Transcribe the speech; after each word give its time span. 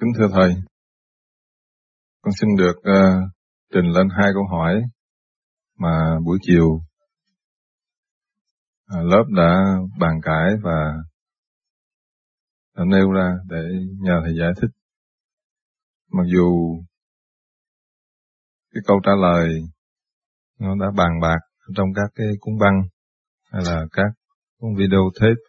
Kính 0.00 0.12
thưa 0.18 0.28
Thầy, 0.32 0.54
con 2.22 2.32
xin 2.40 2.48
được 2.58 2.76
uh, 2.78 3.30
trình 3.74 3.84
lên 3.84 4.08
hai 4.10 4.30
câu 4.34 4.46
hỏi 4.50 4.82
mà 5.78 6.18
buổi 6.24 6.38
chiều 6.42 6.66
uh, 8.94 9.04
lớp 9.04 9.24
đã 9.36 9.64
bàn 9.98 10.20
cãi 10.22 10.50
và 10.62 10.94
đã 12.76 12.84
nêu 12.84 13.12
ra 13.12 13.34
để 13.48 13.62
nhờ 14.00 14.20
Thầy 14.24 14.34
giải 14.40 14.50
thích. 14.60 14.70
Mặc 16.12 16.24
dù 16.34 16.80
cái 18.74 18.82
câu 18.86 19.00
trả 19.04 19.12
lời 19.22 19.48
nó 20.60 20.74
đã 20.80 20.86
bàn 20.96 21.20
bạc 21.22 21.40
trong 21.76 21.88
các 21.94 22.10
cái 22.14 22.26
cuốn 22.40 22.54
băng 22.60 22.82
hay 23.52 23.62
là 23.64 23.86
các 23.92 24.12
cuốn 24.58 24.70
video 24.78 25.10
tape 25.20 25.40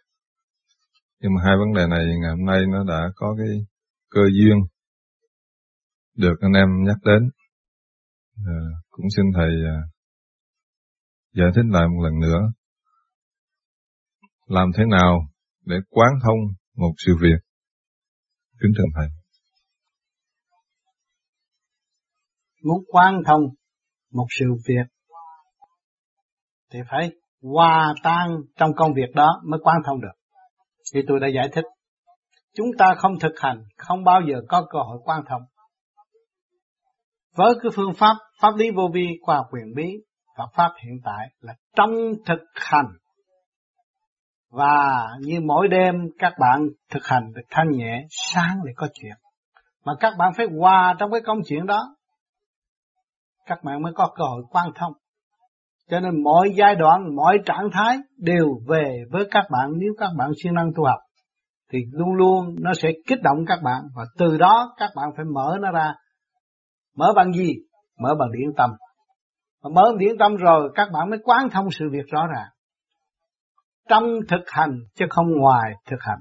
nhưng 1.20 1.34
mà 1.34 1.42
hai 1.44 1.56
vấn 1.56 1.74
đề 1.74 1.86
này 1.86 2.04
ngày 2.20 2.30
hôm 2.30 2.44
nay 2.46 2.60
nó 2.72 2.84
đã 2.84 3.10
có 3.16 3.34
cái 3.38 3.66
cơ 4.14 4.20
duyên 4.32 4.56
được 6.16 6.34
anh 6.40 6.52
em 6.52 6.68
nhắc 6.86 6.96
đến. 7.04 7.30
À, 8.46 8.58
cũng 8.90 9.06
xin 9.16 9.24
Thầy 9.36 9.50
à, 9.66 9.78
giải 11.32 11.48
thích 11.54 11.64
lại 11.70 11.88
một 11.88 12.02
lần 12.04 12.20
nữa. 12.20 12.40
Làm 14.46 14.70
thế 14.76 14.84
nào 14.90 15.20
để 15.64 15.76
quán 15.90 16.10
thông 16.22 16.38
một 16.76 16.92
sự 17.06 17.12
việc? 17.20 17.38
Kính 18.60 18.72
thưa 18.78 18.84
Thầy. 18.96 19.08
Muốn 22.64 22.84
quán 22.86 23.14
thông 23.26 23.42
một 24.12 24.26
sự 24.38 24.46
việc 24.68 24.86
thì 26.72 26.78
phải 26.90 27.10
hòa 27.42 27.94
tan 28.02 28.28
trong 28.56 28.70
công 28.76 28.94
việc 28.94 29.14
đó 29.14 29.42
mới 29.44 29.60
quán 29.62 29.76
thông 29.86 30.00
được. 30.00 30.14
Thì 30.94 31.00
tôi 31.08 31.20
đã 31.20 31.28
giải 31.34 31.48
thích. 31.54 31.64
Chúng 32.56 32.68
ta 32.78 32.94
không 32.98 33.18
thực 33.18 33.32
hành, 33.40 33.64
không 33.76 34.04
bao 34.04 34.20
giờ 34.28 34.34
có 34.48 34.66
cơ 34.70 34.78
hội 34.78 34.98
quan 35.04 35.22
thông. 35.28 35.42
Với 37.36 37.54
cái 37.62 37.72
phương 37.74 37.94
pháp, 37.94 38.14
pháp 38.40 38.54
lý 38.56 38.70
vô 38.70 38.82
vi, 38.92 39.08
khoa 39.22 39.36
học 39.36 39.46
quyền 39.50 39.74
bí, 39.76 39.92
Phật 40.38 40.48
Pháp 40.54 40.72
hiện 40.84 41.00
tại 41.04 41.28
là 41.40 41.54
trong 41.76 41.90
thực 42.26 42.40
hành. 42.54 42.86
Và 44.50 45.08
như 45.20 45.40
mỗi 45.46 45.68
đêm 45.68 45.94
các 46.18 46.32
bạn 46.40 46.68
thực 46.90 47.06
hành 47.06 47.32
được 47.34 47.42
thanh 47.50 47.70
nhẹ, 47.70 48.06
sáng 48.10 48.56
để 48.64 48.72
có 48.76 48.88
chuyện. 48.94 49.14
Mà 49.84 49.92
các 50.00 50.12
bạn 50.18 50.32
phải 50.36 50.46
hòa 50.58 50.94
trong 50.98 51.10
cái 51.10 51.20
công 51.20 51.38
chuyện 51.46 51.66
đó. 51.66 51.96
Các 53.46 53.58
bạn 53.64 53.82
mới 53.82 53.92
có 53.96 54.12
cơ 54.16 54.24
hội 54.24 54.42
quan 54.50 54.70
thông. 54.74 54.92
Cho 55.90 56.00
nên 56.00 56.22
mỗi 56.22 56.52
giai 56.56 56.74
đoạn, 56.76 57.16
mỗi 57.16 57.38
trạng 57.46 57.68
thái 57.72 57.98
đều 58.16 58.46
về 58.68 58.98
với 59.10 59.24
các 59.30 59.44
bạn 59.50 59.70
nếu 59.76 59.92
các 59.98 60.10
bạn 60.18 60.30
siêng 60.42 60.54
năng 60.54 60.70
tu 60.76 60.84
học. 60.84 60.98
Thì 61.72 61.78
luôn 61.92 62.14
luôn 62.14 62.54
nó 62.60 62.72
sẽ 62.82 62.88
kích 63.06 63.22
động 63.22 63.36
các 63.46 63.58
bạn 63.62 63.82
và 63.94 64.04
từ 64.18 64.38
đó 64.38 64.74
các 64.76 64.90
bạn 64.96 65.10
phải 65.16 65.24
mở 65.24 65.58
nó 65.60 65.70
ra. 65.70 65.94
Mở 66.96 67.12
bằng 67.16 67.32
gì? 67.32 67.54
Mở 67.98 68.14
bằng 68.18 68.28
điển 68.32 68.52
tâm. 68.56 68.70
Và 69.62 69.70
mở 69.74 69.92
điển 69.98 70.18
tâm 70.18 70.36
rồi 70.36 70.72
các 70.74 70.88
bạn 70.92 71.10
mới 71.10 71.18
quán 71.24 71.50
thông 71.50 71.70
sự 71.70 71.84
việc 71.92 72.06
rõ 72.06 72.26
ràng. 72.26 72.48
Trong 73.88 74.04
thực 74.28 74.42
hành 74.46 74.78
chứ 74.94 75.06
không 75.10 75.26
ngoài 75.38 75.72
thực 75.86 76.00
hành. 76.00 76.18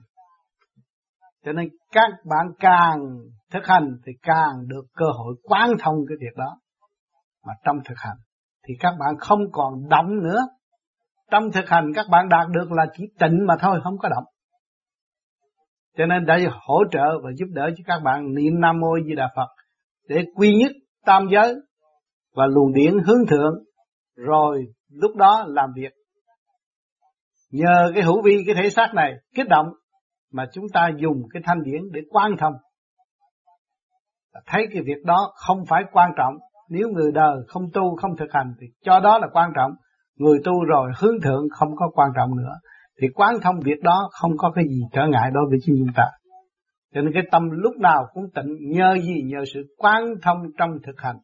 Cho 1.46 1.52
nên 1.52 1.70
các 1.92 2.12
bạn 2.30 2.48
càng 2.60 3.00
thực 3.52 3.66
hành 3.66 3.98
thì 4.06 4.12
càng 4.22 4.68
được 4.68 4.84
cơ 4.96 5.06
hội 5.18 5.36
quán 5.44 5.72
thông 5.80 5.96
cái 6.10 6.18
việc 6.20 6.38
đó. 6.38 6.58
Mà 7.46 7.54
trong 7.66 7.78
thực 7.86 7.98
hành 7.98 8.18
thì 8.68 8.74
các 8.80 8.94
bạn 9.00 9.18
không 9.20 9.40
còn 9.52 9.90
động 9.90 10.24
nữa. 10.24 10.40
Trong 11.32 11.52
thực 11.52 11.70
hành 11.70 11.92
các 11.96 12.06
bạn 12.10 12.30
đạt 12.30 12.48
được 12.50 12.72
là 12.72 12.86
chỉ 12.94 13.04
tịnh 13.20 13.46
mà 13.48 13.56
thôi, 13.60 13.80
không 13.84 13.98
có 13.98 14.10
động. 14.10 14.24
Cho 16.02 16.08
nên 16.08 16.26
đã 16.26 16.40
hỗ 16.68 16.84
trợ 16.92 17.20
và 17.24 17.30
giúp 17.38 17.46
đỡ 17.52 17.70
cho 17.78 17.84
các 17.88 18.02
bạn 18.04 18.34
niệm 18.34 18.60
Nam 18.60 18.80
Mô 18.80 19.00
Di 19.08 19.16
Đà 19.16 19.30
Phật 19.36 19.48
để 20.08 20.26
quy 20.36 20.56
nhất 20.56 20.72
tam 21.06 21.28
giới 21.32 21.56
và 22.36 22.48
luồng 22.48 22.74
điển 22.74 22.94
hướng 23.06 23.28
thượng 23.30 23.54
rồi 24.16 24.66
lúc 24.92 25.16
đó 25.16 25.46
làm 25.48 25.70
việc. 25.76 25.94
Nhờ 27.52 27.92
cái 27.94 28.04
hữu 28.04 28.22
vi, 28.22 28.38
cái 28.46 28.56
thể 28.56 28.70
xác 28.70 28.94
này 28.94 29.14
kích 29.36 29.48
động 29.50 29.66
mà 30.32 30.46
chúng 30.54 30.66
ta 30.74 30.90
dùng 30.98 31.24
cái 31.34 31.42
thanh 31.46 31.64
điển 31.64 31.82
để 31.92 32.02
quan 32.10 32.32
thông. 32.40 32.54
Thấy 34.46 34.68
cái 34.74 34.84
việc 34.86 35.04
đó 35.06 35.32
không 35.48 35.66
phải 35.70 35.84
quan 35.92 36.12
trọng 36.18 36.34
nếu 36.70 36.88
người 36.90 37.12
đời 37.12 37.36
không 37.48 37.64
tu, 37.74 37.96
không 37.96 38.18
thực 38.18 38.32
hành 38.32 38.54
thì 38.62 38.68
cho 38.84 39.00
đó 39.00 39.18
là 39.18 39.28
quan 39.34 39.52
trọng. 39.56 39.72
Người 40.16 40.40
tu 40.44 40.64
rồi 40.66 40.92
hướng 40.98 41.22
thượng 41.22 41.44
không 41.52 41.76
có 41.76 41.90
quan 41.94 42.10
trọng 42.16 42.38
nữa. 42.38 42.54
Thì 43.02 43.08
quán 43.14 43.36
thông 43.44 43.56
việc 43.66 43.82
đó 43.82 44.10
không 44.12 44.32
có 44.38 44.52
cái 44.56 44.66
gì 44.70 44.82
trở 44.92 45.02
ngại 45.08 45.32
đối 45.34 45.44
với 45.50 45.60
chúng 45.66 45.86
ta. 45.96 46.04
Cho 46.94 47.02
nên 47.02 47.14
cái 47.14 47.24
tâm 47.32 47.50
lúc 47.52 47.78
nào 47.78 48.08
cũng 48.14 48.24
tịnh 48.36 48.72
nhờ 48.72 48.98
gì? 49.04 49.22
Nhờ 49.26 49.44
sự 49.54 49.76
quán 49.78 50.04
thông 50.22 50.38
trong 50.58 50.70
thực 50.84 50.96
hành. 50.98 51.18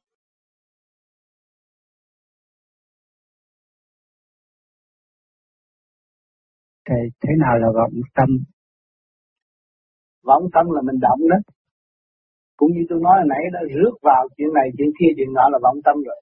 Thầy, 6.86 7.10
thế 7.22 7.30
nào 7.40 7.58
là 7.58 7.68
vọng 7.76 8.02
tâm? 8.16 8.30
Vọng 10.24 10.44
tâm 10.54 10.66
là 10.70 10.82
mình 10.82 11.00
động 11.02 11.20
đó 11.30 11.38
cũng 12.58 12.72
như 12.72 12.82
tôi 12.90 13.00
nói 13.02 13.14
hồi 13.20 13.28
nãy 13.30 13.44
đó 13.54 13.60
rước 13.76 13.96
vào 14.02 14.28
chuyện 14.38 14.48
này 14.54 14.68
chuyện 14.78 14.92
kia 15.00 15.12
chuyện 15.16 15.34
nọ 15.34 15.46
là 15.52 15.60
vọng 15.64 15.78
tâm 15.86 15.96
rồi 16.08 16.22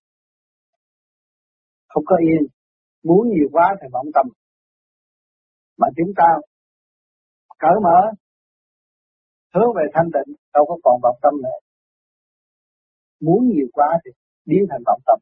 không 1.87 2.03
có 2.05 2.15
yên 2.17 2.43
muốn 3.03 3.29
nhiều 3.29 3.47
quá 3.51 3.75
thì 3.81 3.87
vọng 3.93 4.05
tâm 4.13 4.25
mà 5.77 5.87
chúng 5.97 6.11
ta 6.19 6.29
cởi 7.59 7.77
mở 7.83 7.99
hướng 9.53 9.71
về 9.77 9.83
thanh 9.93 10.09
tịnh 10.15 10.35
đâu 10.53 10.63
có 10.69 10.75
còn 10.83 10.95
vọng 11.03 11.17
tâm 11.21 11.33
nữa. 11.43 11.57
Muốn 13.21 13.39
nhiều 13.49 13.67
quá 13.73 13.89
thì 14.05 14.11
biến 14.45 14.63
thành 14.69 14.83
vọng 14.85 15.01
tâm. 15.05 15.19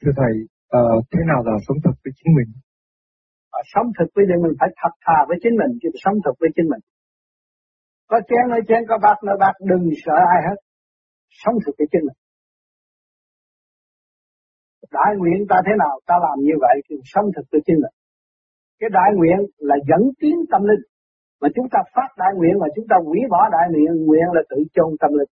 Thưa 0.00 0.12
thầy 0.16 0.34
uh, 0.78 1.04
thế 1.12 1.20
nào 1.30 1.40
là 1.46 1.52
sống 1.66 1.78
thật 1.84 1.94
với 2.04 2.12
chính 2.18 2.32
mình? 2.38 2.50
Và 3.52 3.60
sống 3.72 3.86
thực 3.98 4.08
với 4.14 4.24
mình 4.44 4.54
phải 4.60 4.68
thật 4.80 4.94
thà 5.04 5.18
với 5.28 5.36
chính 5.42 5.56
mình 5.60 5.78
chứ 5.82 5.88
sống 6.04 6.16
thực 6.24 6.36
với 6.40 6.50
chính 6.56 6.68
mình. 6.72 6.82
Có 8.10 8.16
chén 8.28 8.44
nói 8.50 8.60
chén 8.68 8.82
có 8.88 8.98
bát 9.02 9.16
nói 9.26 9.36
bát 9.40 9.54
đừng 9.70 9.84
sợ 10.04 10.16
ai 10.34 10.40
hết. 10.48 10.58
Sống 11.42 11.54
thực 11.66 11.74
với 11.78 11.88
chính 11.92 12.04
mình 12.06 12.18
đại 14.96 15.10
nguyện 15.18 15.38
ta 15.50 15.56
thế 15.66 15.72
nào 15.82 15.94
ta 16.06 16.16
làm 16.26 16.38
như 16.48 16.56
vậy 16.64 16.76
thì 16.86 16.94
sống 17.12 17.26
thực 17.34 17.46
tự 17.50 17.58
chính 17.66 17.80
mình 17.82 17.94
cái 18.80 18.90
đại 18.98 19.10
nguyện 19.16 19.38
là 19.68 19.76
dẫn 19.88 20.02
tiến 20.20 20.36
tâm 20.52 20.62
linh. 20.70 20.84
Mà 21.40 21.48
chúng 21.54 21.68
ta 21.72 21.78
phát 21.94 22.10
đại 22.22 22.32
nguyện 22.36 22.54
mà 22.62 22.66
chúng 22.76 22.86
ta 22.90 22.96
hủy 23.06 23.20
bỏ 23.30 23.48
đại 23.56 23.66
nguyện 23.72 23.90
nguyện 24.06 24.26
là 24.36 24.42
tự 24.50 24.56
chôn 24.74 24.90
tâm 25.00 25.10
linh. 25.18 25.32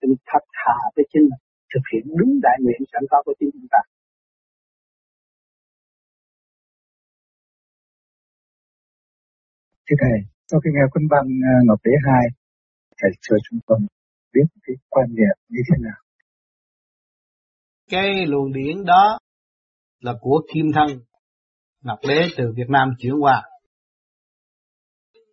Thì 0.00 0.08
thật 0.30 0.44
thà 0.58 0.78
với 0.96 1.04
chính 1.12 1.22
mình 1.30 1.42
thực 1.74 1.84
hiện 1.92 2.04
đúng 2.18 2.32
đại 2.42 2.56
nguyện 2.62 2.80
sẵn 2.92 3.02
có 3.10 3.22
của 3.24 3.34
chính 3.38 3.50
chúng 3.52 3.68
ta. 3.70 3.78
Thưa 9.86 9.96
Thầy, 10.02 10.18
sau 10.48 10.60
khi 10.60 10.70
nghe 10.74 10.84
quân 10.92 11.04
văn 11.10 11.24
à, 11.52 11.54
Ngọc 11.66 11.80
Đế 11.84 11.92
2, 12.04 12.22
Thầy 12.98 13.10
cho 13.20 13.36
chúng 13.50 13.60
con 13.66 13.80
biết 14.32 14.46
cái 14.64 14.76
quan 14.88 15.06
niệm 15.08 15.36
như 15.48 15.60
thế 15.68 15.76
nào? 15.84 16.05
Cái 17.90 18.26
luồng 18.26 18.52
điển 18.52 18.84
đó 18.84 19.18
là 20.00 20.12
của 20.20 20.42
Kim 20.54 20.66
Thân, 20.74 20.86
Ngọc 21.82 21.98
Đế 22.08 22.28
từ 22.36 22.52
Việt 22.56 22.68
Nam 22.68 22.88
chuyển 22.98 23.12
qua. 23.20 23.42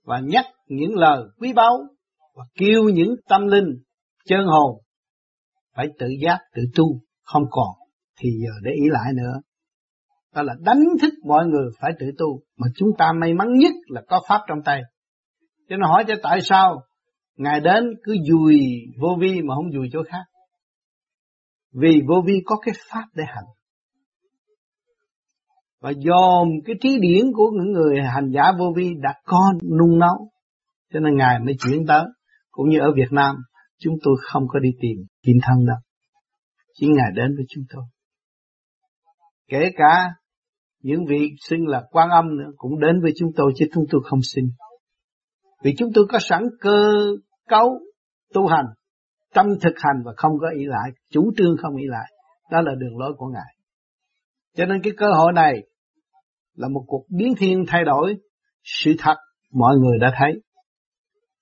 Và 0.03 0.19
nhắc 0.19 0.46
những 0.68 0.96
lời 0.96 1.24
quý 1.40 1.53
báu 1.53 1.78
và 2.36 2.44
kêu 2.56 2.84
những 2.84 3.16
tâm 3.30 3.47
linh 3.47 3.81
chân 4.25 4.46
hồn 4.46 4.81
phải 5.75 5.88
tự 6.00 6.08
giác 6.24 6.40
tự 6.56 6.62
tu 6.75 6.86
không 7.24 7.44
còn 7.52 7.75
thì 8.19 8.30
giờ 8.30 8.52
để 8.63 8.72
ý 8.72 8.90
lại 8.90 9.13
nữa. 9.13 9.42
Đó 10.36 10.42
là 10.42 10.53
đánh 10.59 10.84
thức 11.02 11.13
mọi 11.25 11.46
người 11.46 11.69
phải 11.80 11.92
tự 12.00 12.06
tu 12.18 12.42
mà 12.57 12.68
chúng 12.75 12.89
ta 12.98 13.12
may 13.22 13.33
mắn 13.33 13.48
nhất 13.57 13.74
là 13.88 14.01
có 14.07 14.22
pháp 14.28 14.42
trong 14.48 14.57
tay. 14.66 14.81
Cho 15.69 15.75
nên 15.75 15.81
hỏi 15.81 16.04
cho 16.07 16.13
tại 16.24 16.42
sao 16.42 16.81
ngài 17.38 17.60
đến 17.60 17.83
cứ 18.04 18.16
dùi 18.30 18.60
vô 19.01 19.18
vi 19.19 19.42
mà 19.42 19.56
không 19.56 19.72
dùi 19.72 19.89
chỗ 19.94 20.04
khác? 20.10 20.24
Vì 21.74 22.02
vô 22.08 22.16
vi 22.25 22.34
có 22.46 22.56
cái 22.66 22.75
pháp 22.90 23.06
để 23.16 23.24
hành. 23.28 23.46
Và 25.81 25.94
dòm 25.94 26.48
cái 26.66 26.75
trí 26.81 26.98
điển 27.00 27.25
của 27.34 27.52
những 27.54 27.72
người 27.72 28.02
hành 28.14 28.31
giả 28.34 28.52
vô 28.60 28.66
vi 28.75 28.94
đã 29.02 29.14
có 29.25 29.54
nung 29.80 30.00
nấu 30.00 30.30
cho 30.94 31.00
nên 31.00 31.18
ngài 31.18 31.40
mới 31.40 31.56
chuyển 31.60 31.86
tới. 31.88 32.04
Cũng 32.52 32.70
như 32.70 32.80
ở 32.80 32.92
Việt 32.96 33.12
Nam 33.12 33.36
chúng 33.80 33.94
tôi 34.04 34.16
không 34.22 34.44
có 34.48 34.60
đi 34.60 34.70
tìm 34.81 34.98
kim 35.24 35.36
thân 35.44 35.66
đâu. 35.66 35.78
Chỉ 36.74 36.88
ngài 36.88 37.12
đến 37.16 37.36
với 37.36 37.46
chúng 37.50 37.64
tôi. 37.74 37.84
Kể 39.48 39.72
cả 39.76 40.10
những 40.81 41.06
vị 41.10 41.30
xưng 41.40 41.68
là 41.68 41.84
quan 41.92 42.10
âm 42.10 42.38
nữa 42.38 42.52
cũng 42.58 42.80
đến 42.80 43.02
với 43.02 43.12
chúng 43.18 43.30
tôi 43.36 43.54
chứ 43.56 43.66
chúng 43.74 43.84
tôi 43.90 44.02
không 44.04 44.19
xin. 44.36 44.46
Vì 45.64 45.74
chúng 45.78 45.90
tôi 45.96 46.06
có 46.10 46.19
sẵn 46.22 46.44
cơ 46.60 46.94
cấu 47.50 47.80
tu 48.34 48.48
hành, 48.48 48.66
tâm 49.33 49.47
thực 49.62 49.74
hành 49.75 50.03
và 50.06 50.13
không 50.18 50.31
có 50.41 50.50
ý 50.50 50.65
lại, 50.65 50.89
chủ 51.12 51.31
trương 51.38 51.56
không 51.62 51.75
ý 51.75 51.85
lại. 51.88 52.12
Đó 52.51 52.62
là 52.62 52.71
đường 52.77 52.97
lối 52.97 53.13
của 53.18 53.27
Ngài. 53.27 53.56
Cho 54.56 54.65
nên 54.65 54.81
cái 54.83 54.94
cơ 54.97 55.06
hội 55.18 55.33
này 55.33 55.63
là 56.56 56.68
một 56.68 56.83
cuộc 56.88 57.06
biến 57.09 57.33
thiên 57.38 57.65
thay 57.68 57.83
đổi 57.83 58.15
sự 58.63 58.94
thật 59.00 59.15
mọi 59.51 59.75
người 59.77 59.97
đã 60.01 60.13
thấy. 60.18 60.41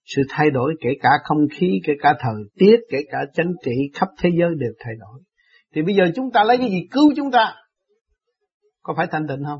Sự 0.05 0.21
thay 0.29 0.51
đổi 0.51 0.75
kể 0.81 0.89
cả 1.01 1.09
không 1.23 1.37
khí 1.51 1.81
kể 1.85 1.93
cả 1.99 2.13
thời 2.19 2.43
tiết 2.59 2.75
kể 2.91 2.97
cả 3.11 3.17
chính 3.33 3.51
trị 3.65 3.71
khắp 3.93 4.07
thế 4.21 4.29
giới 4.39 4.49
đều 4.57 4.71
thay 4.79 4.93
đổi. 4.99 5.21
Thì 5.75 5.81
bây 5.81 5.95
giờ 5.95 6.03
chúng 6.15 6.31
ta 6.31 6.43
lấy 6.43 6.57
cái 6.57 6.69
gì 6.69 6.87
cứu 6.91 7.13
chúng 7.15 7.31
ta? 7.31 7.55
Có 8.81 8.93
phải 8.97 9.07
thanh 9.11 9.27
tịnh 9.27 9.43
không? 9.45 9.59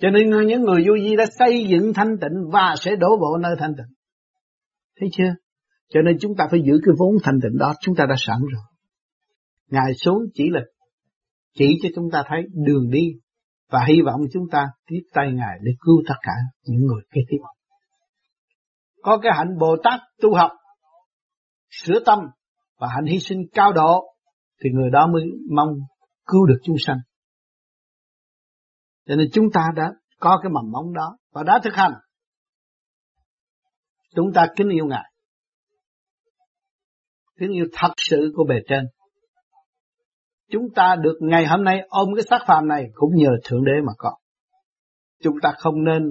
Cho 0.00 0.10
nên 0.10 0.46
những 0.46 0.62
người 0.62 0.84
vô 0.86 0.92
vi 0.94 1.16
đã 1.16 1.24
xây 1.38 1.66
dựng 1.68 1.92
thanh 1.94 2.18
tịnh 2.20 2.50
và 2.52 2.74
sẽ 2.78 2.96
đổ 2.96 3.08
bộ 3.20 3.38
nơi 3.40 3.56
thanh 3.58 3.74
tịnh. 3.76 3.96
Thấy 5.00 5.08
chưa? 5.12 5.34
Cho 5.92 6.00
nên 6.02 6.16
chúng 6.20 6.32
ta 6.38 6.44
phải 6.50 6.60
giữ 6.66 6.72
cái 6.84 6.94
vốn 6.98 7.16
thanh 7.22 7.38
tịnh 7.42 7.58
đó, 7.58 7.74
chúng 7.80 7.94
ta 7.94 8.06
đã 8.08 8.14
sẵn 8.18 8.38
rồi 8.52 8.62
ngài 9.70 9.94
xuống 9.94 10.22
chỉ 10.34 10.44
là 10.50 10.60
chỉ 11.54 11.78
cho 11.82 11.88
chúng 11.94 12.10
ta 12.12 12.22
thấy 12.28 12.42
đường 12.66 12.90
đi, 12.90 13.12
và 13.70 13.84
hy 13.88 14.02
vọng 14.06 14.20
chúng 14.32 14.44
ta 14.50 14.66
tiếp 14.86 15.00
tay 15.14 15.32
ngài 15.32 15.58
để 15.62 15.72
cứu 15.80 16.02
tất 16.08 16.14
cả 16.22 16.32
những 16.66 16.86
người 16.86 17.02
kế 17.12 17.20
tiếp 17.28 17.38
có 19.02 19.18
cái 19.22 19.32
hạnh 19.36 19.58
Bồ 19.58 19.76
Tát 19.84 20.00
tu 20.20 20.34
học, 20.34 20.50
sửa 21.70 22.00
tâm 22.06 22.18
và 22.78 22.88
hạnh 22.88 23.04
hy 23.04 23.18
sinh 23.18 23.38
cao 23.52 23.72
độ, 23.72 24.04
thì 24.62 24.70
người 24.70 24.90
đó 24.90 25.06
mới 25.12 25.22
mong 25.54 25.68
cứu 26.26 26.46
được 26.46 26.58
chúng 26.62 26.76
sanh. 26.78 26.98
Cho 29.06 29.16
nên 29.16 29.28
chúng 29.32 29.46
ta 29.54 29.68
đã 29.76 29.92
có 30.20 30.38
cái 30.42 30.50
mầm 30.50 30.70
móng 30.70 30.94
đó 30.94 31.16
và 31.32 31.42
đã 31.42 31.60
thực 31.64 31.74
hành. 31.74 31.92
Chúng 34.14 34.32
ta 34.34 34.46
kính 34.56 34.68
yêu 34.68 34.86
Ngài. 34.86 35.11
Tiếng 37.42 37.52
yêu 37.52 37.66
thật 37.72 37.92
sự 37.96 38.32
của 38.34 38.44
bề 38.48 38.56
trên. 38.68 38.84
Chúng 40.50 40.66
ta 40.74 40.96
được 40.96 41.18
ngày 41.20 41.46
hôm 41.46 41.64
nay 41.64 41.80
ôm 41.88 42.08
cái 42.16 42.22
xác 42.30 42.44
phàm 42.46 42.68
này 42.68 42.84
cũng 42.94 43.10
nhờ 43.14 43.30
Thượng 43.44 43.64
Đế 43.64 43.72
mà 43.86 43.92
có. 43.98 44.16
Chúng 45.22 45.34
ta 45.42 45.52
không 45.58 45.84
nên 45.84 46.02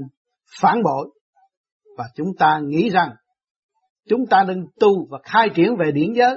phản 0.62 0.84
bội 0.84 1.10
và 1.98 2.06
chúng 2.16 2.28
ta 2.40 2.60
nghĩ 2.64 2.90
rằng 2.90 3.10
chúng 4.10 4.26
ta 4.30 4.44
nên 4.44 4.66
tu 4.80 5.08
và 5.10 5.20
khai 5.24 5.50
triển 5.56 5.76
về 5.80 5.92
điển 5.92 6.14
giới 6.14 6.36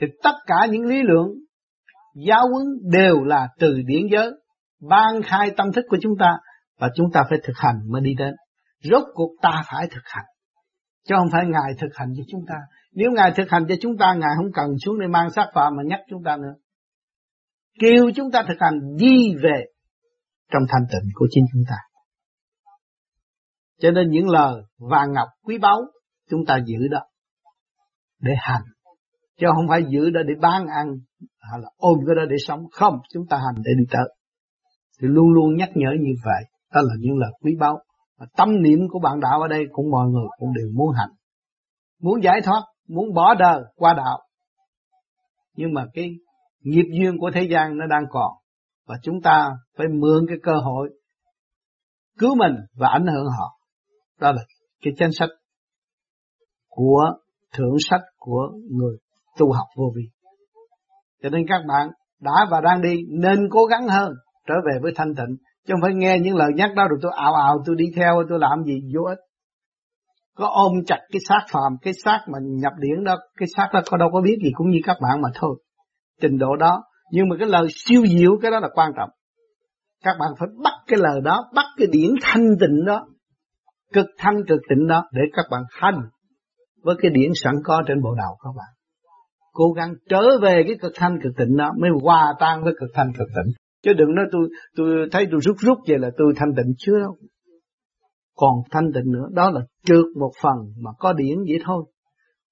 thì 0.00 0.06
tất 0.22 0.34
cả 0.46 0.66
những 0.70 0.82
lý 0.82 1.02
luận, 1.02 1.26
giáo 2.26 2.48
huấn 2.52 2.66
đều 2.92 3.24
là 3.24 3.48
từ 3.58 3.74
điển 3.86 4.06
giới, 4.12 4.30
ban 4.88 5.22
khai 5.22 5.50
tâm 5.56 5.72
thức 5.72 5.84
của 5.88 5.98
chúng 6.00 6.14
ta 6.18 6.36
và 6.78 6.88
chúng 6.94 7.06
ta 7.12 7.24
phải 7.30 7.38
thực 7.44 7.56
hành 7.56 7.76
mới 7.88 8.02
đi 8.02 8.14
đến 8.18 8.34
rốt 8.82 9.02
cuộc 9.14 9.30
ta 9.42 9.62
phải 9.70 9.88
thực 9.90 10.02
hành 10.04 10.24
chứ 11.06 11.14
không 11.18 11.28
phải 11.32 11.46
ngài 11.46 11.74
thực 11.80 11.94
hành 11.94 12.12
cho 12.16 12.22
chúng 12.28 12.44
ta. 12.48 12.54
Nếu 12.92 13.10
ngài 13.12 13.32
thực 13.36 13.50
hành 13.50 13.64
cho 13.68 13.74
chúng 13.80 13.96
ta, 13.98 14.14
ngài 14.14 14.30
không 14.36 14.52
cần 14.54 14.70
xuống 14.84 15.00
để 15.00 15.06
mang 15.06 15.30
sát 15.30 15.46
phạm 15.54 15.72
mà 15.76 15.82
nhắc 15.86 16.00
chúng 16.08 16.22
ta 16.24 16.36
nữa. 16.36 16.54
Kêu 17.80 18.10
chúng 18.14 18.30
ta 18.30 18.44
thực 18.48 18.56
hành 18.60 18.96
đi 18.96 19.34
về 19.42 19.64
trong 20.52 20.62
thanh 20.68 20.82
tịnh 20.92 21.10
của 21.14 21.26
chính 21.30 21.44
chúng 21.52 21.62
ta. 21.70 21.76
Cho 23.80 23.90
nên 23.90 24.10
những 24.10 24.28
lời 24.28 24.62
vàng 24.78 25.12
ngọc 25.12 25.28
quý 25.42 25.58
báu 25.58 25.80
chúng 26.30 26.46
ta 26.46 26.58
giữ 26.66 26.88
đó 26.90 27.00
để 28.20 28.32
hành. 28.38 28.62
Chứ 29.40 29.46
không 29.54 29.68
phải 29.68 29.82
giữ 29.88 30.10
đó 30.10 30.20
để 30.26 30.34
bán 30.40 30.66
ăn 30.66 30.86
hay 31.20 31.60
là 31.62 31.68
ôm 31.76 31.98
cái 32.06 32.16
đó 32.16 32.22
để 32.30 32.36
sống. 32.46 32.60
Không, 32.72 32.98
chúng 33.12 33.26
ta 33.30 33.36
hành 33.36 33.62
để 33.64 33.72
đi 33.78 33.84
tới. 33.90 34.14
Thì 35.00 35.08
luôn 35.08 35.32
luôn 35.32 35.56
nhắc 35.56 35.70
nhở 35.74 35.90
như 36.00 36.12
vậy. 36.24 36.42
Đó 36.74 36.80
là 36.80 36.94
những 36.98 37.18
lời 37.18 37.30
quý 37.40 37.56
báu 37.60 37.78
và 38.18 38.26
tâm 38.36 38.62
niệm 38.62 38.78
của 38.90 38.98
bạn 38.98 39.20
đạo 39.20 39.40
ở 39.40 39.48
đây 39.48 39.64
cũng 39.72 39.90
mọi 39.90 40.08
người 40.08 40.26
cũng 40.38 40.52
đều 40.54 40.66
muốn 40.74 40.92
hành 40.98 41.10
muốn 42.00 42.22
giải 42.22 42.40
thoát, 42.44 42.62
muốn 42.88 43.14
bỏ 43.14 43.34
đời 43.34 43.62
qua 43.76 43.94
đạo 43.94 44.18
nhưng 45.56 45.74
mà 45.74 45.86
cái 45.94 46.10
nghiệp 46.60 46.86
duyên 46.98 47.18
của 47.18 47.30
thế 47.34 47.42
gian 47.50 47.78
nó 47.78 47.86
đang 47.86 48.04
còn 48.10 48.32
và 48.86 48.94
chúng 49.02 49.22
ta 49.22 49.50
phải 49.76 49.86
mượn 50.00 50.26
cái 50.28 50.36
cơ 50.42 50.52
hội 50.64 50.90
cứu 52.18 52.34
mình 52.34 52.54
và 52.74 52.88
ảnh 52.88 53.06
hưởng 53.06 53.26
họ 53.38 53.58
đó 54.20 54.32
là 54.32 54.42
cái 54.82 54.92
chính 54.98 55.12
sách 55.12 55.28
của 56.68 57.12
thượng 57.52 57.76
sách 57.90 58.00
của 58.16 58.52
người 58.70 58.96
tu 59.38 59.52
học 59.52 59.66
vô 59.76 59.92
vi. 59.96 60.02
Cho 61.22 61.28
nên 61.28 61.46
các 61.48 61.62
bạn 61.68 61.88
đã 62.20 62.46
và 62.50 62.60
đang 62.60 62.82
đi 62.82 62.96
nên 63.08 63.48
cố 63.50 63.64
gắng 63.64 63.88
hơn 63.88 64.12
trở 64.46 64.54
về 64.66 64.78
với 64.82 64.92
thanh 64.96 65.14
tịnh. 65.14 65.36
Chứ 65.66 65.74
không 65.74 65.82
phải 65.82 65.94
nghe 65.94 66.18
những 66.22 66.36
lời 66.36 66.50
nhắc 66.56 66.70
đó 66.76 66.86
rồi 66.88 66.98
tôi 67.02 67.12
ảo 67.16 67.34
ảo 67.34 67.62
tôi 67.66 67.76
đi 67.78 67.84
theo 67.96 68.22
tôi 68.28 68.38
làm 68.38 68.64
gì 68.64 68.80
vô 68.94 69.02
ích. 69.02 69.18
Có 70.36 70.48
ôm 70.52 70.72
chặt 70.86 71.00
cái 71.12 71.20
xác 71.28 71.40
phàm, 71.50 71.76
cái 71.82 71.92
xác 72.04 72.20
mà 72.32 72.38
nhập 72.42 72.72
điển 72.78 73.04
đó, 73.04 73.16
cái 73.36 73.46
xác 73.56 73.68
đó 73.72 73.80
có 73.90 73.96
đâu 73.96 74.08
có 74.12 74.20
biết 74.20 74.38
gì 74.42 74.50
cũng 74.54 74.70
như 74.70 74.78
các 74.84 74.96
bạn 75.02 75.22
mà 75.22 75.28
thôi. 75.34 75.56
Trình 76.20 76.38
độ 76.38 76.56
đó. 76.56 76.82
Nhưng 77.10 77.28
mà 77.28 77.36
cái 77.38 77.48
lời 77.48 77.66
siêu 77.70 78.06
diệu 78.06 78.38
cái 78.42 78.50
đó 78.50 78.60
là 78.60 78.68
quan 78.74 78.90
trọng. 78.96 79.10
Các 80.04 80.16
bạn 80.20 80.28
phải 80.38 80.48
bắt 80.64 80.72
cái 80.86 80.98
lời 81.02 81.20
đó, 81.24 81.50
bắt 81.54 81.66
cái 81.76 81.86
điển 81.92 82.10
thanh 82.22 82.46
tịnh 82.60 82.84
đó 82.86 83.06
cực 83.92 84.06
thanh 84.18 84.36
cực 84.48 84.60
tịnh 84.68 84.86
đó 84.86 85.04
để 85.12 85.22
các 85.32 85.46
bạn 85.50 85.62
thanh 85.80 86.00
với 86.82 86.96
cái 87.02 87.10
điển 87.10 87.30
sẵn 87.34 87.54
có 87.64 87.82
trên 87.86 88.02
bộ 88.02 88.14
đầu 88.14 88.36
các 88.44 88.50
bạn 88.56 88.66
cố 89.52 89.72
gắng 89.72 89.94
trở 90.08 90.22
về 90.42 90.62
cái 90.66 90.76
cực 90.80 90.92
thanh 90.94 91.18
cực 91.22 91.32
tịnh 91.36 91.56
đó 91.56 91.72
mới 91.80 91.90
hòa 92.02 92.34
tan 92.40 92.64
với 92.64 92.74
cực 92.80 92.90
thanh 92.94 93.12
cực 93.18 93.28
tịnh 93.28 93.54
chứ 93.86 93.92
đừng 93.92 94.14
nói 94.14 94.24
tôi 94.32 94.48
tôi 94.76 95.08
thấy 95.12 95.26
tôi 95.30 95.40
rút 95.42 95.56
rút 95.58 95.78
vậy 95.88 95.98
là 95.98 96.10
tôi 96.18 96.32
thanh 96.36 96.54
tịnh 96.56 96.74
chưa 96.78 96.98
đâu 97.00 97.16
còn 98.36 98.54
thanh 98.70 98.84
tịnh 98.94 99.12
nữa, 99.12 99.28
đó 99.32 99.50
là 99.50 99.60
trượt 99.84 100.04
một 100.20 100.32
phần 100.42 100.54
mà 100.82 100.90
có 100.98 101.12
điển 101.12 101.38
vậy 101.38 101.58
thôi 101.64 101.84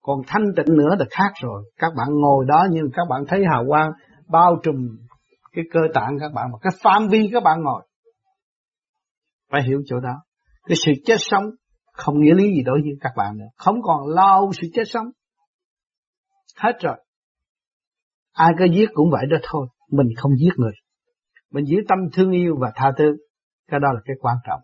còn 0.03 0.21
thanh 0.27 0.45
tịnh 0.57 0.77
nữa 0.77 0.91
là 0.99 1.07
khác 1.11 1.33
rồi 1.43 1.63
các 1.77 1.93
bạn 1.97 2.09
ngồi 2.11 2.45
đó 2.49 2.67
nhưng 2.71 2.85
các 2.93 3.03
bạn 3.11 3.23
thấy 3.29 3.45
hào 3.53 3.65
quang 3.69 3.91
bao 4.29 4.57
trùm 4.63 4.77
cái 5.53 5.65
cơ 5.73 5.81
tạng 5.95 6.17
các 6.21 6.33
bạn, 6.35 6.53
mà 6.53 6.59
cái 6.63 6.73
phạm 6.83 7.09
vi 7.09 7.31
các 7.33 7.43
bạn 7.43 7.63
ngồi 7.63 7.83
phải 9.51 9.63
hiểu 9.69 9.83
chỗ 9.87 10.01
đó 10.01 10.15
cái 10.67 10.77
sự 10.87 10.93
chết 11.05 11.17
sống 11.19 11.45
không 11.95 12.21
nghĩa 12.21 12.35
lý 12.35 12.45
gì 12.45 12.63
đối 12.65 12.81
với 12.83 12.93
các 13.01 13.13
bạn 13.17 13.39
nữa. 13.39 13.45
Không 13.57 13.77
còn 13.83 14.09
lo 14.09 14.41
sự 14.61 14.69
chết 14.75 14.83
sống. 14.87 15.07
Hết 16.57 16.73
rồi. 16.81 16.97
Ai 18.33 18.53
có 18.59 18.65
giết 18.75 18.89
cũng 18.95 19.11
vậy 19.11 19.23
đó 19.31 19.37
thôi. 19.43 19.67
Mình 19.91 20.07
không 20.17 20.33
giết 20.37 20.53
người. 20.57 20.73
Mình 21.55 21.65
giữ 21.65 21.77
tâm 21.89 21.99
thương 22.13 22.31
yêu 22.31 22.57
và 22.61 22.73
tha 22.75 22.93
thứ. 22.99 23.17
Cái 23.71 23.81
đó 23.81 23.89
là 23.93 24.01
cái 24.05 24.17
quan 24.21 24.37
trọng. 24.47 24.61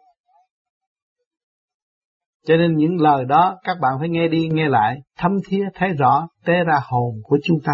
Cho 2.47 2.57
nên 2.57 2.77
những 2.77 3.01
lời 3.01 3.25
đó 3.25 3.59
các 3.65 3.77
bạn 3.81 3.93
phải 3.99 4.09
nghe 4.09 4.29
đi 4.29 4.49
nghe 4.53 4.69
lại, 4.69 4.97
thâm 5.17 5.33
thía 5.49 5.69
thấy 5.75 5.89
rõ 5.99 6.29
té 6.45 6.65
ra 6.65 6.81
hồn 6.83 7.15
của 7.23 7.39
chúng 7.45 7.59
ta 7.65 7.73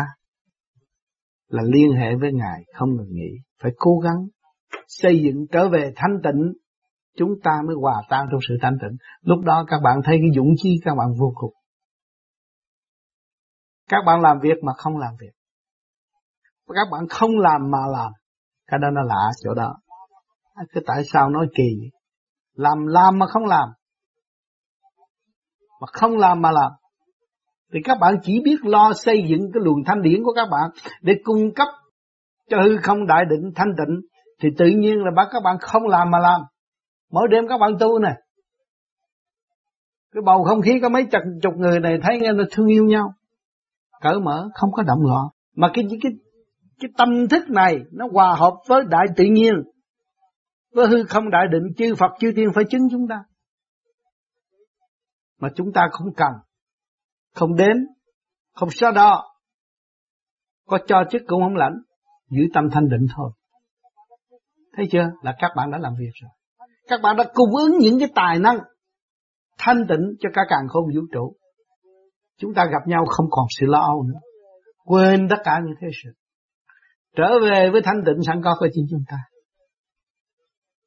là 1.49 1.63
liên 1.63 1.93
hệ 1.93 2.15
với 2.15 2.33
Ngài 2.33 2.65
không 2.75 2.89
ngừng 2.97 3.13
nghỉ, 3.13 3.31
phải 3.63 3.73
cố 3.77 3.99
gắng 3.99 4.27
xây 4.89 5.23
dựng 5.23 5.47
trở 5.53 5.69
về 5.69 5.93
thanh 5.97 6.21
tịnh 6.25 6.53
chúng 7.17 7.31
ta 7.45 7.51
mới 7.67 7.77
hòa 7.81 8.03
tan 8.09 8.27
trong 8.31 8.41
sự 8.49 8.55
thanh 8.63 8.77
tịnh. 8.83 8.97
Lúc 9.23 9.45
đó 9.45 9.65
các 9.69 9.81
bạn 9.85 10.01
thấy 10.05 10.19
cái 10.21 10.31
dũng 10.35 10.55
chi 10.57 10.81
các 10.85 10.95
bạn 10.95 11.09
vô 11.19 11.33
cùng. 11.35 11.55
Các 13.89 14.03
bạn 14.07 14.21
làm 14.21 14.39
việc 14.43 14.57
mà 14.63 14.73
không 14.77 14.97
làm 14.97 15.15
việc. 15.21 15.33
Các 16.69 16.89
bạn 16.93 17.09
không 17.11 17.31
làm 17.39 17.71
mà 17.71 17.79
làm. 17.93 18.13
Cái 18.67 18.81
đó 18.83 18.89
nó 18.91 19.03
lạ 19.03 19.31
chỗ 19.45 19.55
đó. 19.55 19.75
Cái 20.57 20.83
tại 20.87 21.03
sao 21.05 21.31
nói 21.31 21.47
kỳ 21.55 21.91
Làm 22.55 22.87
làm 22.87 23.19
mà 23.19 23.27
không 23.27 23.45
làm. 23.45 23.69
Mà 25.81 25.87
không 25.93 26.19
làm 26.19 26.43
mà 26.43 26.51
làm. 26.51 26.73
Thì 27.73 27.81
các 27.85 27.99
bạn 28.01 28.15
chỉ 28.23 28.41
biết 28.45 28.57
lo 28.63 28.93
xây 28.93 29.25
dựng 29.29 29.41
cái 29.55 29.61
luồng 29.65 29.85
thanh 29.87 30.03
điển 30.03 30.25
của 30.25 30.33
các 30.33 30.49
bạn 30.51 30.71
để 31.03 31.15
cung 31.25 31.55
cấp 31.55 31.69
cho 32.51 32.57
hư 32.63 32.77
không 32.83 33.07
đại 33.07 33.25
định 33.31 33.53
thanh 33.55 33.75
tịnh 33.79 34.01
thì 34.41 34.49
tự 34.59 34.67
nhiên 34.67 34.99
là 35.05 35.11
bắt 35.17 35.29
các 35.33 35.43
bạn 35.45 35.57
không 35.61 35.87
làm 35.87 36.11
mà 36.11 36.19
làm 36.19 36.41
mỗi 37.11 37.29
đêm 37.31 37.49
các 37.49 37.59
bạn 37.59 37.71
tu 37.81 37.99
này 37.99 38.15
cái 40.15 40.23
bầu 40.27 40.45
không 40.45 40.63
khí 40.63 40.81
có 40.83 40.89
mấy 40.89 41.05
chục, 41.05 41.23
chục 41.43 41.55
người 41.57 41.81
này 41.81 41.99
thấy 42.03 42.19
nghe 42.21 42.33
là 42.33 42.45
thương 42.51 42.67
yêu 42.67 42.85
nhau 42.85 43.15
cởi 44.03 44.21
mở 44.21 44.49
không 44.55 44.73
có 44.73 44.83
động 44.83 45.07
loạn 45.07 45.27
mà 45.57 45.71
cái 45.75 45.85
cái 46.03 46.13
cái 46.81 46.91
tâm 46.99 47.29
thức 47.29 47.51
này 47.51 47.79
nó 47.93 48.07
hòa 48.13 48.35
hợp 48.39 48.55
với 48.69 48.83
đại 48.89 49.07
tự 49.17 49.25
nhiên. 49.25 49.55
Với 50.75 50.87
hư 50.89 51.05
không 51.09 51.31
đại 51.31 51.47
định, 51.53 51.63
chư 51.77 51.95
Phật, 51.95 52.11
chư 52.21 52.33
tiên 52.37 52.49
phải 52.55 52.65
chứng 52.71 52.89
chúng 52.91 53.09
ta. 53.09 53.25
Mà 55.41 55.49
chúng 55.55 55.73
ta 55.75 55.89
không 55.93 56.09
cần. 56.17 56.33
Không 57.35 57.57
đến, 57.57 57.87
không 58.55 58.69
so 58.71 58.91
đo. 58.91 59.25
Có 60.67 60.79
cho 60.87 61.05
chức 61.11 61.23
cũng 61.27 61.43
không 61.43 61.57
lãnh. 61.57 61.75
Giữ 62.31 62.43
tâm 62.55 62.65
thanh 62.73 62.89
định 62.89 63.07
thôi. 63.17 63.31
Thấy 64.77 64.89
chưa? 64.91 65.11
Là 65.23 65.35
các 65.39 65.51
bạn 65.57 65.71
đã 65.71 65.79
làm 65.79 65.93
việc 65.99 66.11
rồi. 66.23 66.31
Các 66.89 67.01
bạn 67.03 67.17
đã 67.17 67.25
cung 67.35 67.57
ứng 67.57 67.79
những 67.79 67.99
cái 67.99 68.09
tài 68.15 68.39
năng 68.39 68.59
thanh 69.59 69.87
tịnh 69.89 70.15
cho 70.21 70.29
cả 70.35 70.43
càng 70.49 70.69
không 70.69 70.85
vũ 70.85 71.01
trụ. 71.13 71.37
Chúng 72.39 72.55
ta 72.55 72.65
gặp 72.65 72.87
nhau 72.87 73.05
không 73.09 73.27
còn 73.31 73.47
sự 73.61 73.67
lo 73.67 73.81
âu 73.81 74.03
nữa. 74.03 74.21
Quên 74.85 75.27
tất 75.31 75.37
cả 75.45 75.61
những 75.65 75.75
thế 75.81 75.89
sự. 76.05 76.11
Trở 77.17 77.29
về 77.43 77.71
với 77.73 77.81
thanh 77.85 78.03
tịnh 78.07 78.23
sẵn 78.27 78.41
có 78.45 78.57
của 78.59 78.69
chính 78.73 78.87
chúng 78.91 79.03
ta. 79.09 79.17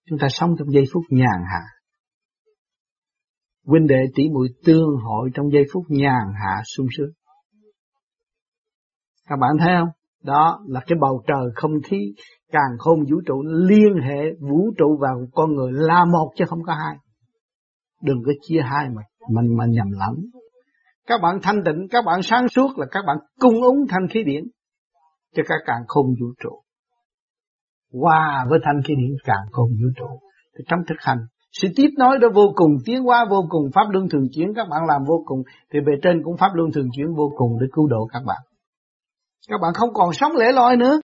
Chúng 0.09 0.19
ta 0.19 0.27
sống 0.29 0.55
trong 0.59 0.71
giây 0.71 0.83
phút 0.93 1.03
nhàn 1.09 1.43
hạ. 1.51 1.61
Huynh 3.65 3.87
đệ 3.87 4.03
tỷ 4.15 4.23
muội 4.29 4.47
tương 4.65 4.89
hội 5.03 5.29
trong 5.33 5.51
giây 5.53 5.63
phút 5.73 5.83
nhàn 5.87 6.33
hạ 6.33 6.61
sung 6.75 6.87
sướng. 6.97 7.11
Các 9.27 9.35
bạn 9.39 9.51
thấy 9.59 9.73
không? 9.79 9.89
đó 10.23 10.59
là 10.67 10.81
cái 10.87 10.97
bầu 11.01 11.23
trời 11.27 11.51
không 11.55 11.71
khí, 11.83 12.13
càng 12.51 12.77
khôn 12.77 12.99
vũ 13.11 13.21
trụ, 13.25 13.43
liên 13.43 13.93
hệ 14.03 14.31
vũ 14.39 14.71
trụ 14.77 14.97
và 15.01 15.09
con 15.33 15.55
người 15.55 15.71
là 15.73 16.05
một 16.05 16.31
chứ 16.37 16.45
không 16.47 16.63
có 16.63 16.73
hai 16.73 16.95
đừng 18.03 18.17
có 18.25 18.31
chia 18.41 18.61
hai 18.63 18.89
mà 18.89 19.01
mình 19.29 19.57
mà 19.57 19.65
nhầm 19.65 19.87
lẫn 19.91 20.15
các 21.07 21.21
bạn 21.21 21.39
thanh 21.41 21.63
tịnh, 21.65 21.87
các 21.89 22.05
bạn 22.05 22.21
sáng 22.23 22.47
suốt 22.47 22.77
là 22.77 22.85
các 22.91 23.03
bạn 23.07 23.17
cung 23.39 23.61
ứng 23.61 23.87
thanh 23.89 24.07
khí 24.13 24.23
điển 24.23 24.43
cho 25.35 25.43
các 25.47 25.59
càng 25.65 25.81
không 25.87 26.05
vũ 26.21 26.27
trụ. 26.43 26.63
Hòa 27.93 28.45
với 28.49 28.59
thanh 28.63 28.81
khí 28.85 28.93
điển 28.97 29.17
càng 29.23 29.45
không 29.51 29.69
vũ 29.69 29.89
trụ. 29.95 30.19
Thì 30.57 30.63
trong 30.67 30.79
thực 30.87 30.95
hành, 30.99 31.17
sự 31.51 31.67
tiếp 31.75 31.89
nối 31.97 32.19
đó 32.19 32.27
vô 32.33 32.53
cùng, 32.55 32.71
tiến 32.85 33.03
hóa 33.03 33.25
vô 33.29 33.45
cùng, 33.49 33.71
pháp 33.75 33.85
luân 33.89 34.09
thường 34.09 34.27
chuyển, 34.35 34.53
các 34.55 34.67
bạn 34.69 34.81
làm 34.87 35.01
vô 35.07 35.23
cùng, 35.25 35.43
thì 35.73 35.79
bề 35.85 35.93
trên 36.03 36.21
cũng 36.23 36.37
pháp 36.37 36.49
luân 36.53 36.71
thường 36.71 36.89
chuyển 36.95 37.07
vô 37.15 37.31
cùng 37.37 37.59
để 37.61 37.67
cứu 37.73 37.87
độ 37.87 38.07
các 38.13 38.21
bạn. 38.25 38.41
Các 39.47 39.57
bạn 39.61 39.73
không 39.73 39.89
còn 39.93 40.13
sống 40.13 40.31
lẻ 40.35 40.51
loi 40.51 40.77
nữa. 40.77 41.01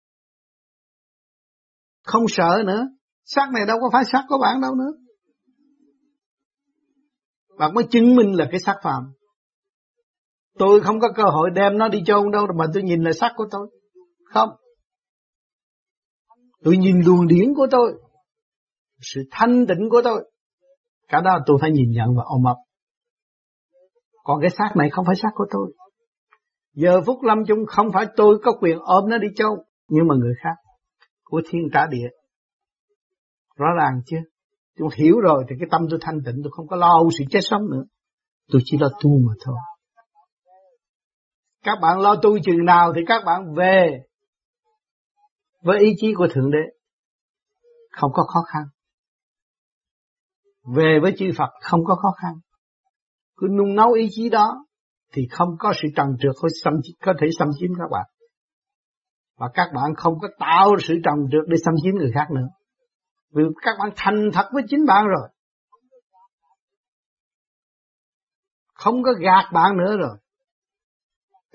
Không 2.06 2.24
sợ 2.28 2.64
nữa. 2.66 2.88
Xác 3.26 3.52
này 3.54 3.66
đâu 3.68 3.78
có 3.82 3.90
phải 3.94 4.04
xác 4.12 4.24
của 4.28 4.38
bạn 4.42 4.62
đâu 4.62 4.76
nữa. 4.76 4.92
Bạn 7.58 7.74
mới 7.74 7.84
chứng 7.84 8.16
minh 8.16 8.38
là 8.38 8.48
cái 8.52 8.60
xác 8.60 8.76
phạm 8.84 9.04
tôi 10.62 10.82
không 10.82 11.00
có 11.00 11.08
cơ 11.16 11.24
hội 11.24 11.50
đem 11.56 11.78
nó 11.78 11.88
đi 11.88 12.04
chôn 12.06 12.32
đâu, 12.32 12.48
mà 12.58 12.66
tôi 12.74 12.84
nhìn 12.84 13.04
là 13.04 13.12
xác 13.14 13.34
của 13.36 13.46
tôi 13.52 13.68
không. 14.34 14.50
Tôi 16.64 16.78
nhìn 16.78 17.02
luồng 17.06 17.28
điển 17.28 17.54
của 17.56 17.68
tôi, 17.72 17.94
sự 19.02 19.22
thanh 19.32 19.66
tịnh 19.68 19.90
của 19.90 20.02
tôi. 20.04 20.32
Cả 21.08 21.22
đó 21.22 21.40
tôi 21.46 21.58
phải 21.62 21.72
nhìn 21.72 21.92
nhận 21.92 22.16
và 22.18 22.24
ôm 22.26 22.44
ấp. 22.44 22.56
Còn 24.24 24.42
cái 24.42 24.50
xác 24.50 24.70
này 24.76 24.90
không 24.90 25.06
phải 25.06 25.16
xác 25.16 25.30
của 25.36 25.46
tôi. 25.52 25.74
Giờ 26.74 27.02
phút 27.06 27.24
lâm 27.24 27.46
chung 27.48 27.60
không 27.68 27.88
phải 27.94 28.06
tôi 28.16 28.40
có 28.44 28.52
quyền 28.62 28.78
ôm 28.80 29.10
nó 29.10 29.18
đi 29.18 29.28
chôn, 29.36 29.60
nhưng 29.88 30.08
mà 30.08 30.16
người 30.16 30.34
khác, 30.44 30.56
của 31.24 31.42
thiên 31.50 31.62
trả 31.74 31.88
địa. 31.88 32.08
Rõ 33.56 33.68
ràng 33.80 34.02
chưa 34.06 34.18
tôi 34.78 34.90
hiểu 34.96 35.20
rồi, 35.20 35.44
thì 35.50 35.56
cái 35.60 35.68
tâm 35.72 35.82
tôi 35.90 36.00
thanh 36.02 36.20
tịnh, 36.26 36.36
tôi 36.44 36.52
không 36.52 36.68
có 36.68 36.76
lo 36.76 37.04
sự 37.18 37.24
chết 37.32 37.40
sống 37.42 37.62
nữa. 37.72 37.84
Tôi 38.52 38.62
chỉ 38.66 38.78
lo 38.78 38.90
tu 39.04 39.10
mà 39.28 39.34
thôi. 39.46 39.56
Các 41.64 41.78
bạn 41.82 42.00
lo 42.00 42.16
tu 42.16 42.40
chừng 42.44 42.66
nào 42.66 42.94
thì 42.96 43.02
các 43.08 43.24
bạn 43.26 43.54
về 43.56 44.00
với 45.62 45.80
ý 45.80 45.94
chí 45.98 46.14
của 46.18 46.28
thượng 46.34 46.52
đế 46.52 46.82
không 47.92 48.12
có 48.14 48.24
khó 48.24 48.40
khăn. 48.54 48.64
Về 50.76 51.00
với 51.02 51.14
chư 51.18 51.26
Phật 51.38 51.50
không 51.62 51.86
có 51.86 51.96
khó 51.96 52.12
khăn. 52.22 52.34
Cứ 53.38 53.48
nung 53.58 53.76
nấu 53.76 53.92
ý 53.92 54.08
chí 54.12 54.30
đó 54.30 54.66
thì 55.14 55.28
không 55.32 55.50
có 55.60 55.74
sự 55.82 55.88
trần 55.96 56.08
trượt 56.22 56.36
có, 56.42 56.50
xâm, 56.64 56.74
có 57.02 57.14
thể 57.22 57.28
xâm 57.40 57.48
chiếm 57.60 57.70
các 57.78 57.88
bạn. 57.92 58.06
Và 59.38 59.50
các 59.54 59.68
bạn 59.76 59.96
không 59.98 60.20
có 60.22 60.28
tạo 60.40 60.76
sự 60.80 60.94
trần 61.04 61.16
trượt 61.32 61.44
để 61.48 61.58
xâm 61.66 61.74
chiếm 61.84 61.96
người 61.96 62.12
khác 62.14 62.28
nữa. 62.32 62.48
Vì 63.34 63.44
các 63.62 63.72
bạn 63.80 63.90
thành 63.96 64.30
thật 64.34 64.50
với 64.54 64.64
chính 64.70 64.86
bạn 64.86 65.06
rồi. 65.08 65.30
Không 68.74 69.04
có 69.04 69.12
gạt 69.20 69.52
bạn 69.54 69.78
nữa 69.78 69.98
rồi. 69.98 70.18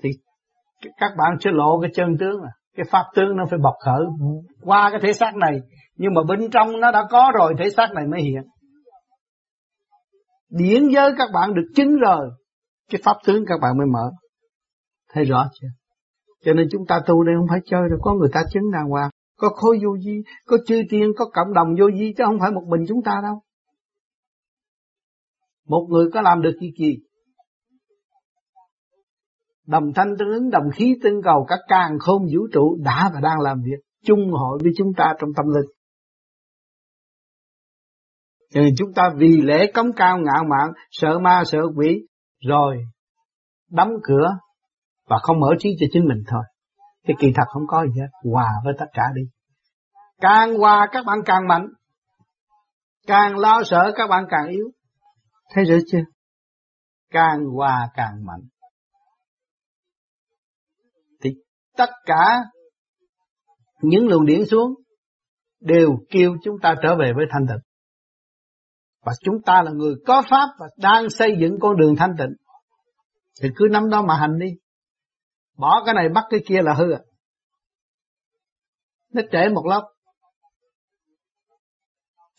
Thì 0.03 0.09
các 0.97 1.11
bạn 1.17 1.37
sẽ 1.39 1.51
lộ 1.53 1.79
cái 1.81 1.91
chân 1.93 2.17
tướng 2.19 2.41
à 2.41 2.56
cái 2.77 2.85
pháp 2.91 3.03
tướng 3.15 3.37
nó 3.37 3.43
phải 3.49 3.59
bộc 3.63 3.73
khởi 3.85 4.05
qua 4.61 4.89
cái 4.91 4.99
thể 5.03 5.13
xác 5.13 5.35
này. 5.35 5.59
Nhưng 5.95 6.13
mà 6.13 6.21
bên 6.27 6.49
trong 6.51 6.79
nó 6.79 6.91
đã 6.91 7.07
có 7.09 7.31
rồi 7.37 7.53
thể 7.59 7.69
xác 7.69 7.87
này 7.93 8.07
mới 8.07 8.21
hiện. 8.21 8.43
Điển 10.49 10.83
giới 10.93 11.11
các 11.17 11.29
bạn 11.33 11.53
được 11.53 11.67
chứng 11.75 11.95
rồi, 11.95 12.29
cái 12.91 13.01
pháp 13.03 13.17
tướng 13.25 13.45
các 13.47 13.59
bạn 13.61 13.77
mới 13.77 13.87
mở. 13.87 14.11
Thấy 15.13 15.23
rõ 15.23 15.49
chưa? 15.61 15.67
Cho 16.45 16.53
nên 16.53 16.67
chúng 16.71 16.85
ta 16.87 16.99
tu 17.07 17.23
đây 17.23 17.35
không 17.39 17.47
phải 17.49 17.59
chơi 17.65 17.81
đâu, 17.89 17.99
có 18.01 18.13
người 18.13 18.29
ta 18.33 18.41
chứng 18.53 18.71
đàng 18.71 18.89
hoàng. 18.89 19.09
Có 19.37 19.49
khối 19.49 19.79
vô 19.85 19.97
di 19.97 20.21
có 20.45 20.57
chư 20.67 20.81
tiên, 20.89 21.11
có 21.17 21.25
cộng 21.33 21.53
đồng 21.53 21.67
vô 21.79 21.85
di 21.99 22.13
chứ 22.17 22.23
không 22.25 22.39
phải 22.39 22.51
một 22.51 22.63
mình 22.67 22.85
chúng 22.87 23.03
ta 23.05 23.19
đâu. 23.23 23.41
Một 25.67 25.87
người 25.89 26.05
có 26.13 26.21
làm 26.21 26.41
được 26.41 26.57
gì 26.61 26.71
gì? 26.79 26.97
Đồng 29.67 29.93
thanh 29.95 30.07
tương 30.19 30.31
ứng 30.31 30.49
đồng 30.49 30.71
khí 30.75 30.95
tương 31.03 31.21
cầu 31.23 31.45
các 31.47 31.59
càng 31.67 31.91
khôn 31.99 32.21
vũ 32.21 32.47
trụ 32.53 32.77
đã 32.83 33.11
và 33.13 33.19
đang 33.19 33.39
làm 33.39 33.61
việc 33.61 33.79
chung 34.05 34.31
hội 34.31 34.59
với 34.63 34.71
chúng 34.77 34.93
ta 34.97 35.13
trong 35.19 35.29
tâm 35.35 35.45
linh 35.45 35.77
cho 38.49 38.61
nên 38.61 38.73
chúng 38.77 38.93
ta 38.93 39.09
vì 39.15 39.41
lễ 39.41 39.71
cống 39.73 39.93
cao 39.95 40.17
ngạo 40.17 40.43
mạn, 40.49 40.69
sợ 40.91 41.19
ma 41.19 41.43
sợ 41.45 41.59
quỷ, 41.75 42.07
rồi 42.47 42.77
đóng 43.71 43.91
cửa 44.03 44.29
và 45.07 45.17
không 45.21 45.39
mở 45.39 45.47
trí 45.59 45.69
cho 45.79 45.85
chính 45.91 46.05
mình 46.05 46.23
thôi. 46.27 46.43
Cái 47.07 47.15
kỳ 47.19 47.27
thật 47.35 47.43
không 47.47 47.63
có 47.67 47.85
gì 47.85 48.01
hết, 48.01 48.31
hòa 48.31 48.51
với 48.63 48.73
tất 48.79 48.85
cả 48.93 49.03
đi. 49.15 49.21
Càng 50.21 50.57
hòa 50.57 50.87
các 50.91 51.05
bạn 51.05 51.19
càng 51.25 51.47
mạnh, 51.47 51.67
càng 53.07 53.37
lo 53.37 53.61
sợ 53.65 53.91
các 53.95 54.07
bạn 54.07 54.23
càng 54.29 54.47
yếu. 54.47 54.65
Thấy 55.53 55.63
rõ 55.63 55.75
chưa? 55.91 56.03
Càng 57.11 57.39
hòa 57.55 57.89
càng 57.93 58.25
mạnh. 58.25 58.41
Tất 61.77 61.89
cả 62.05 62.39
những 63.81 64.07
luồng 64.07 64.25
điển 64.25 64.45
xuống 64.45 64.73
đều 65.59 65.97
kêu 66.09 66.35
chúng 66.43 66.55
ta 66.61 66.75
trở 66.83 66.95
về 66.95 67.13
với 67.15 67.25
thanh 67.31 67.45
tịnh. 67.47 67.63
Và 69.05 69.13
chúng 69.21 69.41
ta 69.45 69.61
là 69.61 69.71
người 69.71 69.95
có 70.07 70.23
pháp 70.29 70.47
và 70.59 70.67
đang 70.77 71.09
xây 71.09 71.37
dựng 71.39 71.59
con 71.61 71.77
đường 71.77 71.95
thanh 71.95 72.15
tịnh. 72.17 72.35
Thì 73.41 73.49
cứ 73.55 73.67
nắm 73.71 73.89
đó 73.89 74.01
mà 74.01 74.17
hành 74.17 74.39
đi. 74.39 74.47
Bỏ 75.57 75.83
cái 75.85 75.95
này 75.95 76.09
bắt 76.09 76.23
cái 76.29 76.39
kia 76.47 76.61
là 76.61 76.73
hư 76.73 76.91
à. 76.91 76.99
Nó 79.13 79.21
trễ 79.31 79.49
một 79.49 79.65
lớp. 79.65 79.81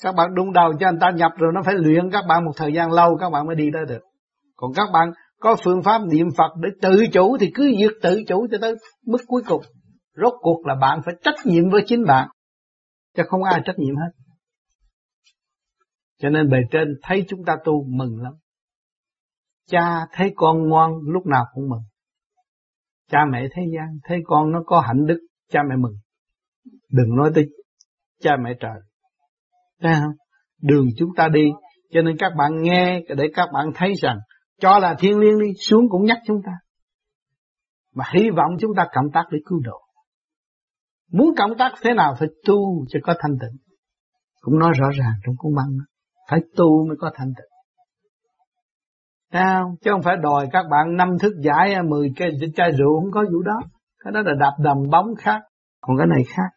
Các 0.03 0.15
bạn 0.15 0.35
đung 0.35 0.53
đầu 0.53 0.73
cho 0.81 0.89
anh 0.89 0.99
ta 1.01 1.11
nhập 1.11 1.33
rồi 1.37 1.53
nó 1.55 1.63
phải 1.65 1.75
luyện 1.75 2.11
các 2.11 2.25
bạn 2.29 2.45
một 2.45 2.53
thời 2.57 2.73
gian 2.73 2.93
lâu, 2.93 3.17
các 3.21 3.31
bạn 3.31 3.47
mới 3.47 3.57
đi 3.57 3.71
tới 3.73 3.83
được. 3.89 4.01
Còn 4.57 4.73
các 4.75 4.89
bạn 4.93 5.13
có 5.41 5.57
phương 5.65 5.83
pháp 5.83 5.99
niệm 6.13 6.27
Phật 6.39 6.51
để 6.63 6.69
tự 6.83 7.07
chủ 7.13 7.37
thì 7.41 7.51
cứ 7.55 7.65
việc 7.79 7.93
tự 8.03 8.23
chủ 8.29 8.47
cho 8.51 8.59
tới 8.61 8.75
mức 9.07 9.19
cuối 9.27 9.43
cùng. 9.47 9.63
Rốt 10.23 10.35
cuộc 10.41 10.67
là 10.67 10.75
bạn 10.81 11.01
phải 11.05 11.15
trách 11.23 11.35
nhiệm 11.45 11.71
với 11.71 11.83
chính 11.87 12.05
bạn. 12.05 12.29
Chứ 13.17 13.23
không 13.27 13.43
ai 13.43 13.61
trách 13.65 13.79
nhiệm 13.79 13.97
hết. 13.97 14.11
Cho 16.19 16.29
nên 16.29 16.51
bề 16.51 16.59
trên 16.71 16.89
thấy 17.03 17.25
chúng 17.29 17.45
ta 17.45 17.57
tu 17.65 17.85
mừng 17.89 18.23
lắm. 18.23 18.33
Cha 19.67 20.07
thấy 20.13 20.33
con 20.37 20.69
ngoan 20.69 20.91
lúc 21.05 21.27
nào 21.27 21.45
cũng 21.55 21.69
mừng. 21.69 21.83
Cha 23.11 23.19
mẹ 23.33 23.49
thế 23.57 23.63
gian 23.77 23.99
thấy 24.05 24.19
con 24.25 24.53
nó 24.53 24.63
có 24.67 24.81
hạnh 24.81 25.07
đức, 25.07 25.19
cha 25.51 25.61
mẹ 25.69 25.77
mừng. 25.77 25.95
Đừng 26.91 27.17
nói 27.17 27.31
tới 27.35 27.47
cha 28.21 28.37
mẹ 28.45 28.51
trời. 28.61 28.81
Thấy 29.81 29.95
không? 29.95 30.13
Đường 30.63 30.87
chúng 30.97 31.11
ta 31.17 31.29
đi, 31.29 31.51
cho 31.91 32.03
nên 32.03 32.17
các 32.19 32.33
bạn 32.39 32.63
nghe 32.63 33.01
để 33.17 33.29
các 33.35 33.49
bạn 33.53 33.71
thấy 33.75 33.95
rằng 34.03 34.19
cho 34.61 34.79
là 34.79 34.95
thiên 34.99 35.19
liêng 35.19 35.39
đi, 35.39 35.47
xuống 35.61 35.89
cũng 35.89 36.05
nhắc 36.05 36.19
chúng 36.27 36.43
ta. 36.47 36.53
Mà 37.95 38.05
hy 38.15 38.31
vọng 38.31 38.57
chúng 38.61 38.75
ta 38.77 38.87
cộng 38.93 39.11
tác 39.13 39.25
để 39.31 39.39
cứu 39.47 39.61
độ. 39.65 39.81
Muốn 41.13 41.35
cộng 41.39 41.59
tác 41.59 41.73
thế 41.83 41.95
nào 41.95 42.15
phải 42.19 42.29
tu 42.47 42.87
cho 42.89 43.01
có 43.03 43.15
thanh 43.19 43.37
tịnh. 43.41 43.59
Cũng 44.41 44.59
nói 44.59 44.73
rõ 44.79 44.89
ràng 44.99 45.13
trong 45.27 45.35
cuốn 45.39 45.55
băng. 45.55 45.69
Phải 46.31 46.41
tu 46.57 46.87
mới 46.89 46.97
có 47.01 47.11
thanh 47.15 47.29
tịnh. 47.37 47.49
Sao? 49.33 49.77
Chứ 49.81 49.91
không 49.91 50.03
phải 50.03 50.17
đòi 50.23 50.49
các 50.53 50.65
bạn 50.71 50.97
năm 50.97 51.09
thức 51.21 51.33
giải 51.43 51.83
mười 51.83 52.13
cái 52.17 52.31
chai 52.57 52.71
rượu 52.73 53.01
không 53.01 53.11
có 53.11 53.25
vụ 53.33 53.43
đó. 53.43 53.61
Cái 54.05 54.13
đó 54.13 54.21
là 54.21 54.35
đạp 54.41 54.53
đầm 54.59 54.77
bóng 54.91 55.07
khác. 55.19 55.41
Còn 55.81 55.97
cái 55.99 56.07
này 56.07 56.25
khác. 56.29 56.51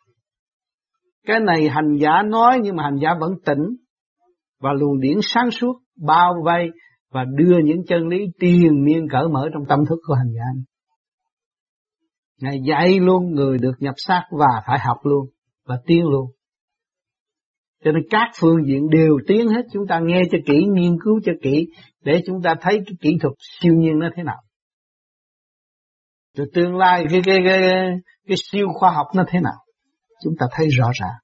Cái 1.25 1.39
này 1.39 1.69
hành 1.69 1.97
giả 1.99 2.21
nói 2.25 2.59
nhưng 2.63 2.75
mà 2.75 2.83
hành 2.83 2.97
giả 3.01 3.09
vẫn 3.19 3.31
tỉnh. 3.45 3.75
Và 4.59 4.73
luồng 4.73 4.99
điển 4.99 5.17
sáng 5.21 5.51
suốt 5.51 5.73
bao 6.05 6.33
vây 6.45 6.69
và 7.11 7.25
đưa 7.37 7.57
những 7.63 7.85
chân 7.87 8.07
lý 8.07 8.17
tiền 8.39 8.83
miên 8.85 9.07
cởi 9.11 9.27
mở 9.27 9.49
trong 9.53 9.63
tâm 9.69 9.79
thức 9.89 9.99
của 10.07 10.13
hành 10.13 10.31
giả. 10.35 10.61
Ngài 12.41 12.59
dạy 12.67 12.99
luôn 12.99 13.31
người 13.31 13.57
được 13.57 13.73
nhập 13.79 13.93
xác 13.97 14.23
và 14.31 14.61
phải 14.67 14.79
học 14.79 14.97
luôn 15.03 15.25
và 15.65 15.75
tiến 15.85 16.03
luôn. 16.03 16.31
Cho 17.83 17.91
nên 17.91 18.03
các 18.09 18.31
phương 18.39 18.65
diện 18.67 18.89
đều 18.89 19.17
tiến 19.27 19.47
hết 19.47 19.61
chúng 19.73 19.87
ta 19.87 19.99
nghe 19.99 20.21
cho 20.31 20.37
kỹ, 20.45 20.65
nghiên 20.73 20.97
cứu 21.03 21.19
cho 21.25 21.31
kỹ 21.41 21.67
để 22.03 22.21
chúng 22.25 22.41
ta 22.41 22.55
thấy 22.61 22.81
cái 22.85 22.95
kỹ 23.01 23.17
thuật 23.21 23.33
siêu 23.39 23.73
nhiên 23.73 23.99
nó 23.99 24.09
thế 24.15 24.23
nào. 24.23 24.41
Rồi 26.37 26.47
tương 26.53 26.77
lai 26.77 27.05
cái 27.09 27.21
cái 27.25 27.37
cái, 27.45 27.59
cái, 27.61 27.87
cái 28.27 28.37
siêu 28.51 28.67
khoa 28.73 28.91
học 28.91 29.07
nó 29.15 29.23
thế 29.27 29.39
nào. 29.39 29.65
Chúng 30.23 30.33
ta 30.39 30.45
thấy 30.51 30.67
rõ 30.67 30.91
ràng. 31.01 31.15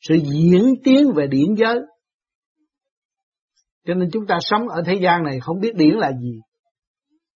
Sự 0.00 0.14
diễn 0.14 0.74
tiến 0.84 1.12
về 1.14 1.26
điển 1.26 1.54
giới. 1.56 1.78
Cho 3.88 3.94
nên 3.94 4.08
chúng 4.12 4.26
ta 4.26 4.38
sống 4.40 4.68
ở 4.68 4.82
thế 4.86 4.94
gian 5.02 5.22
này 5.22 5.40
không 5.40 5.60
biết 5.60 5.74
điển 5.74 5.94
là 5.94 6.12
gì. 6.20 6.40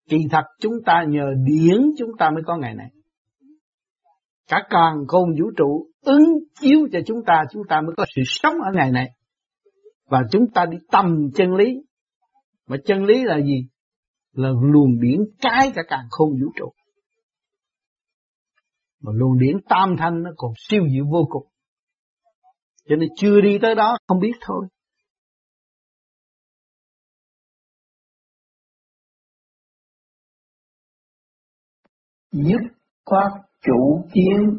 Kỳ 0.10 0.18
thật 0.32 0.44
chúng 0.60 0.74
ta 0.86 1.03
nhờ 1.08 1.25
điển 1.46 1.82
chúng 1.98 2.10
ta 2.20 2.29
mới 2.29 2.44
có 2.46 2.58
ngày 2.58 2.75
này. 2.75 2.89
Cả 4.48 4.63
càng 4.70 4.96
khôn 5.08 5.29
vũ 5.41 5.51
trụ 5.58 5.88
ứng 6.01 6.24
chiếu 6.60 6.88
cho 6.91 7.00
chúng 7.06 7.18
ta, 7.27 7.44
chúng 7.51 7.62
ta 7.70 7.82
mới 7.82 7.96
có 7.98 8.06
sự 8.15 8.22
sống 8.25 8.53
ở 8.53 8.72
ngày 8.74 8.91
này. 8.91 9.10
Và 10.06 10.22
chúng 10.32 10.51
ta 10.53 10.65
đi 10.65 10.77
tầm 10.91 11.15
chân 11.36 11.56
lý. 11.56 11.74
Mà 12.68 12.77
chân 12.86 13.06
lý 13.06 13.24
là 13.24 13.39
gì? 13.41 13.68
Là 14.34 14.50
luồng 14.50 15.00
điển 15.01 15.20
cái 15.41 15.72
cả 15.75 15.82
càng 15.88 16.06
khôn 16.10 16.29
vũ 16.29 16.51
trụ. 16.56 16.72
Mà 19.01 19.12
luồng 19.15 19.39
điển 19.39 19.58
tam 19.70 19.96
thanh 19.98 20.24
nó 20.24 20.29
còn 20.38 20.51
siêu 20.70 20.84
diệu 20.94 21.06
vô 21.12 21.27
cùng. 21.29 21.48
Cho 22.88 22.96
nên 22.96 23.10
chưa 23.15 23.41
đi 23.41 23.58
tới 23.62 23.75
đó 23.75 23.98
không 24.08 24.20
biết 24.20 24.34
thôi. 24.41 24.68
Dứt 32.31 32.62
khoát 33.05 33.31
chủ 33.65 34.03
kiến. 34.13 34.57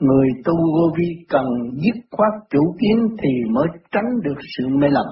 Người 0.00 0.28
tu 0.44 0.52
vô 0.52 0.94
vi 0.98 1.24
cần 1.28 1.46
dứt 1.72 2.00
khoát 2.10 2.32
chủ 2.50 2.74
kiến 2.80 3.16
thì 3.22 3.50
mới 3.50 3.66
tránh 3.92 4.20
được 4.22 4.40
sự 4.56 4.68
mê 4.68 4.88
lầm, 4.90 5.06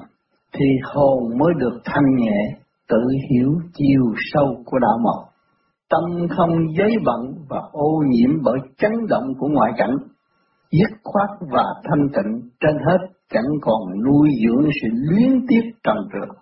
thì 0.53 0.67
hồn 0.83 1.39
mới 1.39 1.53
được 1.59 1.81
thanh 1.85 2.17
nhẹ, 2.17 2.59
tự 2.89 2.99
hiểu 3.31 3.53
chiều 3.75 4.03
sâu 4.33 4.63
của 4.67 4.79
đạo 4.79 4.99
mộc. 5.03 5.33
Tâm 5.91 6.29
không 6.37 6.51
giấy 6.79 6.91
bận 7.05 7.21
và 7.49 7.59
ô 7.73 8.03
nhiễm 8.09 8.31
bởi 8.43 8.59
chấn 8.79 8.93
động 9.09 9.27
của 9.39 9.49
ngoại 9.49 9.73
cảnh, 9.77 9.97
dứt 10.71 10.99
khoát 11.05 11.31
và 11.41 11.65
thanh 11.85 12.09
tịnh 12.15 12.51
trên 12.61 12.75
hết 12.87 12.99
chẳng 13.31 13.53
còn 13.61 13.81
nuôi 14.05 14.29
dưỡng 14.47 14.71
sự 14.83 14.89
luyến 14.93 15.47
tiếc 15.49 15.71
trần 15.85 15.97
trượt, 16.13 16.37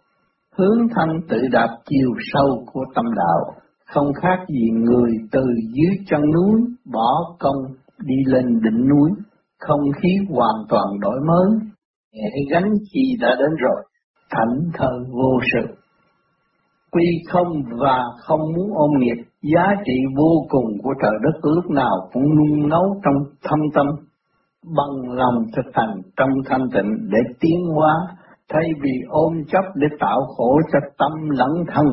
hướng 0.56 0.88
thanh 0.94 1.20
tự 1.28 1.38
đạt 1.52 1.70
chiều 1.84 2.10
sâu 2.32 2.64
của 2.72 2.84
tâm 2.94 3.04
đạo, 3.16 3.59
không 3.94 4.12
khác 4.22 4.38
gì 4.48 4.70
người 4.70 5.10
từ 5.32 5.40
dưới 5.74 5.96
chân 6.10 6.20
núi 6.34 6.60
bỏ 6.92 7.36
công 7.38 7.56
đi 8.04 8.14
lên 8.26 8.60
đỉnh 8.60 8.88
núi, 8.88 9.10
không 9.58 9.80
khí 10.02 10.08
hoàn 10.30 10.54
toàn 10.68 10.86
đổi 11.00 11.20
mới, 11.26 11.70
nhẹ 12.12 12.30
gánh 12.50 12.72
chi 12.92 13.16
đã 13.20 13.28
đến 13.38 13.50
rồi, 13.58 13.84
thảnh 14.30 14.70
thờ 14.74 14.90
vô 15.10 15.40
sự. 15.52 15.74
Quy 16.92 17.04
không 17.32 17.48
và 17.80 18.02
không 18.26 18.40
muốn 18.56 18.70
ôm 18.74 18.90
nghiệp, 18.98 19.24
giá 19.42 19.74
trị 19.84 19.92
vô 20.16 20.46
cùng 20.48 20.78
của 20.82 20.94
trời 21.02 21.12
đất 21.22 21.38
lúc 21.42 21.70
nào 21.70 22.08
cũng 22.12 22.24
nung 22.36 22.68
nấu 22.68 23.00
trong 23.04 23.14
thâm 23.44 23.58
tâm, 23.74 23.86
bằng 24.76 25.14
lòng 25.14 25.44
thực 25.56 25.70
hành 25.72 26.00
trong 26.16 26.28
thanh 26.46 26.68
tịnh 26.74 27.08
để 27.10 27.18
tiến 27.40 27.58
hóa, 27.74 27.94
thay 28.48 28.64
vì 28.82 28.90
ôm 29.08 29.32
chấp 29.52 29.64
để 29.74 29.86
tạo 30.00 30.20
khổ 30.36 30.58
cho 30.72 30.78
tâm 30.98 31.28
lẫn 31.30 31.50
thân 31.74 31.86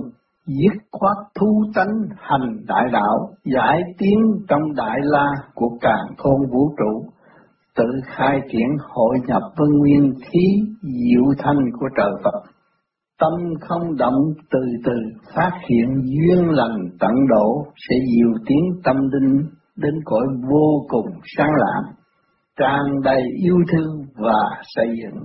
dứt 0.47 0.83
khoát 0.91 1.17
thu 1.39 1.63
tánh 1.75 1.93
hành 2.17 2.57
đại 2.67 2.83
đạo, 2.91 3.29
giải 3.45 3.81
tiến 3.97 4.17
trong 4.47 4.61
đại 4.75 4.99
la 5.03 5.25
của 5.55 5.77
càng 5.81 6.05
khôn 6.17 6.41
vũ 6.51 6.75
trụ, 6.77 7.09
tự 7.75 7.85
khai 8.05 8.39
triển 8.51 8.67
hội 8.79 9.15
nhập 9.27 9.41
với 9.57 9.67
nguyên 9.69 10.13
khí 10.21 10.45
diệu 10.81 11.23
thanh 11.37 11.57
của 11.79 11.87
trời 11.97 12.11
Phật. 12.23 12.41
Tâm 13.19 13.31
không 13.61 13.97
động 13.97 14.21
từ 14.51 14.59
từ 14.85 14.93
phát 15.35 15.51
hiện 15.69 15.87
duyên 16.03 16.49
lành 16.49 16.77
tận 16.99 17.11
độ 17.29 17.65
sẽ 17.89 17.95
diệu 18.05 18.33
tiến 18.47 18.63
tâm 18.83 18.95
linh 19.11 19.41
đến 19.75 19.93
cõi 20.05 20.25
vô 20.51 20.85
cùng 20.89 21.07
sáng 21.37 21.51
lạng, 21.57 21.93
tràn 22.59 23.01
đầy 23.03 23.21
yêu 23.43 23.57
thương 23.71 24.05
và 24.15 24.61
xây 24.75 24.87
dựng. 25.01 25.23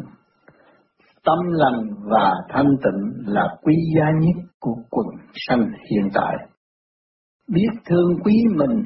Tâm 1.25 1.39
lành 1.51 1.91
và 2.11 2.35
thanh 2.49 2.77
tịnh 2.85 3.35
là 3.35 3.49
quý 3.63 3.75
giá 3.97 4.05
nhất 4.21 4.52
của 4.63 4.77
quần 4.91 5.07
sanh 5.35 5.67
hiện 5.91 6.09
tại. 6.15 6.35
Biết 7.49 7.73
thương 7.87 8.11
quý 8.25 8.35
mình 8.57 8.83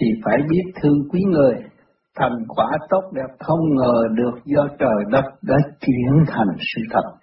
thì 0.00 0.06
phải 0.24 0.36
biết 0.50 0.72
thương 0.82 1.08
quý 1.10 1.20
người. 1.30 1.54
Thành 2.16 2.38
quả 2.48 2.66
tốt 2.90 3.02
đẹp 3.14 3.34
không 3.38 3.60
ngờ 3.74 3.94
được 4.14 4.40
do 4.44 4.68
trời 4.78 5.04
đất 5.10 5.24
đã 5.42 5.56
chuyển 5.80 6.24
thành 6.26 6.56
sự 6.58 6.82
thật. 6.90 7.18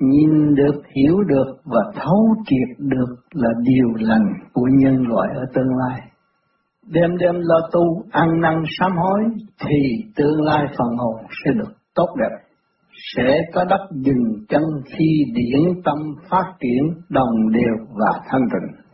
Nhìn 0.00 0.54
được, 0.54 0.82
hiểu 0.96 1.16
được 1.26 1.56
và 1.64 1.92
thấu 1.94 2.34
triệt 2.46 2.78
được 2.78 3.14
là 3.32 3.48
điều 3.62 4.08
lành 4.08 4.32
của 4.52 4.66
nhân 4.78 4.96
loại 5.08 5.28
ở 5.34 5.44
tương 5.54 5.76
lai. 5.76 6.00
Đêm 6.86 7.16
đêm 7.16 7.34
lo 7.34 7.68
tu, 7.72 8.02
ăn 8.10 8.40
năn 8.40 8.62
sám 8.78 8.92
hối 8.96 9.20
thì 9.60 10.04
tương 10.16 10.42
lai 10.42 10.66
phần 10.78 10.96
hồn 10.96 11.26
sẽ 11.44 11.50
được 11.54 11.72
tốt 11.94 12.08
đẹp 12.18 12.43
sẽ 13.16 13.38
có 13.54 13.64
đất 13.64 13.86
dừng 13.92 14.44
chân 14.48 14.62
khi 14.86 15.24
điển 15.34 15.82
tâm 15.84 15.98
phát 16.30 16.44
triển 16.60 17.02
đồng 17.08 17.50
đều 17.52 17.86
và 17.90 18.20
thanh 18.30 18.42
tịnh. 18.52 18.84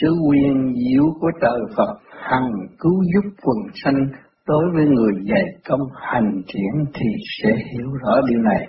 Sự 0.00 0.08
quyền 0.28 0.74
diệu 0.74 1.04
của 1.20 1.30
trời 1.40 1.60
Phật 1.76 1.94
hằng 2.10 2.50
cứu 2.78 3.02
giúp 3.14 3.30
quần 3.42 3.58
sanh 3.84 4.06
đối 4.46 4.64
với 4.74 4.84
người 4.84 5.12
dạy 5.24 5.44
công 5.68 5.80
hành 5.94 6.42
triển 6.46 6.84
thì 6.94 7.06
sẽ 7.42 7.48
hiểu 7.48 7.90
rõ 8.02 8.20
điều 8.28 8.42
này. 8.42 8.66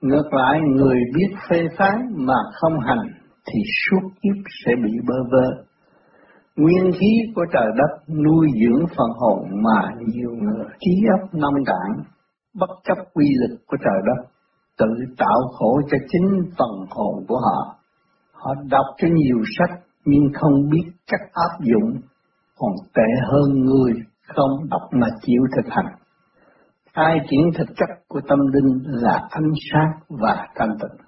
Ngược 0.00 0.34
lại, 0.34 0.60
người 0.60 0.96
biết 1.14 1.36
phê 1.50 1.68
phán 1.78 1.96
mà 2.16 2.36
không 2.52 2.80
hành 2.80 3.08
thì 3.46 3.60
suốt 3.84 4.08
kiếp 4.22 4.42
sẽ 4.64 4.72
bị 4.84 4.90
bơ 5.06 5.14
vơ. 5.32 5.64
Nguyên 6.56 6.92
khí 6.92 7.32
của 7.34 7.44
trời 7.52 7.66
đất 7.76 8.14
nuôi 8.24 8.48
dưỡng 8.60 8.86
phần 8.96 9.10
hồn 9.20 9.48
mà 9.62 9.90
nhiều 10.06 10.30
người 10.30 10.66
trí 10.80 10.90
ấp 11.20 11.34
nông 11.34 11.64
cạn 11.66 12.04
bất 12.54 12.70
chấp 12.84 12.98
quy 13.14 13.26
lực 13.40 13.56
của 13.66 13.76
trời 13.84 14.00
đất, 14.06 14.28
tự 14.78 14.86
tạo 15.18 15.40
khổ 15.58 15.80
cho 15.90 15.98
chính 16.08 16.50
phần 16.58 16.86
hồn 16.90 17.24
của 17.28 17.38
họ. 17.38 17.76
Họ 18.32 18.54
đọc 18.70 18.86
cho 18.96 19.08
nhiều 19.08 19.42
sách 19.58 19.80
nhưng 20.04 20.22
không 20.34 20.70
biết 20.70 20.90
cách 21.06 21.30
áp 21.32 21.58
dụng, 21.60 22.00
còn 22.56 22.72
tệ 22.94 23.08
hơn 23.30 23.64
người 23.64 23.92
không 24.26 24.68
đọc 24.70 24.82
mà 24.92 25.06
chịu 25.22 25.42
thực 25.56 25.70
hành. 25.70 25.94
Ai 26.92 27.18
triển 27.30 27.40
thực 27.58 27.68
chất 27.76 27.88
của 28.08 28.20
tâm 28.28 28.38
linh 28.52 28.82
là 28.86 29.28
ánh 29.30 29.52
sáng 29.72 29.90
và 30.08 30.48
thanh 30.54 30.76
tịnh. 30.80 31.06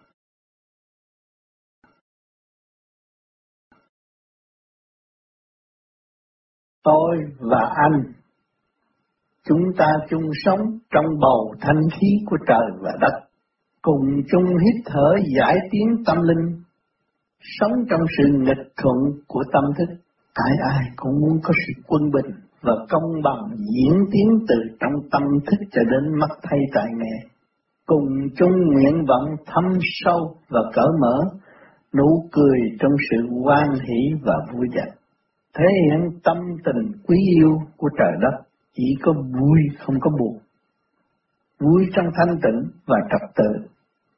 Tôi 6.82 7.16
và 7.38 7.74
anh 7.74 8.12
Chúng 9.48 9.62
ta 9.78 9.86
chung 10.10 10.30
sống 10.44 10.60
trong 10.90 11.04
bầu 11.20 11.54
thanh 11.60 11.82
khí 12.00 12.06
của 12.26 12.36
trời 12.48 12.66
và 12.82 12.92
đất, 13.00 13.12
cùng 13.82 14.06
chung 14.32 14.44
hít 14.44 14.82
thở 14.86 15.14
giải 15.36 15.56
tiến 15.70 15.86
tâm 16.06 16.16
linh, 16.22 16.62
sống 17.40 17.72
trong 17.90 18.00
sự 18.18 18.24
nghịch 18.38 18.66
thuận 18.82 18.96
của 19.26 19.42
tâm 19.52 19.64
thức. 19.78 19.94
Tại 20.34 20.56
ai 20.74 20.84
cũng 20.96 21.12
muốn 21.20 21.38
có 21.42 21.52
sự 21.66 21.82
quân 21.86 22.02
bình 22.10 22.34
và 22.62 22.72
công 22.88 23.22
bằng 23.24 23.56
diễn 23.56 23.94
tiến 24.12 24.28
từ 24.48 24.54
trong 24.80 24.92
tâm 25.10 25.22
thức 25.46 25.66
cho 25.72 25.82
đến 25.82 26.18
mắt 26.20 26.30
thay 26.42 26.58
tại 26.74 26.86
nghề. 26.96 27.28
Cùng 27.86 28.08
chung 28.36 28.52
nguyện 28.72 29.04
vọng 29.08 29.36
thâm 29.46 29.64
sâu 29.80 30.36
và 30.48 30.60
cởi 30.74 30.88
mở, 31.00 31.18
nụ 31.96 32.28
cười 32.32 32.58
trong 32.80 32.92
sự 33.10 33.16
hoan 33.42 33.68
hỷ 33.72 34.20
và 34.24 34.34
vui 34.52 34.66
vẻ. 34.74 34.84
Thể 35.58 35.64
hiện 35.84 36.20
tâm 36.24 36.36
tình 36.64 36.92
quý 37.06 37.16
yêu 37.36 37.50
của 37.76 37.88
trời 37.98 38.12
đất 38.20 38.45
chỉ 38.76 38.84
có 39.02 39.12
vui 39.12 39.60
không 39.78 39.96
có 40.00 40.10
buồn. 40.18 40.38
Vui 41.60 41.86
trong 41.94 42.06
thanh 42.16 42.36
tịnh 42.42 42.70
và 42.86 42.96
trật 43.10 43.30
tự, 43.34 43.68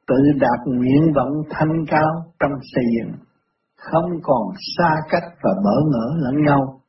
tự 0.07 0.15
đạt 0.39 0.59
nguyện 0.65 1.13
vọng 1.15 1.33
thanh 1.49 1.85
cao 1.87 2.09
trong 2.39 2.51
xây 2.73 2.83
dựng, 2.95 3.13
không 3.77 4.09
còn 4.23 4.43
xa 4.77 4.89
cách 5.09 5.23
và 5.43 5.51
bỡ 5.63 5.81
ngỡ 5.91 6.15
lẫn 6.17 6.43
nhau, 6.45 6.81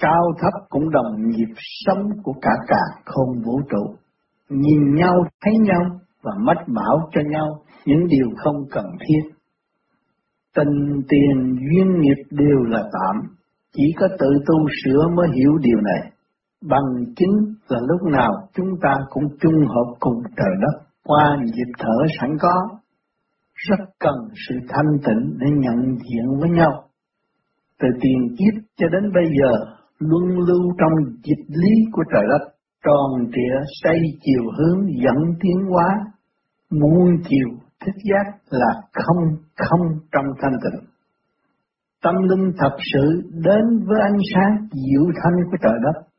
cao 0.00 0.22
thấp 0.40 0.52
cũng 0.68 0.90
đồng 0.90 1.30
nhịp 1.30 1.54
sống 1.56 2.02
của 2.22 2.34
cả 2.42 2.50
cả 2.66 3.02
không 3.04 3.42
vũ 3.44 3.60
trụ. 3.70 3.94
Nhìn 4.48 4.94
nhau, 4.94 5.14
thấy 5.44 5.54
nhau 5.58 6.00
và 6.22 6.32
mách 6.38 6.68
bảo 6.68 7.08
cho 7.12 7.20
nhau 7.30 7.62
những 7.86 8.06
điều 8.06 8.26
không 8.36 8.56
cần 8.70 8.84
thiết. 9.00 9.30
Tình 10.56 11.02
tiền 11.08 11.56
duyên 11.56 12.00
nghiệp 12.00 12.22
đều 12.30 12.58
là 12.58 12.82
tạm, 12.92 13.22
chỉ 13.72 13.84
có 14.00 14.08
tự 14.18 14.28
tu 14.46 14.54
sửa 14.84 15.08
mới 15.16 15.28
hiểu 15.34 15.52
điều 15.62 15.80
này. 15.80 16.11
Bằng 16.70 17.04
chính 17.16 17.54
là 17.68 17.78
lúc 17.88 18.02
nào 18.12 18.32
chúng 18.54 18.70
ta 18.82 18.94
cũng 19.10 19.24
chung 19.40 19.66
hợp 19.68 19.94
cùng 20.00 20.22
trời 20.36 20.54
đất 20.60 20.84
qua 21.04 21.36
nhịp 21.44 21.72
thở 21.78 21.96
sẵn 22.20 22.30
có, 22.40 22.78
rất 23.54 23.84
cần 24.00 24.14
sự 24.48 24.54
thanh 24.68 24.98
tịnh 25.06 25.38
để 25.40 25.46
nhận 25.50 25.96
diện 25.96 26.40
với 26.40 26.50
nhau. 26.50 26.84
Từ 27.80 27.88
tiền 28.00 28.36
kiếp 28.38 28.62
cho 28.76 28.86
đến 28.88 29.12
bây 29.14 29.24
giờ, 29.24 29.74
luân 29.98 30.38
lưu 30.38 30.72
trong 30.78 30.92
dịch 31.24 31.44
lý 31.48 31.72
của 31.92 32.02
trời 32.12 32.24
đất, 32.28 32.52
tròn 32.84 33.30
trịa 33.32 33.54
xây 33.82 33.98
chiều 34.20 34.42
hướng 34.58 34.86
dẫn 35.04 35.34
tiến 35.40 35.56
hóa, 35.70 35.88
muôn 36.70 37.22
chiều 37.28 37.48
thích 37.84 38.00
giác 38.10 38.36
là 38.50 38.80
không 38.92 39.24
không 39.56 39.80
trong 40.12 40.24
thanh 40.42 40.56
tịnh. 40.64 40.88
Tâm 42.02 42.14
linh 42.14 42.52
thật 42.58 42.76
sự 42.92 43.22
đến 43.32 43.84
với 43.86 44.00
ánh 44.00 44.18
sáng 44.34 44.66
diệu 44.72 45.04
thanh 45.22 45.50
của 45.50 45.56
trời 45.62 45.78
đất, 45.82 46.11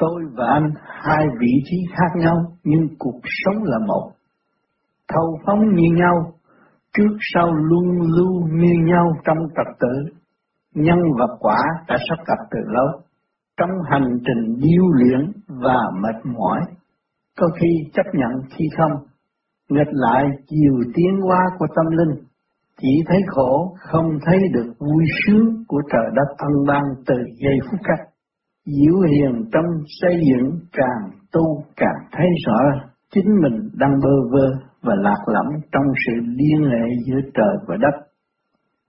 Tôi 0.00 0.22
và 0.36 0.46
anh 0.46 0.70
hai 0.84 1.26
vị 1.40 1.52
trí 1.64 1.76
khác 1.96 2.18
nhau 2.18 2.36
nhưng 2.64 2.88
cuộc 2.98 3.20
sống 3.44 3.64
là 3.64 3.78
một. 3.86 4.10
Thâu 5.08 5.38
phóng 5.46 5.74
như 5.74 5.88
nhau, 5.96 6.32
trước 6.96 7.16
sau 7.34 7.52
luôn 7.54 8.00
lưu 8.00 8.48
như 8.48 8.72
nhau 8.84 9.12
trong 9.24 9.38
trật 9.56 9.76
tự. 9.80 10.12
Nhân 10.74 10.98
và 11.18 11.26
quả 11.40 11.58
đã 11.88 11.96
sắp 12.08 12.24
cặp 12.26 12.38
từ 12.50 12.58
lâu. 12.66 13.00
Trong 13.56 13.70
hành 13.90 14.18
trình 14.26 14.56
điêu 14.60 14.82
luyện 14.92 15.32
và 15.48 15.78
mệt 16.02 16.16
mỏi, 16.24 16.60
có 17.38 17.46
khi 17.60 17.90
chấp 17.92 18.06
nhận 18.12 18.30
khi 18.50 18.64
không, 18.78 18.92
nghịch 19.68 19.90
lại 19.90 20.24
chiều 20.46 20.74
tiến 20.94 21.20
hóa 21.22 21.38
của 21.58 21.66
tâm 21.76 21.86
linh, 21.86 22.24
chỉ 22.80 23.02
thấy 23.06 23.18
khổ 23.26 23.74
không 23.78 24.18
thấy 24.26 24.38
được 24.52 24.72
vui 24.78 25.04
sướng 25.26 25.64
của 25.68 25.82
trời 25.92 26.10
đất 26.14 26.36
ân 26.38 26.52
ban 26.66 26.82
từ 27.06 27.14
giây 27.42 27.58
phút 27.70 27.80
cách 27.84 28.09
diệu 28.76 29.00
hiền 29.00 29.44
trong 29.52 29.64
xây 30.00 30.20
dựng 30.28 30.50
càng 30.72 31.10
tu 31.32 31.64
càng 31.76 31.98
thấy 32.12 32.26
rõ 32.46 32.60
chính 33.14 33.26
mình 33.42 33.68
đang 33.74 33.90
bơ 34.02 34.14
vơ 34.32 34.46
và 34.82 34.94
lạc 34.98 35.22
lõng 35.26 35.60
trong 35.72 35.84
sự 36.06 36.12
liên 36.26 36.70
hệ 36.70 36.86
giữa 37.06 37.20
trời 37.34 37.54
và 37.66 37.76
đất. 37.76 38.06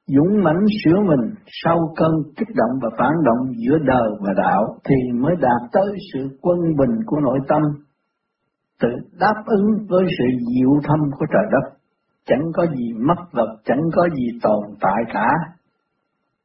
Dũng 0.07 0.43
mãnh 0.43 0.65
sửa 0.83 0.99
mình 0.99 1.33
sau 1.63 1.77
cơn 1.95 2.11
kích 2.37 2.47
động 2.55 2.79
và 2.81 2.89
phản 2.97 3.11
động 3.25 3.53
giữa 3.57 3.77
đời 3.85 4.09
và 4.19 4.33
đạo 4.37 4.75
thì 4.85 4.95
mới 5.19 5.35
đạt 5.35 5.71
tới 5.71 5.95
sự 6.13 6.37
quân 6.41 6.59
bình 6.77 6.99
của 7.05 7.19
nội 7.19 7.39
tâm, 7.47 7.61
tự 8.81 8.89
đáp 9.19 9.43
ứng 9.45 9.87
với 9.89 10.05
sự 10.17 10.25
diệu 10.47 10.71
thâm 10.83 10.99
của 11.19 11.25
trời 11.33 11.45
đất. 11.51 11.77
Chẳng 12.25 12.43
có 12.53 12.65
gì 12.65 12.93
mất 13.07 13.21
vật, 13.31 13.57
chẳng 13.65 13.81
có 13.95 14.07
gì 14.15 14.39
tồn 14.43 14.75
tại 14.81 15.03
cả. 15.13 15.27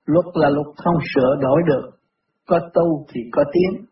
Luật 0.07 0.25
là 0.35 0.49
luật 0.49 0.66
không 0.77 0.94
sửa 1.14 1.37
đổi 1.40 1.62
được, 1.66 1.90
có 2.48 2.59
tu 2.74 3.06
thì 3.12 3.20
có 3.32 3.44
tiếng, 3.52 3.87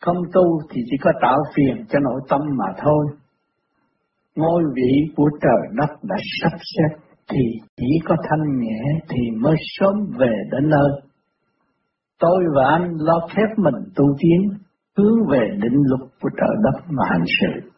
không 0.00 0.16
tu 0.32 0.60
thì 0.70 0.80
chỉ 0.90 0.96
có 1.00 1.10
tạo 1.22 1.38
phiền 1.54 1.84
cho 1.88 1.98
nội 1.98 2.20
tâm 2.28 2.40
mà 2.58 2.72
thôi. 2.84 3.06
Ngôi 4.36 4.62
vị 4.74 5.12
của 5.16 5.28
trời 5.42 5.68
đất 5.72 5.96
đã 6.02 6.16
sắp 6.42 6.52
xếp 6.58 6.96
thì 7.30 7.40
chỉ 7.76 7.86
có 8.04 8.16
thanh 8.28 8.60
nhẹ 8.60 8.82
thì 9.08 9.30
mới 9.40 9.56
sớm 9.58 9.94
về 10.18 10.32
đến 10.52 10.70
nơi. 10.70 11.00
Tôi 12.18 12.44
và 12.56 12.64
anh 12.70 12.96
lo 12.98 13.28
khép 13.28 13.58
mình 13.58 13.74
tu 13.96 14.04
tiến, 14.18 14.58
hướng 14.96 15.26
về 15.30 15.48
định 15.62 15.82
luật 15.86 16.10
của 16.20 16.28
trời 16.36 16.56
đất 16.64 16.80
mà 16.90 17.04
hành 17.10 17.24
sự. 17.40 17.70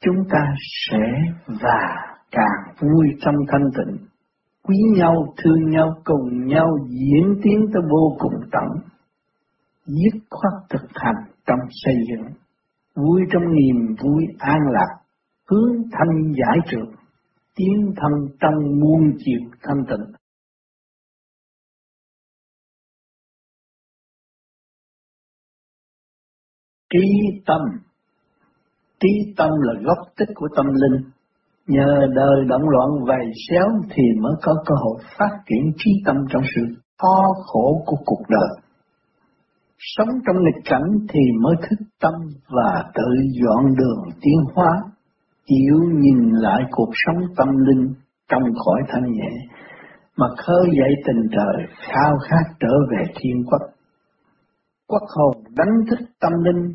Chúng 0.00 0.16
ta 0.30 0.54
sẽ 0.88 0.98
và 1.46 1.80
càng 2.30 2.74
vui 2.80 3.06
trong 3.20 3.34
thanh 3.48 3.70
tịnh, 3.76 4.06
quý 4.62 4.76
nhau, 4.98 5.34
thương 5.44 5.70
nhau, 5.70 5.94
cùng 6.04 6.46
nhau 6.46 6.68
diễn 6.88 7.34
tiến 7.42 7.66
tới 7.72 7.82
vô 7.90 8.16
cùng 8.18 8.40
tận, 8.52 8.68
dứt 9.86 10.20
khoát 10.30 10.52
thực 10.70 10.88
hành 10.94 11.34
trong 11.46 11.58
xây 11.70 11.94
dựng, 12.08 12.34
vui 12.94 13.20
trong 13.32 13.42
niềm 13.54 13.96
vui 14.02 14.24
an 14.38 14.58
lạc, 14.72 15.02
hướng 15.50 15.82
thanh 15.92 16.32
giải 16.32 16.58
trượt, 16.70 16.98
tiến 17.54 17.94
thân 17.96 18.36
trong 18.40 18.54
muôn 18.80 19.16
chiều 19.18 19.40
thanh 19.62 19.84
tịnh. 19.88 20.12
Trí 26.92 27.08
tâm 27.46 27.60
Trí 29.00 29.34
tâm 29.36 29.50
là 29.60 29.80
gốc 29.82 29.98
tích 30.16 30.28
của 30.34 30.48
tâm 30.56 30.66
linh. 30.66 31.10
Nhờ 31.66 32.06
đời 32.14 32.44
động 32.48 32.68
loạn 32.68 32.88
vầy 33.06 33.26
xéo 33.48 33.66
thì 33.90 34.02
mới 34.22 34.32
có 34.42 34.54
cơ 34.66 34.74
hội 34.74 35.02
phát 35.18 35.38
triển 35.46 35.72
trí 35.76 35.90
tâm 36.06 36.16
trong 36.30 36.42
sự 36.54 36.62
khó 36.98 37.22
khổ 37.46 37.82
của 37.86 37.96
cuộc 38.06 38.22
đời. 38.28 38.65
Sống 39.94 40.08
trong 40.26 40.36
nghịch 40.44 40.62
cảnh 40.64 40.88
thì 41.08 41.20
mới 41.42 41.54
thức 41.62 41.84
tâm 42.00 42.14
và 42.48 42.84
tự 42.94 43.08
dọn 43.42 43.74
đường 43.76 44.02
tiến 44.20 44.40
hóa, 44.54 44.70
chịu 45.46 45.78
nhìn 45.94 46.30
lại 46.30 46.62
cuộc 46.70 46.90
sống 46.94 47.22
tâm 47.36 47.48
linh 47.48 47.94
trong 48.28 48.42
khỏi 48.64 48.82
thanh 48.88 49.12
nhẹ, 49.12 49.30
mà 50.16 50.26
khơi 50.36 50.64
dậy 50.78 50.90
tình 51.06 51.22
trời 51.32 51.66
khao 51.86 52.18
khát 52.28 52.54
trở 52.60 52.72
về 52.90 53.04
thiên 53.20 53.44
quốc. 53.46 53.70
Quốc 54.88 55.02
hồn 55.16 55.44
đánh 55.56 55.74
thức 55.90 55.98
tâm 56.20 56.32
linh, 56.44 56.72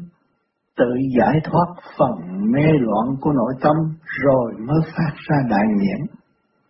tự 0.77 0.93
giải 1.19 1.39
thoát 1.43 1.65
phần 1.97 2.11
mê 2.51 2.65
loạn 2.79 3.15
của 3.21 3.31
nội 3.31 3.53
tâm 3.61 3.75
rồi 4.23 4.53
mới 4.67 4.79
phát 4.97 5.13
ra 5.27 5.37
đại 5.49 5.65
nguyện 5.77 6.20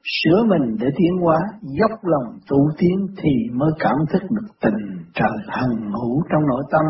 sửa 0.04 0.44
mình 0.48 0.78
để 0.80 0.88
tiến 0.98 1.22
hóa, 1.22 1.38
dốc 1.62 2.00
lòng 2.04 2.38
tu 2.50 2.58
tiến 2.78 3.08
thì 3.18 3.30
mới 3.54 3.72
cảm 3.80 3.96
thức 4.12 4.22
được 4.30 4.48
tình 4.62 5.04
trời 5.14 5.38
hằng 5.48 5.92
hữu 5.92 6.22
trong 6.32 6.48
nội 6.48 6.64
tâm. 6.72 6.86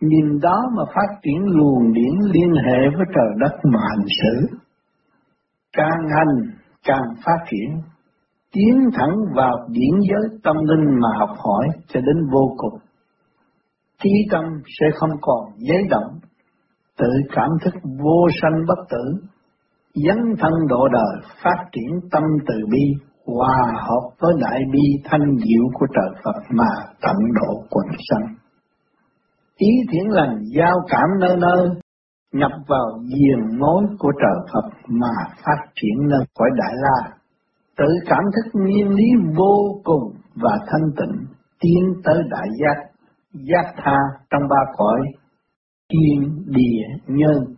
Nhìn 0.00 0.40
đó 0.40 0.62
mà 0.76 0.82
phát 0.94 1.20
triển 1.22 1.38
luồng 1.44 1.92
điển 1.92 2.12
liên 2.32 2.52
hệ 2.66 2.78
với 2.96 3.06
trời 3.14 3.28
đất 3.38 3.58
mà 3.72 3.80
hành 3.80 4.06
xử. 4.22 4.56
Càng 5.72 6.08
hành, 6.16 6.56
càng 6.84 7.14
phát 7.24 7.44
triển, 7.50 7.80
tiến 8.52 8.90
thẳng 8.94 9.16
vào 9.34 9.68
điển 9.68 10.00
giới 10.10 10.38
tâm 10.42 10.56
linh 10.56 11.00
mà 11.00 11.08
học 11.18 11.30
hỏi 11.38 11.68
cho 11.88 12.00
đến 12.00 12.30
vô 12.32 12.54
cùng. 12.56 12.80
Trí 14.02 14.10
tâm 14.30 14.44
sẽ 14.80 14.86
không 14.94 15.10
còn 15.20 15.44
giấy 15.56 15.82
động, 15.90 16.18
tự 16.98 17.08
cảm 17.32 17.50
thức 17.64 17.74
vô 17.82 18.28
sanh 18.42 18.64
bất 18.68 18.78
tử, 18.90 19.28
dấn 19.94 20.18
thân 20.38 20.52
độ 20.68 20.88
đời, 20.88 21.30
phát 21.42 21.64
triển 21.72 22.00
tâm 22.10 22.22
từ 22.46 22.54
bi, 22.70 22.92
hòa 23.26 23.72
hợp 23.74 24.10
với 24.20 24.32
đại 24.40 24.60
bi 24.72 24.80
thanh 25.04 25.36
diệu 25.36 25.64
của 25.72 25.86
trời 25.94 26.20
Phật 26.24 26.40
mà 26.50 26.70
tận 27.00 27.16
độ 27.34 27.62
quần 27.70 27.86
sanh. 28.10 28.34
Ý 29.56 29.68
thiện 29.92 30.10
lành 30.10 30.38
giao 30.56 30.76
cảm 30.88 31.08
nơi 31.20 31.36
nơi, 31.36 31.68
nhập 32.32 32.50
vào 32.68 32.98
giềng 32.98 33.58
mối 33.58 33.84
của 33.98 34.12
trời 34.22 34.46
Phật 34.52 34.70
mà 34.88 35.14
phát 35.44 35.66
triển 35.74 36.06
lên 36.06 36.20
khỏi 36.38 36.50
Đại 36.56 36.72
La. 36.74 37.16
Tự 37.76 37.86
cảm 38.06 38.22
thức 38.34 38.60
nguyên 38.60 38.88
lý 38.88 39.04
vô 39.36 39.80
cùng 39.84 40.12
và 40.34 40.58
thanh 40.66 40.90
tịnh, 40.96 41.26
tiến 41.60 41.82
tới 42.04 42.22
đại 42.30 42.48
giác, 42.60 42.90
giác 43.32 43.74
tha 43.76 43.96
trong 44.30 44.42
ba 44.50 44.72
cõi, 44.76 45.00
thiên, 45.92 46.44
địa, 46.46 46.84
nhân, 47.06 47.54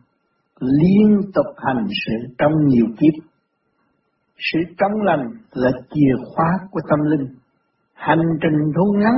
liên 0.60 1.20
tục 1.34 1.46
hành 1.56 1.86
sự 2.06 2.34
trong 2.38 2.52
nhiều 2.66 2.86
kiếp. 2.98 3.24
Sự 4.38 4.60
trong 4.78 4.92
lành 5.02 5.30
là 5.52 5.70
chìa 5.90 6.24
khóa 6.24 6.50
của 6.70 6.80
tâm 6.90 6.98
linh. 7.00 7.26
Hành 7.94 8.22
trình 8.42 8.72
thu 8.76 8.92
ngắn, 8.98 9.14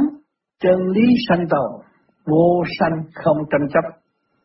chân 0.62 0.78
lý 0.88 1.02
sanh 1.28 1.46
tồn, 1.50 1.80
vô 2.26 2.62
sanh 2.78 3.02
không 3.14 3.36
tranh 3.50 3.68
chấp. 3.68 3.98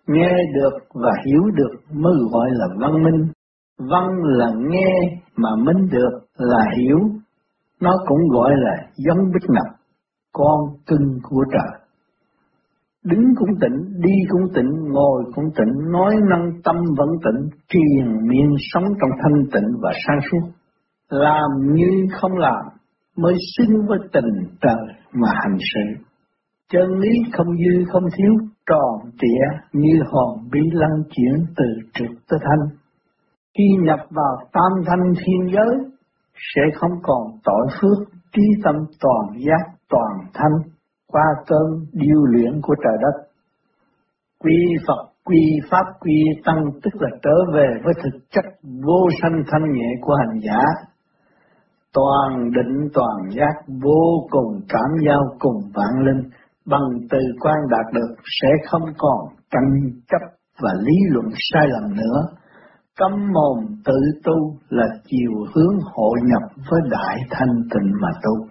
Nghe 0.08 0.38
được 0.56 0.78
và 0.94 1.12
hiểu 1.26 1.42
được 1.56 1.80
mới 1.92 2.14
gọi 2.32 2.50
là 2.52 2.68
văn 2.80 3.04
minh. 3.04 3.32
Văn 3.78 4.08
là 4.24 4.52
nghe 4.70 5.22
mà 5.36 5.50
minh 5.56 5.90
được 5.92 6.20
là 6.38 6.66
hiểu. 6.78 7.00
Nó 7.82 7.92
cũng 8.08 8.20
gọi 8.32 8.52
là 8.56 8.76
giống 8.96 9.32
bích 9.34 9.50
ngập, 9.50 9.80
con 10.34 10.60
cưng 10.86 11.20
của 11.24 11.44
trời. 11.52 11.83
Đứng 13.04 13.24
cũng 13.36 13.50
tịnh, 13.62 14.02
đi 14.02 14.14
cũng 14.30 14.54
tịnh, 14.56 14.72
ngồi 14.94 15.24
cũng 15.36 15.46
tịnh, 15.58 15.92
nói 15.92 16.16
năng 16.30 16.52
tâm 16.64 16.76
vẫn 16.98 17.10
tịnh, 17.24 17.60
triền 17.68 18.28
miên 18.28 18.50
sống 18.74 18.84
trong 18.84 19.10
thanh 19.24 19.44
tịnh 19.54 19.70
và 19.82 19.92
sáng 20.08 20.20
suốt. 20.32 20.50
Làm 21.10 21.74
như 21.74 22.08
không 22.12 22.38
làm, 22.38 22.66
mới 23.18 23.34
xứng 23.58 23.88
với 23.88 24.00
tình 24.14 24.58
trời 24.62 24.96
mà 25.14 25.28
hành 25.34 25.58
sự. 25.74 26.04
Chân 26.72 27.00
lý 27.00 27.10
không 27.34 27.48
dư 27.58 27.86
không 27.92 28.04
thiếu, 28.18 28.34
tròn 28.66 29.12
trịa 29.22 29.68
như 29.74 30.00
hòn 30.06 30.50
bí 30.52 30.60
lăn 30.72 31.04
chuyển 31.10 31.46
từ 31.56 31.66
trực 31.94 32.12
tới 32.30 32.40
thanh. 32.44 32.78
Khi 33.58 33.64
nhập 33.82 34.00
vào 34.10 34.38
tam 34.54 34.72
thanh 34.86 35.14
thiên 35.18 35.54
giới, 35.54 35.92
sẽ 36.56 36.62
không 36.76 36.92
còn 37.04 37.22
tội 37.44 37.68
phước, 37.82 38.08
trí 38.34 38.44
tâm 38.64 38.76
toàn 39.02 39.40
giác, 39.48 39.74
toàn 39.90 40.32
thanh, 40.34 40.73
qua 41.14 41.28
cơn 41.48 41.68
điêu 41.94 42.24
luyện 42.24 42.62
của 42.62 42.76
trời 42.84 42.98
đất. 43.02 43.16
Quy 44.44 44.60
Phật, 44.88 45.02
quy 45.26 45.44
Pháp, 45.70 45.86
quy 46.00 46.24
Tăng 46.46 46.64
tức 46.84 46.94
là 47.00 47.10
trở 47.24 47.36
về 47.54 47.68
với 47.84 47.94
thực 48.04 48.20
chất 48.32 48.46
vô 48.86 49.08
sanh 49.22 49.44
thanh 49.52 49.72
nhẹ 49.74 49.90
của 50.02 50.16
hành 50.16 50.40
giả. 50.46 50.62
Toàn 51.94 52.52
định 52.52 52.90
toàn 52.94 53.18
giác 53.38 53.56
vô 53.84 54.28
cùng 54.30 54.62
cảm 54.70 54.90
giao 55.08 55.22
cùng 55.40 55.62
vạn 55.76 56.06
linh, 56.06 56.30
bằng 56.66 56.88
từ 57.12 57.20
quan 57.40 57.56
đạt 57.70 57.94
được 57.94 58.16
sẽ 58.42 58.48
không 58.70 58.86
còn 58.98 59.20
tranh 59.52 60.02
chấp 60.10 60.22
và 60.62 60.70
lý 60.80 60.96
luận 61.10 61.26
sai 61.52 61.68
lầm 61.68 61.96
nữa. 61.96 62.22
Cấm 62.98 63.12
mồm 63.12 63.58
tự 63.86 64.00
tu 64.24 64.58
là 64.70 64.88
chiều 65.06 65.32
hướng 65.56 65.78
hội 65.94 66.20
nhập 66.24 66.50
với 66.70 66.82
đại 66.90 67.18
thanh 67.30 67.56
tịnh 67.72 67.92
mà 68.02 68.10
tu. 68.24 68.48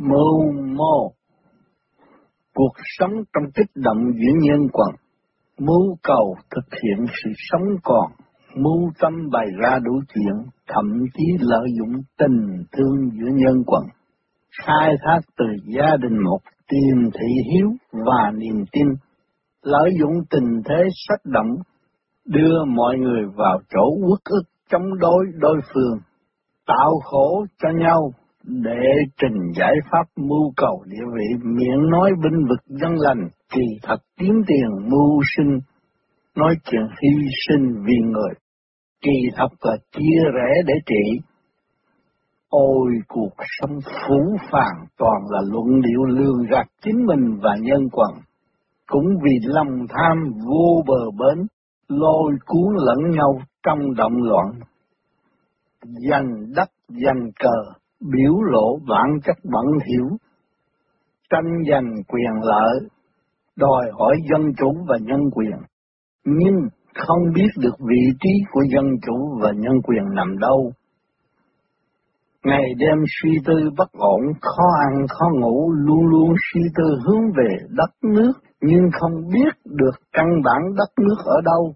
Mưu 0.00 0.52
mô 0.52 1.12
cuộc 2.54 2.74
sống 2.98 3.12
trong 3.32 3.50
kích 3.54 3.70
động 3.74 4.12
diễn 4.12 4.38
nhân 4.38 4.68
quần 4.72 4.90
mưu 5.60 5.96
cầu 6.02 6.36
thực 6.50 6.78
hiện 6.82 7.06
sự 7.06 7.30
sống 7.36 7.68
còn, 7.82 8.10
mưu 8.54 8.90
tâm 9.00 9.12
bày 9.32 9.46
ra 9.62 9.78
đủ 9.84 9.92
chuyện, 10.14 10.50
thậm 10.68 10.86
chí 11.14 11.24
lợi 11.40 11.68
dụng 11.78 12.02
tình 12.18 12.64
thương 12.72 13.10
giữa 13.10 13.30
nhân 13.32 13.64
quần. 13.66 13.82
Khai 14.66 14.94
thác 15.04 15.20
từ 15.38 15.44
gia 15.66 15.96
đình 15.96 16.18
một 16.24 16.38
tìm 16.68 17.10
thị 17.12 17.52
hiếu 17.52 17.68
và 17.92 18.30
niềm 18.34 18.64
tin, 18.72 18.86
lợi 19.62 19.90
dụng 20.00 20.14
tình 20.30 20.62
thế 20.68 20.82
sách 21.08 21.20
động, 21.24 21.50
đưa 22.26 22.64
mọi 22.64 22.96
người 22.98 23.22
vào 23.36 23.58
chỗ 23.70 24.08
uất 24.10 24.20
ức 24.24 24.42
chống 24.70 24.98
đối 24.98 25.26
đối 25.38 25.60
phương, 25.74 25.98
tạo 26.66 26.90
khổ 27.04 27.46
cho 27.62 27.68
nhau 27.78 28.10
để 28.44 28.82
trình 29.18 29.52
giải 29.56 29.74
pháp 29.90 30.04
mưu 30.16 30.52
cầu 30.56 30.84
địa 30.86 31.04
vị 31.14 31.44
miệng 31.44 31.90
nói 31.90 32.10
binh 32.22 32.46
vực 32.48 32.78
dân 32.80 32.92
lành 32.98 33.28
kỳ 33.52 33.62
thật 33.82 33.98
kiếm 34.16 34.34
tiền 34.46 34.88
mưu 34.90 35.20
sinh 35.36 35.58
nói 36.36 36.54
chuyện 36.64 36.82
hy 37.02 37.26
sinh 37.48 37.84
vì 37.86 37.96
người 38.12 38.34
kỳ 39.02 39.30
thật 39.36 39.48
là 39.60 39.76
chia 39.92 40.20
rẽ 40.34 40.62
để 40.66 40.74
trị 40.86 41.20
Ôi 42.50 42.90
cuộc 43.08 43.34
sống 43.60 43.78
phú 43.84 44.36
phàng 44.50 44.86
toàn 44.98 45.20
là 45.28 45.40
luận 45.52 45.80
điệu 45.80 46.04
lường 46.04 46.46
gạt 46.50 46.66
chính 46.84 47.06
mình 47.06 47.38
và 47.42 47.56
nhân 47.60 47.88
quần. 47.92 48.10
Cũng 48.86 49.06
vì 49.22 49.30
lòng 49.42 49.86
tham 49.88 50.32
vô 50.46 50.82
bờ 50.86 51.10
bến, 51.10 51.46
lôi 51.88 52.32
cuốn 52.46 52.76
lẫn 52.76 53.10
nhau 53.10 53.40
trong 53.62 53.94
động 53.96 54.22
loạn. 54.22 54.46
Giành 56.10 56.52
đất 56.56 56.68
giành 56.88 57.30
cờ, 57.38 57.79
biểu 58.00 58.42
lộ 58.42 58.78
bản 58.88 59.20
chất 59.24 59.36
bẩn 59.44 59.66
hiểu, 59.86 60.08
tranh 61.30 61.52
giành 61.70 61.94
quyền 62.08 62.32
lợi, 62.42 62.88
đòi 63.56 63.90
hỏi 63.98 64.16
dân 64.30 64.52
chủ 64.58 64.72
và 64.88 64.98
nhân 65.00 65.20
quyền, 65.34 65.56
nhưng 66.24 66.68
không 66.94 67.32
biết 67.34 67.48
được 67.56 67.74
vị 67.88 68.02
trí 68.20 68.30
của 68.52 68.62
dân 68.74 68.84
chủ 69.06 69.38
và 69.42 69.52
nhân 69.52 69.74
quyền 69.82 70.04
nằm 70.14 70.38
đâu. 70.38 70.72
Ngày 72.44 72.74
đêm 72.78 72.98
suy 73.06 73.30
tư 73.44 73.54
bất 73.76 73.92
ổn, 73.92 74.20
khó 74.40 74.64
ăn 74.90 75.06
khó 75.08 75.26
ngủ, 75.40 75.72
luôn 75.72 76.06
luôn 76.06 76.34
suy 76.52 76.60
tư 76.76 76.84
hướng 77.04 77.22
về 77.36 77.56
đất 77.68 77.90
nước, 78.02 78.32
nhưng 78.60 78.90
không 78.92 79.12
biết 79.32 79.52
được 79.64 79.96
căn 80.12 80.26
bản 80.44 80.62
đất 80.76 81.04
nước 81.04 81.16
ở 81.24 81.40
đâu. 81.44 81.74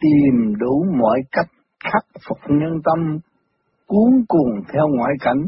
Tìm 0.00 0.54
đủ 0.58 0.84
mọi 1.00 1.20
cách 1.32 1.48
khắc 1.84 2.04
phục 2.28 2.38
nhân 2.48 2.80
tâm, 2.84 3.18
cuốn 3.92 4.24
cuồng 4.28 4.52
theo 4.72 4.88
ngoại 4.88 5.14
cảnh, 5.20 5.42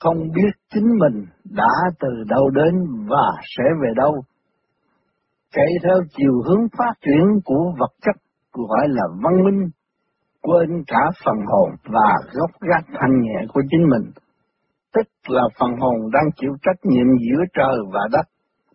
không 0.00 0.18
biết 0.34 0.52
chính 0.74 0.88
mình 0.98 1.26
đã 1.44 1.72
từ 2.00 2.08
đâu 2.28 2.50
đến 2.50 2.74
và 3.08 3.26
sẽ 3.56 3.64
về 3.82 3.88
đâu. 3.96 4.14
Chạy 5.52 5.68
theo 5.82 5.96
chiều 6.16 6.32
hướng 6.46 6.68
phát 6.78 6.94
triển 7.06 7.40
của 7.44 7.72
vật 7.78 7.92
chất 8.02 8.16
gọi 8.52 8.88
là 8.88 9.02
văn 9.22 9.44
minh, 9.44 9.70
quên 10.42 10.84
cả 10.86 11.10
phần 11.24 11.36
hồn 11.46 11.70
và 11.84 12.14
gốc 12.32 12.50
gác 12.60 12.84
thanh 13.00 13.22
nhẹ 13.22 13.46
của 13.54 13.62
chính 13.70 13.88
mình, 13.90 14.10
tức 14.94 15.06
là 15.28 15.42
phần 15.58 15.70
hồn 15.80 16.10
đang 16.12 16.28
chịu 16.36 16.52
trách 16.62 16.80
nhiệm 16.82 17.06
giữa 17.06 17.44
trời 17.54 17.76
và 17.92 18.00
đất, 18.12 18.26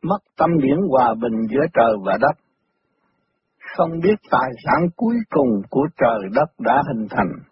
mất 0.02 0.20
tâm 0.38 0.50
điển 0.62 0.78
hòa 0.90 1.14
bình 1.22 1.48
giữa 1.50 1.66
trời 1.74 1.94
và 2.06 2.18
đất. 2.22 2.36
Không 3.78 3.92
biết 4.04 4.16
tài 4.32 4.50
sản 4.66 4.90
cuối 4.96 5.16
cùng 5.30 5.62
của 5.70 5.88
trời 5.98 6.20
đất 6.34 6.50
đã 6.60 6.84
hình 6.88 7.08
thành, 7.10 7.49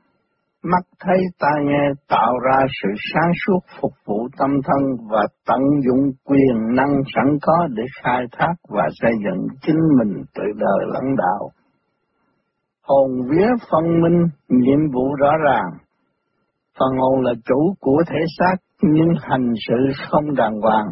mắt 0.72 0.84
thấy 1.00 1.18
tai 1.40 1.64
nghe 1.66 1.84
tạo 2.10 2.34
ra 2.46 2.58
sự 2.82 2.90
sáng 3.14 3.32
suốt 3.46 3.60
phục 3.82 3.92
vụ 4.06 4.28
tâm 4.38 4.50
thân 4.66 5.08
và 5.12 5.24
tận 5.48 5.60
dụng 5.86 6.12
quyền 6.26 6.76
năng 6.76 7.02
sẵn 7.16 7.38
có 7.42 7.68
để 7.76 7.84
khai 8.04 8.26
thác 8.32 8.54
và 8.70 8.84
xây 9.02 9.12
dựng 9.24 9.48
chính 9.62 9.82
mình 10.00 10.24
tự 10.36 10.44
đời 10.56 10.86
lãnh 10.94 11.16
đạo. 11.16 11.50
Hồn 12.88 13.12
vía 13.30 13.48
phân 13.72 14.02
minh, 14.02 14.26
nhiệm 14.50 14.92
vụ 14.94 15.16
rõ 15.16 15.32
ràng. 15.46 15.72
Phần 16.80 16.98
hồn 16.98 17.22
là 17.22 17.34
chủ 17.46 17.74
của 17.80 18.04
thể 18.08 18.20
xác 18.40 18.56
nhưng 18.82 19.10
hành 19.22 19.54
sự 19.68 20.04
không 20.10 20.36
đàng 20.36 20.62
hoàng, 20.62 20.88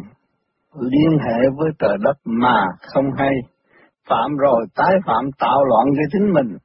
liên 0.80 1.18
hệ 1.18 1.38
với 1.56 1.70
trời 1.78 1.96
đất 2.00 2.16
mà 2.24 2.64
không 2.94 3.04
hay. 3.18 3.34
Phạm 4.08 4.36
rồi 4.36 4.66
tái 4.76 4.94
phạm 5.06 5.24
tạo 5.38 5.64
loạn 5.64 5.86
cho 5.96 6.02
chính 6.12 6.32
mình, 6.32 6.56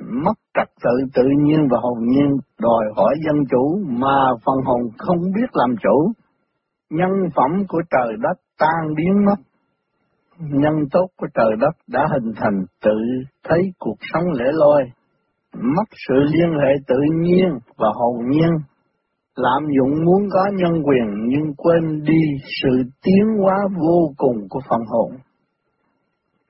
mất 0.00 0.34
trật 0.54 0.68
tự 0.84 0.90
tự 1.14 1.22
nhiên 1.44 1.68
và 1.70 1.78
hồn 1.82 1.98
nhiên, 2.06 2.36
đòi 2.60 2.84
hỏi 2.96 3.14
dân 3.26 3.36
chủ 3.50 3.78
mà 3.86 4.16
phần 4.44 4.56
hồn 4.64 4.80
không 4.98 5.18
biết 5.34 5.50
làm 5.52 5.74
chủ. 5.82 6.12
Nhân 6.90 7.10
phẩm 7.36 7.66
của 7.68 7.82
trời 7.90 8.12
đất 8.20 8.38
tan 8.58 8.94
biến 8.96 9.24
mất. 9.26 9.36
Nhân 10.38 10.74
tốt 10.92 11.06
của 11.16 11.26
trời 11.34 11.50
đất 11.60 11.76
đã 11.86 12.06
hình 12.12 12.32
thành 12.36 12.64
tự 12.84 12.98
thấy 13.44 13.58
cuộc 13.78 13.96
sống 14.12 14.24
lễ 14.32 14.46
loi, 14.52 14.82
mất 15.54 15.88
sự 16.08 16.14
liên 16.14 16.50
hệ 16.50 16.72
tự 16.86 16.96
nhiên 17.20 17.58
và 17.76 17.88
hồn 17.94 18.30
nhiên, 18.30 18.50
lạm 19.36 19.62
dụng 19.78 20.04
muốn 20.04 20.28
có 20.32 20.44
nhân 20.54 20.82
quyền 20.82 21.28
nhưng 21.28 21.54
quên 21.56 22.02
đi 22.02 22.20
sự 22.62 22.82
tiến 23.02 23.24
hóa 23.42 23.56
vô 23.80 24.12
cùng 24.16 24.36
của 24.50 24.60
phần 24.70 24.80
hồn 24.86 25.10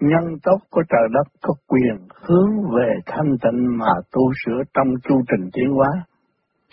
nhân 0.00 0.24
tốt 0.42 0.58
của 0.70 0.82
trời 0.88 1.08
đất 1.12 1.28
có 1.42 1.54
quyền 1.68 1.96
hướng 2.22 2.52
về 2.76 2.88
thanh 3.06 3.36
tịnh 3.42 3.78
mà 3.78 3.92
tu 4.12 4.22
sửa 4.44 4.62
trong 4.74 4.88
chu 5.08 5.14
trình 5.28 5.50
tiến 5.52 5.70
hóa. 5.76 5.88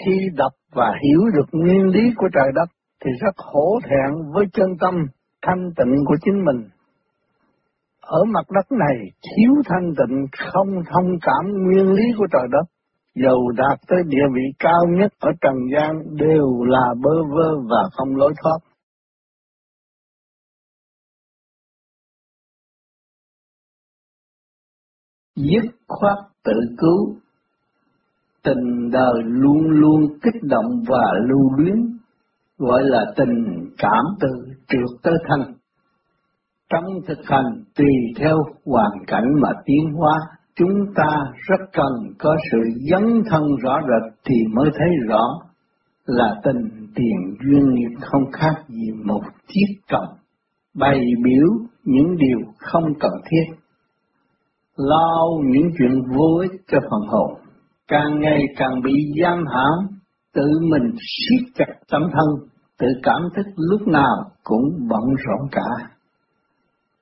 Khi 0.05 0.17
đọc 0.35 0.51
và 0.73 0.91
hiểu 1.03 1.21
được 1.35 1.45
nguyên 1.51 1.87
lý 1.87 2.13
của 2.17 2.27
trời 2.33 2.51
đất 2.55 2.69
thì 3.05 3.11
rất 3.21 3.35
hổ 3.37 3.79
thẹn 3.83 4.31
với 4.33 4.45
chân 4.53 4.69
tâm 4.79 4.93
thanh 5.41 5.71
tịnh 5.77 6.05
của 6.05 6.15
chính 6.21 6.45
mình. 6.45 6.69
Ở 8.01 8.23
mặt 8.23 8.45
đất 8.51 8.71
này 8.71 8.97
thiếu 9.21 9.51
thanh 9.69 9.93
tịnh 9.97 10.25
không 10.53 10.69
thông 10.93 11.09
cảm 11.21 11.63
nguyên 11.63 11.93
lý 11.93 12.03
của 12.17 12.27
trời 12.31 12.47
đất, 12.51 12.65
dầu 13.15 13.51
đạt 13.57 13.79
tới 13.87 13.99
địa 14.07 14.27
vị 14.33 14.41
cao 14.59 14.81
nhất 14.89 15.11
ở 15.19 15.29
trần 15.41 15.55
gian 15.73 16.03
đều 16.11 16.63
là 16.63 16.93
bơ 17.03 17.23
vơ 17.35 17.49
và 17.69 17.89
không 17.91 18.15
lối 18.15 18.33
thoát. 18.43 18.59
Dứt 25.35 25.71
khoát 25.87 26.17
tự 26.43 26.53
cứu. 26.77 27.15
Tình 28.43 28.91
đời 28.91 29.23
luôn 29.23 29.69
luôn 29.69 30.01
kích 30.23 30.43
động 30.43 30.83
và 30.87 31.13
lưu 31.29 31.51
luyến, 31.57 31.75
gọi 32.57 32.83
là 32.83 33.05
tình 33.15 33.65
cảm 33.77 34.03
từ 34.19 34.27
trượt 34.67 35.01
tới 35.03 35.13
thành. 35.29 35.53
Trong 36.69 36.83
thực 37.07 37.19
hành 37.25 37.63
tùy 37.75 37.87
theo 38.17 38.37
hoàn 38.65 38.91
cảnh 39.07 39.25
mà 39.41 39.49
tiến 39.65 39.93
hóa, 39.93 40.19
chúng 40.55 40.93
ta 40.95 41.17
rất 41.47 41.65
cần 41.73 41.93
có 42.19 42.35
sự 42.51 42.57
dấn 42.91 43.23
thân 43.29 43.43
rõ 43.63 43.79
rệt 43.81 44.13
thì 44.25 44.35
mới 44.53 44.69
thấy 44.77 44.89
rõ 45.07 45.21
là 46.05 46.35
tình 46.43 46.87
tiền 46.95 47.35
duyên 47.43 47.73
nghiệp 47.73 47.95
không 48.01 48.31
khác 48.31 48.63
gì 48.67 48.91
một 49.05 49.21
chiếc 49.47 49.75
còng 49.91 50.17
bày 50.75 50.99
biểu 51.23 51.47
những 51.83 52.17
điều 52.17 52.39
không 52.57 52.83
cần 52.99 53.11
thiết 53.25 53.55
lao 54.77 55.41
những 55.43 55.69
chuyện 55.77 56.01
vô 56.17 56.39
ích 56.41 56.61
cho 56.67 56.79
phần 56.81 57.01
hồn, 57.07 57.39
càng 57.87 58.19
ngày 58.19 58.41
càng 58.57 58.81
bị 58.83 58.93
giam 59.21 59.43
hãm, 59.53 59.99
tự 60.33 60.59
mình 60.71 60.91
siết 60.95 61.47
chặt 61.55 61.73
tâm 61.91 62.01
thân, 62.01 62.49
tự 62.79 62.87
cảm 63.03 63.21
thức 63.35 63.45
lúc 63.55 63.87
nào 63.87 64.15
cũng 64.43 64.63
bận 64.89 65.03
rộn 65.25 65.47
cả. 65.51 65.89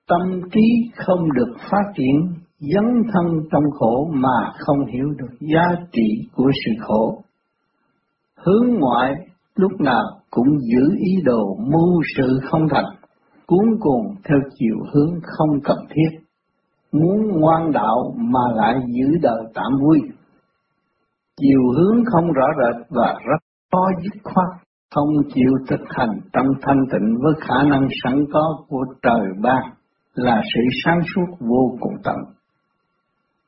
Tâm 0.08 0.42
trí 0.52 0.92
không 0.96 1.34
được 1.34 1.54
phát 1.72 1.92
triển, 1.96 2.34
dấn 2.60 3.04
thân 3.14 3.26
trong 3.52 3.64
khổ 3.80 4.12
mà 4.14 4.52
không 4.58 4.86
hiểu 4.86 5.06
được 5.18 5.38
giá 5.40 5.64
trị 5.92 6.28
của 6.36 6.52
sự 6.66 6.72
khổ. 6.82 7.24
Hướng 8.38 8.80
ngoại 8.80 9.14
lúc 9.56 9.72
nào 9.82 10.04
cũng 10.30 10.48
giữ 10.60 10.96
ý 11.00 11.22
đồ 11.24 11.58
mưu 11.72 12.02
sự 12.18 12.40
không 12.52 12.68
thành, 12.70 12.96
cuốn 13.48 13.66
cuồng 13.80 14.16
theo 14.30 14.38
chiều 14.60 14.76
hướng 14.94 15.12
không 15.24 15.50
cần 15.64 15.78
thiết 15.90 16.23
muốn 16.94 17.40
ngoan 17.40 17.72
đạo 17.72 18.14
mà 18.18 18.40
lại 18.56 18.76
giữ 18.88 19.18
đời 19.22 19.44
tạm 19.54 19.72
vui. 19.82 20.00
Chiều 21.42 21.62
hướng 21.78 22.04
không 22.06 22.32
rõ 22.32 22.46
rệt 22.60 22.86
và 22.90 23.16
rất 23.26 23.40
khó 23.72 23.88
dứt 24.04 24.20
khoát, 24.24 24.48
không 24.96 25.10
chịu 25.34 25.52
thực 25.68 25.82
hành 25.90 26.20
trong 26.34 26.48
thanh 26.62 26.86
tịnh 26.92 27.18
với 27.24 27.34
khả 27.42 27.64
năng 27.64 27.88
sẵn 28.04 28.26
có 28.34 28.58
của 28.68 28.86
trời 29.02 29.28
ban 29.42 29.64
là 30.16 30.42
sự 30.54 30.62
sáng 30.84 31.02
suốt 31.16 31.36
vô 31.40 31.78
cùng 31.80 31.94
tận. 32.04 32.16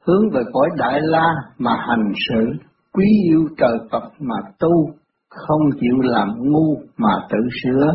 Hướng 0.08 0.30
về 0.34 0.42
cõi 0.54 0.70
Đại 0.78 1.00
La 1.02 1.34
mà 1.58 1.72
hành 1.88 2.12
sự, 2.30 2.52
quý 2.94 3.06
yêu 3.24 3.48
trời 3.58 3.78
Phật 3.92 4.04
mà 4.20 4.36
tu, 4.60 4.90
không 5.30 5.62
chịu 5.80 5.96
làm 6.02 6.30
ngu 6.38 6.76
mà 6.98 7.14
tự 7.30 7.38
sửa, 7.64 7.94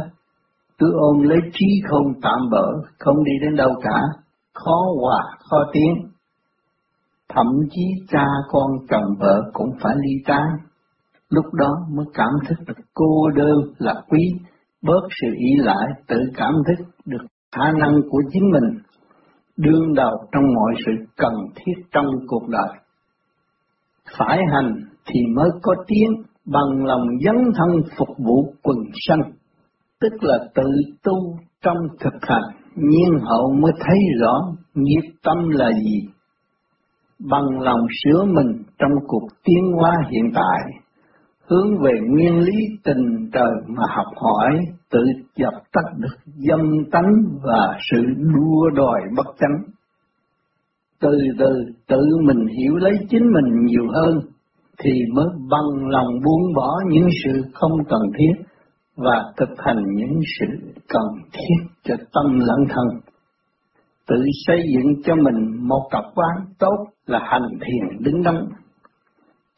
cứ 0.78 0.92
ôm 0.98 1.22
lấy 1.22 1.38
trí 1.52 1.66
không 1.88 2.12
tạm 2.22 2.38
bỡ, 2.50 2.66
không 2.98 3.24
đi 3.24 3.32
đến 3.42 3.56
đâu 3.56 3.70
cả, 3.82 4.00
khó 4.64 4.78
hòa, 5.00 5.22
khó 5.50 5.58
tiến. 5.72 6.10
Thậm 7.28 7.46
chí 7.70 7.82
cha 8.08 8.24
con 8.48 8.70
chồng 8.88 9.14
vợ 9.20 9.42
cũng 9.52 9.70
phải 9.82 9.94
ly 9.96 10.14
tán. 10.26 10.46
Lúc 11.28 11.44
đó 11.54 11.68
mới 11.90 12.06
cảm 12.14 12.28
thức 12.48 12.54
được 12.66 12.84
cô 12.94 13.28
đơn 13.34 13.58
là 13.78 13.94
quý, 14.08 14.32
bớt 14.82 15.00
sự 15.20 15.28
ý 15.36 15.56
lại, 15.56 15.86
tự 16.08 16.16
cảm 16.34 16.52
thức 16.66 16.84
được 17.04 17.26
khả 17.56 17.64
năng 17.80 18.00
của 18.10 18.22
chính 18.32 18.50
mình, 18.50 18.78
đương 19.56 19.94
đầu 19.94 20.10
trong 20.32 20.44
mọi 20.54 20.74
sự 20.86 21.04
cần 21.16 21.32
thiết 21.54 21.72
trong 21.92 22.06
cuộc 22.28 22.48
đời. 22.48 22.78
Phải 24.18 24.38
hành 24.52 24.74
thì 25.06 25.20
mới 25.36 25.50
có 25.62 25.74
tiếng 25.86 26.22
bằng 26.44 26.84
lòng 26.84 27.06
dấn 27.24 27.36
thân 27.56 27.82
phục 27.98 28.08
vụ 28.18 28.54
quần 28.62 28.78
sanh, 29.08 29.32
tức 30.00 30.12
là 30.20 30.38
tự 30.54 30.70
tu 31.02 31.36
trong 31.62 31.76
thực 32.00 32.14
hành 32.22 32.59
nhiên 32.76 33.18
hậu 33.22 33.52
mới 33.62 33.72
thấy 33.80 33.98
rõ 34.20 34.34
nghiệp 34.74 35.10
tâm 35.22 35.48
là 35.48 35.70
gì. 35.72 36.08
Bằng 37.30 37.60
lòng 37.60 37.80
sửa 38.04 38.24
mình 38.24 38.62
trong 38.78 38.92
cuộc 39.06 39.28
tiến 39.44 39.72
hóa 39.76 39.92
hiện 40.10 40.30
tại, 40.34 40.70
hướng 41.48 41.78
về 41.84 41.92
nguyên 42.08 42.38
lý 42.38 42.52
tình 42.84 43.30
trời 43.32 43.52
mà 43.66 43.82
học 43.88 44.06
hỏi, 44.16 44.58
tự 44.90 45.00
dập 45.36 45.54
tắt 45.72 45.84
được 45.98 46.32
dâm 46.48 46.84
tánh 46.92 47.12
và 47.42 47.78
sự 47.90 48.04
đua 48.16 48.70
đòi 48.74 49.00
bất 49.16 49.26
chánh. 49.38 49.72
Từ 51.00 51.10
từ 51.38 51.64
tự 51.88 52.02
mình 52.24 52.46
hiểu 52.58 52.76
lấy 52.76 52.92
chính 53.10 53.32
mình 53.32 53.64
nhiều 53.64 53.86
hơn, 53.94 54.20
thì 54.84 54.90
mới 55.14 55.26
bằng 55.50 55.88
lòng 55.88 56.08
buông 56.24 56.54
bỏ 56.56 56.80
những 56.88 57.08
sự 57.24 57.42
không 57.54 57.72
cần 57.88 58.00
thiết 58.18 58.49
và 59.04 59.24
thực 59.36 59.48
hành 59.58 59.82
những 59.94 60.20
sự 60.38 60.46
cần 60.88 61.02
thiết 61.32 61.66
cho 61.84 61.94
tâm 61.96 62.38
lẫn 62.38 62.58
thân. 62.68 63.00
Tự 64.08 64.24
xây 64.46 64.62
dựng 64.74 65.02
cho 65.04 65.14
mình 65.14 65.68
một 65.68 65.88
cặp 65.90 66.04
quán 66.14 66.36
tốt 66.58 66.86
là 67.06 67.20
hành 67.22 67.48
thiền 67.60 68.02
đứng 68.04 68.22
đắn. 68.22 68.36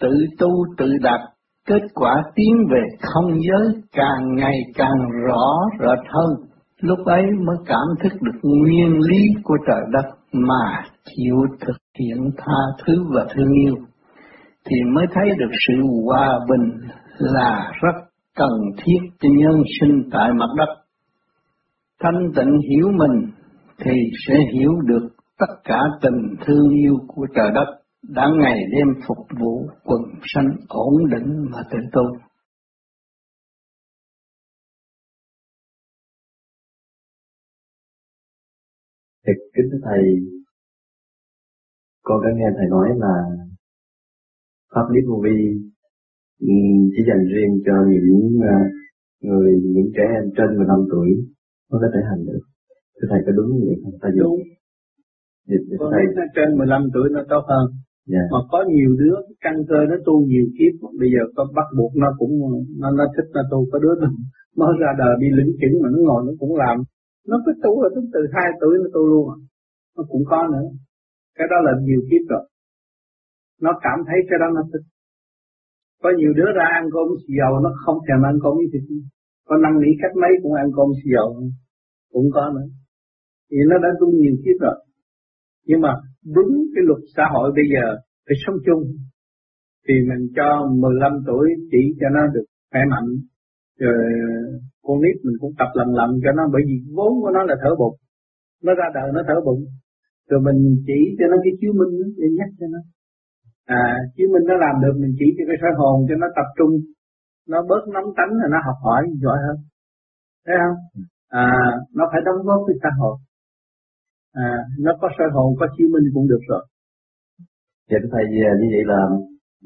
Tự 0.01 0.27
tu 0.39 0.49
tự 0.79 0.87
đạt, 1.03 1.21
kết 1.67 1.83
quả 1.95 2.15
tiến 2.35 2.57
về 2.71 2.83
không 3.01 3.31
giới 3.33 3.83
càng 3.93 4.35
ngày 4.37 4.59
càng 4.75 5.11
rõ 5.27 5.55
rệt 5.81 6.07
hơn. 6.09 6.49
Lúc 6.81 6.99
ấy 7.07 7.23
mới 7.47 7.57
cảm 7.67 7.87
thức 8.03 8.13
được 8.23 8.39
nguyên 8.43 8.99
lý 9.01 9.19
của 9.45 9.57
trời 9.67 9.81
đất 9.93 10.11
mà 10.33 10.83
chịu 11.05 11.37
thực 11.61 11.77
hiện 11.99 12.31
tha 12.39 12.85
thứ 12.87 12.95
và 13.15 13.27
thương 13.35 13.53
yêu 13.53 13.75
thì 14.65 14.77
mới 14.95 15.07
thấy 15.15 15.29
được 15.39 15.51
sự 15.67 15.75
hòa 16.05 16.39
bình 16.49 16.91
là 17.19 17.73
rất 17.83 18.12
cần 18.37 18.51
thiết 18.77 18.99
cho 19.21 19.29
nhân 19.39 19.63
sinh 19.81 20.09
tại 20.13 20.31
mặt 20.33 20.49
đất. 20.59 20.83
Thanh 22.01 22.33
tịnh 22.37 22.61
hiểu 22.71 22.87
mình 22.93 23.33
thì 23.79 23.93
sẽ 24.27 24.35
hiểu 24.55 24.73
được 24.85 25.09
tất 25.39 25.55
cả 25.65 25.81
tình 26.03 26.35
thương 26.47 26.69
yêu 26.71 26.95
của 27.09 27.27
trời 27.35 27.51
đất 27.55 27.83
đã 28.03 28.29
ngày 28.41 28.59
đêm 28.73 28.87
phục 29.09 29.27
vụ 29.41 29.69
quần 29.85 30.01
sanh 30.23 30.49
ổn 30.69 30.95
định 31.11 31.51
mà 31.51 31.59
tự 31.71 31.79
tu. 31.93 32.03
Thì 39.27 39.33
kính 39.55 39.67
thưa 39.73 39.79
Thầy, 39.85 40.03
con 42.03 42.21
đã 42.25 42.31
nghe 42.35 42.47
Thầy 42.57 42.67
nói 42.71 42.89
là 42.97 43.15
Pháp 44.75 44.87
lý 44.91 45.01
vô 45.09 45.23
vi 45.25 45.72
chỉ 46.93 47.01
dành 47.09 47.25
riêng 47.33 47.53
cho 47.67 47.75
những 48.03 48.41
à, 48.43 48.59
người 49.23 49.51
những 49.75 49.89
trẻ 49.97 50.05
em 50.19 50.25
trên 50.37 50.57
15 50.57 50.79
tuổi 50.93 51.09
mới 51.71 51.79
có 51.83 51.89
thể 51.95 52.01
hành 52.11 52.23
được 52.27 52.45
thưa 52.97 53.09
thầy 53.11 53.21
có 53.27 53.33
đúng 53.33 53.49
như 53.57 53.63
vậy 53.69 53.77
không? 53.83 53.97
Ta 54.03 54.09
đúng. 54.23 54.39
Thì, 55.49 55.57
Con 55.79 55.93
thầy... 55.93 56.05
nó 56.17 56.25
trên 56.37 56.49
15 56.59 56.89
tuổi 56.95 57.09
nó 57.13 57.21
tốt 57.33 57.45
hơn. 57.53 57.67
Yeah. 58.13 58.27
Mà 58.33 58.41
có 58.53 58.59
nhiều 58.75 58.91
đứa 59.01 59.17
căn 59.45 59.55
cơ 59.69 59.79
nó 59.91 59.97
tu 60.07 60.15
nhiều 60.31 60.47
kiếp 60.57 60.75
bây 61.01 61.09
giờ 61.15 61.23
có 61.37 61.43
bắt 61.57 61.69
buộc 61.79 61.93
nó 62.03 62.09
cũng 62.19 62.33
nó 62.81 62.89
nó 62.99 63.05
thích 63.15 63.29
nó 63.35 63.43
tu 63.51 63.59
có 63.73 63.79
đứa 63.79 63.95
nó 64.03 64.09
mới 64.59 64.73
ra 64.83 64.91
đời 64.99 65.15
đi 65.23 65.29
lĩnh 65.39 65.53
chứng 65.61 65.75
mà 65.83 65.89
nó 65.93 65.99
ngồi 66.07 66.21
nó 66.27 66.33
cũng 66.41 66.55
làm 66.63 66.77
nó 67.31 67.37
cứ 67.47 67.53
tu 67.63 67.83
là 67.83 67.89
từ 68.15 68.21
hai 68.35 68.49
tuổi 68.61 68.75
nó 68.83 68.89
tu 68.95 69.03
luôn 69.13 69.25
à. 69.35 69.37
nó 69.97 70.03
cũng 70.11 70.23
có 70.31 70.49
nữa 70.53 70.67
cái 71.37 71.47
đó 71.51 71.57
là 71.67 71.73
nhiều 71.87 72.01
kiếp 72.11 72.25
rồi 72.29 72.45
nó 73.61 73.73
cảm 73.83 73.99
thấy 74.07 74.19
cái 74.29 74.39
đó 74.43 74.47
nó 74.57 74.63
thích 74.73 74.85
có 76.03 76.09
nhiều 76.19 76.33
đứa 76.39 76.51
ra 76.59 76.67
ăn 76.79 76.85
cơm 76.95 77.07
xì 77.23 77.33
dầu 77.41 77.53
nó 77.65 77.71
không 77.85 77.99
thèm 78.07 78.21
ăn 78.31 78.37
cơm 78.43 78.55
với 78.61 78.69
thịt 78.73 78.85
có 79.49 79.55
năng 79.63 79.81
nỉ 79.81 79.91
cách 80.03 80.15
mấy 80.23 80.33
cũng 80.43 80.55
ăn 80.63 80.69
cơm 80.77 80.89
xì 80.99 81.09
dầu. 81.17 81.29
Cũng 82.13 82.29
có 82.35 82.45
nữa. 82.55 82.69
Thì 83.51 83.59
nó 83.71 83.77
đã 83.85 83.91
tu 84.01 84.07
nhiều 84.21 84.37
kiếp 84.45 84.57
rồi. 84.61 84.77
Nhưng 85.67 85.81
mà 85.85 85.93
đúng 86.37 86.53
cái 86.75 86.83
luật 86.89 87.03
xã 87.17 87.25
hội 87.33 87.53
bây 87.59 87.67
giờ 87.73 87.85
phải 88.27 88.37
sống 88.47 88.57
chung. 88.67 88.83
Thì 89.85 89.95
mình 90.09 90.23
cho 90.37 90.49
15 90.83 91.13
tuổi 91.27 91.47
chỉ 91.71 91.83
cho 92.01 92.09
nó 92.17 92.23
được 92.35 92.47
khỏe 92.71 92.81
mạnh. 92.91 93.09
Rồi 93.79 93.99
ờ, 94.29 94.59
con 94.83 94.97
nít 95.03 95.17
mình 95.25 95.37
cũng 95.41 95.53
tập 95.59 95.71
lần 95.79 95.89
lần 95.99 96.11
cho 96.25 96.31
nó 96.39 96.43
bởi 96.53 96.63
vì 96.69 96.77
vốn 96.97 97.13
của 97.23 97.31
nó 97.37 97.43
là 97.43 97.55
thở 97.63 97.71
bụng. 97.79 97.97
Nó 98.65 98.73
ra 98.75 98.87
đời 98.95 99.09
nó 99.15 99.23
thở 99.29 99.37
bụng. 99.47 99.63
Rồi 100.29 100.41
mình 100.47 100.59
chỉ 100.87 100.99
cho 101.19 101.25
nó 101.31 101.37
cái 101.45 101.53
chiếu 101.61 101.73
minh 101.81 101.93
để 102.21 102.27
nhắc 102.39 102.49
cho 102.59 102.67
nó 102.75 102.81
à 103.67 103.85
chứ 104.17 104.25
mình 104.33 104.45
nó 104.51 104.55
làm 104.65 104.75
được 104.83 104.95
mình 105.03 105.15
chỉ 105.19 105.27
cho 105.37 105.45
cái 105.49 105.57
soi 105.63 105.73
hồn 105.79 106.07
cho 106.09 106.15
nó 106.23 106.27
tập 106.37 106.49
trung 106.59 106.73
nó 107.49 107.59
bớt 107.69 107.83
nóng 107.95 108.09
tánh 108.17 108.33
là 108.41 108.47
nó 108.51 108.59
học 108.67 108.79
hỏi 108.87 109.03
giỏi 109.23 109.39
hơn. 109.47 109.57
Thấy 110.47 110.57
không? 110.63 110.79
À 111.29 111.53
nó 111.95 112.05
phải 112.13 112.21
đóng 112.27 112.47
góp 112.47 112.61
với 112.67 112.77
xã 112.83 112.91
hội. 113.01 113.17
À 114.33 114.53
nó 114.79 114.93
có 115.01 115.09
soi 115.19 115.29
hồn 115.35 115.49
có 115.61 115.67
chiếu 115.77 115.89
minh 115.93 116.07
cũng 116.15 116.29
được 116.29 116.43
rồi. 116.49 116.65
Dạ 117.91 117.99
thầy 118.13 118.25
à, 118.51 118.53
như 118.61 118.69
vậy 118.75 118.85
là 118.93 119.01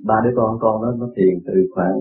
ba 0.08 0.14
đứa 0.24 0.34
con 0.36 0.58
con 0.60 0.82
nó 0.82 0.90
nó 1.00 1.06
thiền 1.16 1.34
từ 1.46 1.54
khoảng 1.74 1.98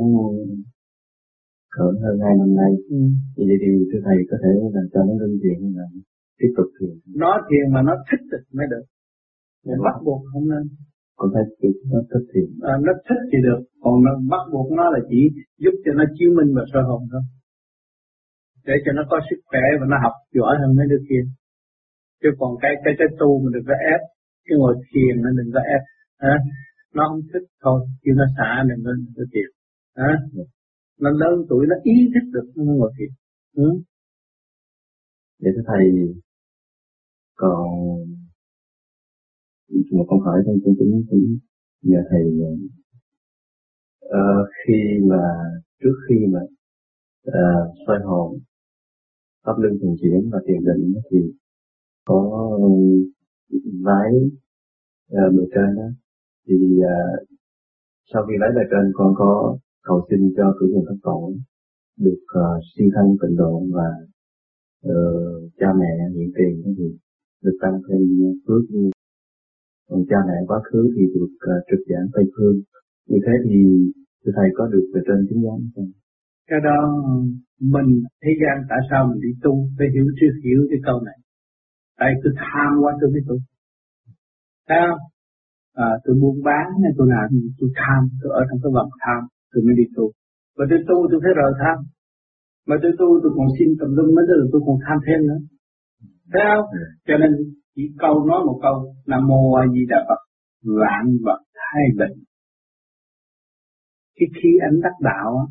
cỡ 1.76 1.88
hơn 2.02 2.16
hai 2.24 2.34
năm 2.42 2.56
nay. 2.62 2.72
Ừ. 2.90 2.98
như 3.36 3.44
vậy 3.50 3.58
thì 3.62 3.70
thưa 3.90 4.02
thầy 4.06 4.18
có 4.30 4.38
thể 4.44 4.52
là 4.74 4.82
cho 4.94 5.00
nó 5.08 5.14
ngưng 5.20 5.38
thiền 5.44 5.60
là 5.78 5.86
tiếp 6.40 6.52
tục 6.58 6.70
thiền. 6.78 6.96
Nó 7.22 7.32
thiền 7.48 7.74
mà 7.74 7.82
nó 7.82 7.94
thích 8.08 8.24
mới 8.58 8.68
được. 8.74 8.86
Dạ. 9.66 9.74
bắt 9.86 9.96
buộc 10.06 10.22
không 10.34 10.48
nên 10.52 10.64
con 11.18 11.28
thấy 11.34 11.44
chỉ 11.60 11.68
nó 11.92 12.00
thích 12.12 12.26
thì 12.32 12.42
à, 12.72 12.74
nó 12.86 12.94
thích 13.08 13.22
thì 13.30 13.38
được. 13.48 13.62
Còn 13.82 13.94
nó 14.06 14.12
bắt 14.32 14.44
buộc 14.52 14.68
nó 14.80 14.86
là 14.94 15.00
chỉ 15.10 15.22
giúp 15.64 15.76
cho 15.84 15.92
nó 16.00 16.04
chiếu 16.16 16.30
minh 16.38 16.50
và 16.56 16.64
soi 16.72 16.84
hồn 16.90 17.02
thôi. 17.12 17.24
Để 18.68 18.76
cho 18.86 18.92
nó 18.98 19.04
có 19.10 19.18
sức 19.30 19.40
khỏe 19.50 19.64
và 19.80 19.86
nó 19.92 19.98
học 20.04 20.16
giỏi 20.38 20.54
hơn 20.62 20.76
mấy 20.78 20.86
đứa 20.92 21.02
kia. 21.10 21.24
Chứ 22.22 22.30
còn 22.40 22.52
cái 22.62 22.72
cái 22.84 22.94
cái 23.00 23.08
tu 23.20 23.30
mình 23.42 23.54
đừng 23.56 23.66
có 23.70 23.76
ép 23.94 24.02
cái 24.46 24.56
ngồi 24.60 24.76
thiền 24.90 25.14
nó 25.24 25.30
đừng 25.38 25.50
có 25.54 25.60
ép 25.76 25.82
hả? 26.24 26.36
Nó 26.96 27.04
không 27.10 27.22
thích 27.34 27.48
thôi. 27.64 27.80
Chứ 28.04 28.12
nó 28.20 28.26
xả 28.38 28.52
đừng 28.70 28.82
có 28.86 28.92
đừng 28.92 29.14
có 29.18 29.24
thiền 29.34 29.50
hả? 30.02 30.12
Nó 31.04 31.10
lớn 31.22 31.36
tuổi 31.50 31.66
nó 31.70 31.76
ý 31.84 31.96
thức 32.14 32.26
được 32.34 32.48
nó 32.56 32.74
ngồi 32.74 32.92
thiền. 32.98 33.10
Ừ. 33.64 33.70
để 35.40 35.52
thầy 35.68 35.86
còn 37.36 37.68
một 39.92 40.06
câu 40.10 40.20
hỏi 40.20 40.42
trong 40.46 40.58
cho 40.66 40.72
chúng 40.80 41.04
cũng 41.10 41.38
nhờ 41.82 41.98
thầy 42.10 42.24
à, 44.10 44.26
khi 44.58 44.74
mà 45.10 45.24
trước 45.84 45.96
khi 46.10 46.16
mà 46.34 46.40
à, 47.26 47.48
xoay 47.88 48.00
hồn 48.04 48.40
pháp 49.46 49.54
luân 49.58 49.74
thường 49.82 49.96
chuyển 50.02 50.30
và 50.32 50.40
thiền 50.48 50.64
định 50.66 50.94
thì 51.12 51.18
có 52.06 52.20
vái 53.84 54.12
à, 55.12 55.24
bề 55.38 55.44
trên 55.56 55.76
đó 55.76 55.88
thì 56.48 56.56
à, 56.82 56.98
sau 58.14 58.26
khi 58.28 58.34
lấy 58.40 58.50
bề 58.56 58.62
trên 58.72 58.92
con 58.94 59.14
có 59.18 59.58
cầu 59.84 60.08
xin 60.10 60.34
cho 60.38 60.56
cử 60.60 60.66
nhân 60.74 60.84
các 60.88 60.98
tổ 61.04 61.34
được 61.98 62.24
à, 62.28 62.48
uh, 62.58 62.64
siêu 62.76 62.90
thân 62.96 63.06
tịnh 63.22 63.38
độ 63.38 63.64
và 63.74 63.90
uh, 64.88 65.52
cha 65.60 65.68
mẹ 65.80 65.92
hiện 66.16 66.32
tiền 66.38 66.76
thì 66.78 66.98
được 67.44 67.58
tăng 67.62 67.82
thêm 67.90 68.02
phước 68.48 68.64
như 68.70 68.95
còn 69.90 70.00
cha 70.10 70.20
mẹ 70.28 70.38
quá 70.50 70.60
khứ 70.68 70.82
thì 70.96 71.04
được 71.14 71.34
uh, 71.50 71.62
trực 71.70 71.82
giảng 71.90 72.08
Tây 72.14 72.26
Phương. 72.34 72.58
Như 73.10 73.20
thế 73.26 73.34
thì 73.46 73.56
thưa 74.22 74.32
Thầy 74.38 74.50
có 74.58 74.64
được 74.74 74.86
về 74.94 75.02
trên 75.08 75.20
chứng 75.28 75.42
giám 75.46 75.60
không? 75.76 75.92
Cái 76.50 76.60
đó 76.68 76.78
mình 77.74 77.90
thế 78.24 78.32
gian 78.42 78.56
tại 78.70 78.80
sao 78.90 79.02
mình 79.10 79.20
đi 79.26 79.32
tu 79.44 79.54
phải 79.78 79.88
hiểu 79.94 80.08
chưa 80.20 80.32
hiểu 80.44 80.62
cái 80.70 80.80
câu 80.88 80.98
này. 81.08 81.18
Tại 82.00 82.10
tôi 82.22 82.34
tham 82.42 82.72
quá 82.82 82.92
tôi 83.00 83.10
mới 83.14 83.22
tu. 83.28 83.36
Thấy 84.68 84.80
không? 84.88 85.02
À, 85.86 85.90
tôi 86.04 86.14
buôn 86.22 86.36
bán 86.48 86.66
hay 86.84 86.92
tôi 86.98 87.08
làm 87.14 87.28
tôi 87.60 87.70
tham, 87.80 88.02
tôi 88.22 88.30
ở 88.40 88.42
trong 88.48 88.60
cái 88.64 88.72
vòng 88.78 88.92
tham, 89.04 89.22
tôi 89.52 89.62
mới 89.66 89.76
đi 89.80 89.86
tu. 89.96 90.06
Và 90.58 90.64
tôi 90.70 90.80
tu 90.88 90.98
tôi 91.10 91.20
phải 91.24 91.34
rời 91.40 91.52
tham. 91.62 91.78
Mà 92.68 92.76
tôi 92.82 92.92
tu 93.00 93.08
tôi 93.22 93.32
còn 93.38 93.48
xin 93.58 93.70
tầm 93.80 93.90
lưng 93.98 94.12
mới 94.16 94.26
được 94.30 94.50
tôi 94.52 94.62
còn 94.66 94.78
tham 94.86 94.98
thêm 95.06 95.20
nữa. 95.30 95.40
Thấy 96.32 96.44
không? 96.50 96.66
Ừ. 96.80 96.82
Cho 97.08 97.16
nên 97.22 97.32
chỉ 97.76 97.84
câu 98.00 98.26
nói 98.26 98.40
một 98.46 98.60
câu, 98.62 98.96
nam 99.08 99.28
mô 99.28 99.54
a 99.54 99.64
di 99.74 99.86
đà 99.90 99.98
phật, 100.08 100.22
vạn 100.82 101.06
vật 101.26 101.42
hai 101.54 101.86
bình. 102.00 102.18
Cái 104.18 104.28
khi 104.36 104.50
anh 104.70 104.82
đắc 104.84 104.96
đạo 105.02 105.48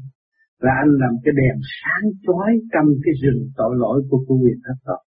là 0.58 0.72
anh 0.82 0.90
làm 1.02 1.12
cái 1.24 1.32
đèn 1.40 1.56
sáng 1.78 2.04
chói 2.26 2.50
trong 2.72 2.86
cái 3.04 3.14
rừng 3.22 3.42
tội 3.56 3.72
lỗi 3.82 4.02
của 4.10 4.24
cô 4.28 4.34
quyền 4.42 4.58
thất 4.64 4.78
tội 4.84 5.04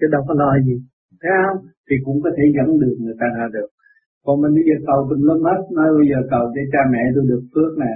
chứ 0.00 0.06
đâu 0.14 0.22
có 0.28 0.34
lo 0.40 0.50
gì. 0.66 0.76
Thấy 1.20 1.32
không? 1.42 1.58
Thì 1.86 1.94
cũng 2.04 2.18
có 2.24 2.30
thể 2.36 2.44
dẫn 2.56 2.68
được 2.82 2.96
người 3.02 3.16
ta 3.20 3.26
ra 3.38 3.46
được. 3.56 3.68
Còn 4.24 4.34
mình 4.42 4.52
bây 4.56 4.64
giờ 4.68 4.76
cầu 4.88 4.98
mình 5.10 5.22
lớn 5.28 5.38
hết, 5.48 5.60
nói 5.76 5.88
bây 5.98 6.06
giờ 6.10 6.18
cầu 6.32 6.42
để 6.54 6.62
cha 6.72 6.82
mẹ 6.92 7.02
tôi 7.14 7.24
được 7.30 7.42
phước 7.52 7.72
nè. 7.82 7.92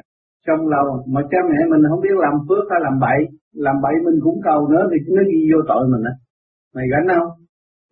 Trong 0.47 0.61
lâu 0.75 0.87
mà 1.15 1.21
cha 1.31 1.41
mẹ 1.51 1.59
mình 1.73 1.83
không 1.89 2.03
biết 2.07 2.17
làm 2.25 2.35
phước 2.49 2.65
hay 2.71 2.81
làm 2.87 2.97
bậy 3.05 3.21
làm 3.67 3.77
bậy 3.85 3.95
mình 4.07 4.19
cũng 4.25 4.39
cầu 4.49 4.61
nữa 4.73 4.85
thì 4.91 4.97
nó 5.17 5.23
ghi 5.31 5.41
vô 5.51 5.59
tội 5.71 5.83
mình 5.93 6.05
á. 6.13 6.15
Mày 6.75 6.87
gánh 6.93 7.07
không? 7.15 7.29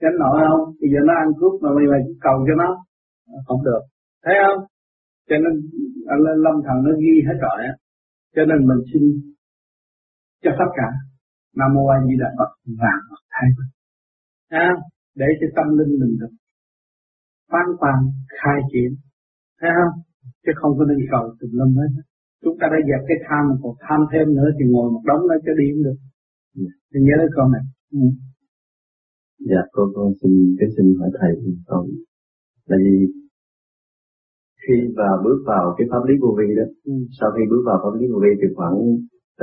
Gánh 0.02 0.16
nổi 0.22 0.36
không? 0.48 0.64
Bây 0.80 0.88
giờ 0.92 1.00
nó 1.08 1.14
ăn 1.22 1.28
cướp 1.38 1.54
mà 1.62 1.70
mày 1.76 1.86
mày 1.92 2.02
cầu 2.26 2.36
cho 2.46 2.54
nó. 2.62 2.70
Ờ, 3.32 3.36
không 3.46 3.60
được. 3.68 3.82
Thấy 4.24 4.34
không? 4.42 4.60
Cho 5.28 5.36
nên 5.44 5.54
lâm 6.44 6.56
thần 6.66 6.76
nó 6.86 6.92
ghi 7.02 7.14
hết 7.28 7.38
rồi 7.46 7.58
á. 7.70 7.72
Cho 8.34 8.42
nên 8.50 8.58
mình 8.68 8.80
xin 8.90 9.02
cho 10.42 10.50
tất 10.60 10.70
cả 10.78 10.88
nam 11.58 11.70
mô 11.74 11.84
a 11.94 11.98
di 12.06 12.14
đà 12.22 12.28
phật 12.38 12.50
vàng 12.82 13.02
phật 13.10 13.22
thay 13.34 13.48
à, 14.48 14.68
để 15.20 15.26
cho 15.40 15.46
tâm 15.56 15.66
linh 15.78 15.92
mình 16.00 16.14
được 16.20 16.32
phán 17.52 17.66
quan 17.80 17.98
khai 18.38 18.58
triển. 18.72 18.90
Thấy 19.60 19.70
không? 19.78 19.94
Chứ 20.44 20.52
không 20.60 20.72
có 20.78 20.84
nên 20.84 20.98
cầu 21.10 21.24
tùm 21.40 21.50
lum 21.58 21.70
hết. 21.80 21.90
Chúng 22.42 22.56
ta 22.60 22.66
đã 22.72 22.78
dẹp 22.88 23.02
cái 23.08 23.18
tham 23.26 23.44
còn 23.62 23.74
tham 23.84 24.00
thêm 24.12 24.26
nữa 24.36 24.48
thì 24.56 24.64
ngồi 24.72 24.90
một 24.94 25.02
đống 25.08 25.22
nó 25.28 25.34
cho 25.44 25.52
đi 25.58 25.66
cũng 25.72 25.82
được. 25.86 25.98
Thì 26.90 26.98
nhớ 27.06 27.16
câu 27.36 27.48
này. 27.54 27.64
Ừ. 27.92 28.04
Dạ, 29.50 29.62
con 29.72 29.86
con 29.94 30.06
xin 30.20 30.32
cái 30.58 30.68
xin 30.76 30.86
hỏi 30.98 31.10
thầy 31.20 31.32
con 31.66 31.86
là 32.68 32.76
vì 32.84 32.96
khi 34.62 34.76
và 34.98 35.10
bước 35.24 35.38
vào 35.46 35.74
cái 35.76 35.86
pháp 35.90 36.02
lý 36.08 36.14
vô 36.22 36.30
vi 36.38 36.48
đó, 36.58 36.66
ừ. 36.84 36.94
sau 37.18 37.28
khi 37.34 37.42
bước 37.50 37.62
vào 37.68 37.78
pháp 37.82 37.94
lý 37.98 38.04
vô 38.12 38.18
vi 38.24 38.32
thì 38.40 38.46
khoảng 38.56 38.76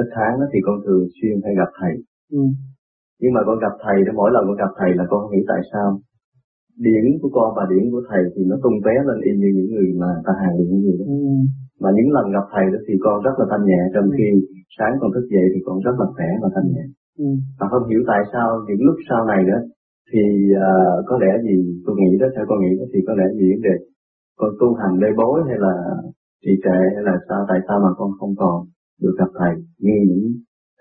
ít 0.02 0.08
tháng 0.16 0.34
đó, 0.40 0.46
thì 0.52 0.60
con 0.68 0.76
thường 0.86 1.04
xuyên 1.16 1.36
hay 1.46 1.54
gặp 1.60 1.70
thầy. 1.80 1.94
Ừ. 2.40 2.44
Nhưng 3.22 3.34
mà 3.36 3.42
con 3.48 3.58
gặp 3.66 3.74
thầy 3.84 3.98
đó 4.06 4.12
mỗi 4.20 4.30
lần 4.34 4.44
con 4.48 4.58
gặp 4.64 4.72
thầy 4.80 4.92
là 5.00 5.04
con 5.10 5.18
không 5.22 5.34
hiểu 5.36 5.46
tại 5.52 5.62
sao 5.72 5.88
điển 6.88 7.06
của 7.22 7.32
con 7.38 7.50
và 7.58 7.64
điển 7.72 7.84
của 7.92 8.04
thầy 8.10 8.22
thì 8.34 8.42
nó 8.50 8.56
tung 8.64 8.78
vé 8.86 8.96
lên 9.08 9.18
y 9.30 9.32
như 9.42 9.50
những 9.58 9.70
người 9.74 9.90
mà 10.02 10.10
ta 10.26 10.34
hàng 10.42 10.56
điển 10.60 10.72
như 10.84 10.94
đó. 11.00 11.06
Ừ. 11.08 11.34
Mà 11.82 11.90
những 11.98 12.10
lần 12.16 12.26
gặp 12.36 12.46
thầy 12.54 12.66
đó 12.74 12.80
thì 12.88 12.94
con 13.06 13.16
rất 13.26 13.36
là 13.40 13.46
thanh 13.52 13.64
nhẹ 13.70 13.82
trong 13.94 14.08
khi 14.16 14.28
sáng 14.78 14.94
con 15.02 15.10
thức 15.16 15.26
dậy 15.34 15.46
thì 15.54 15.60
con 15.68 15.78
rất 15.86 15.96
là 16.02 16.06
khỏe 16.16 16.30
và 16.42 16.50
thanh 16.56 16.68
nhẹ. 16.74 16.86
Ừ. 17.26 17.30
Và 17.60 17.66
không 17.72 17.86
hiểu 17.90 18.02
tại 18.10 18.22
sao 18.34 18.48
những 18.68 18.82
lúc 18.88 18.98
sau 19.10 19.22
này 19.32 19.42
đó 19.52 19.58
thì 20.12 20.24
uh, 20.56 21.06
có 21.08 21.16
lẽ 21.24 21.32
gì 21.48 21.56
tôi 21.86 21.96
nghĩ 22.00 22.18
đó 22.22 22.28
theo 22.36 22.46
con 22.50 22.60
nghĩ 22.62 22.72
đó 22.80 22.86
thì 22.94 23.00
có 23.08 23.14
lẽ 23.20 23.26
gì 23.40 23.48
vấn 23.54 23.62
đề 23.62 23.76
con 24.40 24.52
tu 24.60 24.68
hành 24.80 24.96
lê 25.02 25.10
bối 25.18 25.38
hay 25.48 25.58
là 25.66 25.76
trì 26.44 26.52
trệ 26.64 26.80
hay 26.96 27.04
là 27.10 27.16
sao 27.28 27.42
tại 27.50 27.60
sao 27.68 27.78
mà 27.86 27.92
con 27.98 28.12
không 28.20 28.34
còn 28.42 28.58
được 29.02 29.16
gặp 29.20 29.32
thầy? 29.40 29.54
Như 29.86 29.96
những 30.10 30.28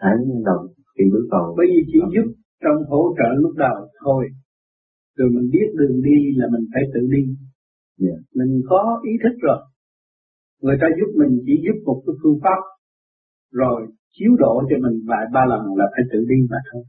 tháng 0.01 0.19
đầu 0.49 0.61
khi 0.95 1.05
bước 1.13 1.27
vào 1.31 1.55
bởi 1.57 1.67
vì 1.73 1.81
chỉ 1.93 1.99
giúp 2.15 2.27
trong 2.63 2.79
hỗ 2.91 3.03
trợ 3.19 3.29
lúc 3.43 3.53
đầu 3.57 3.77
thôi. 4.05 4.25
Rồi 5.17 5.29
mình 5.35 5.49
biết 5.53 5.69
đường 5.79 5.97
đi 6.03 6.19
là 6.37 6.47
mình 6.53 6.65
phải 6.73 6.83
tự 6.95 7.01
đi. 7.17 7.25
Yeah. 8.01 8.19
mình 8.35 8.63
có 8.69 9.01
ý 9.05 9.13
thức 9.23 9.37
rồi. 9.41 9.61
Người 10.63 10.77
ta 10.81 10.87
giúp 10.99 11.11
mình 11.21 11.43
chỉ 11.47 11.55
giúp 11.65 11.79
một 11.85 12.03
cái 12.07 12.15
phương 12.23 12.39
pháp 12.43 12.61
rồi 13.53 13.87
chiếu 14.13 14.33
độ 14.39 14.63
cho 14.71 14.77
mình 14.85 15.01
vài 15.09 15.27
ba 15.35 15.47
lần 15.47 15.61
là 15.77 15.87
phải 15.95 16.05
tự 16.13 16.19
đi 16.29 16.37
mà 16.51 16.57
thôi. 16.73 16.83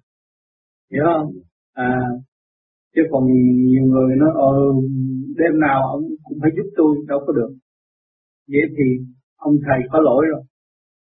Hiểu 0.92 1.04
không? 1.06 1.32
À 1.74 2.00
chứ 2.96 3.02
còn 3.12 3.24
nhiều 3.70 3.84
người 3.92 4.16
nói 4.22 4.32
ờ 4.36 4.54
đêm 5.40 5.60
nào 5.60 5.80
ông 5.96 6.04
cũng 6.24 6.38
phải 6.42 6.52
giúp 6.56 6.68
tôi, 6.78 6.96
đâu 7.08 7.20
có 7.28 7.34
được. 7.34 7.52
Vậy 8.52 8.66
thì 8.76 8.88
ông 9.38 9.54
thầy 9.66 9.80
có 9.92 10.00
lỗi 10.00 10.26
rồi. 10.32 10.42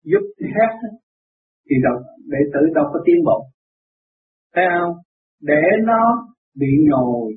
Giúp 0.04 0.24
hết 0.56 0.72
thì 1.66 1.76
đâu, 1.86 1.96
đệ 2.32 2.38
tử 2.52 2.60
đâu 2.74 2.84
có 2.92 2.98
tiến 3.06 3.18
bộ. 3.24 3.38
Thấy 4.54 4.64
không? 4.74 4.94
Để 5.50 5.62
nó 5.90 6.02
bị 6.60 6.70
nhồi. 6.88 7.32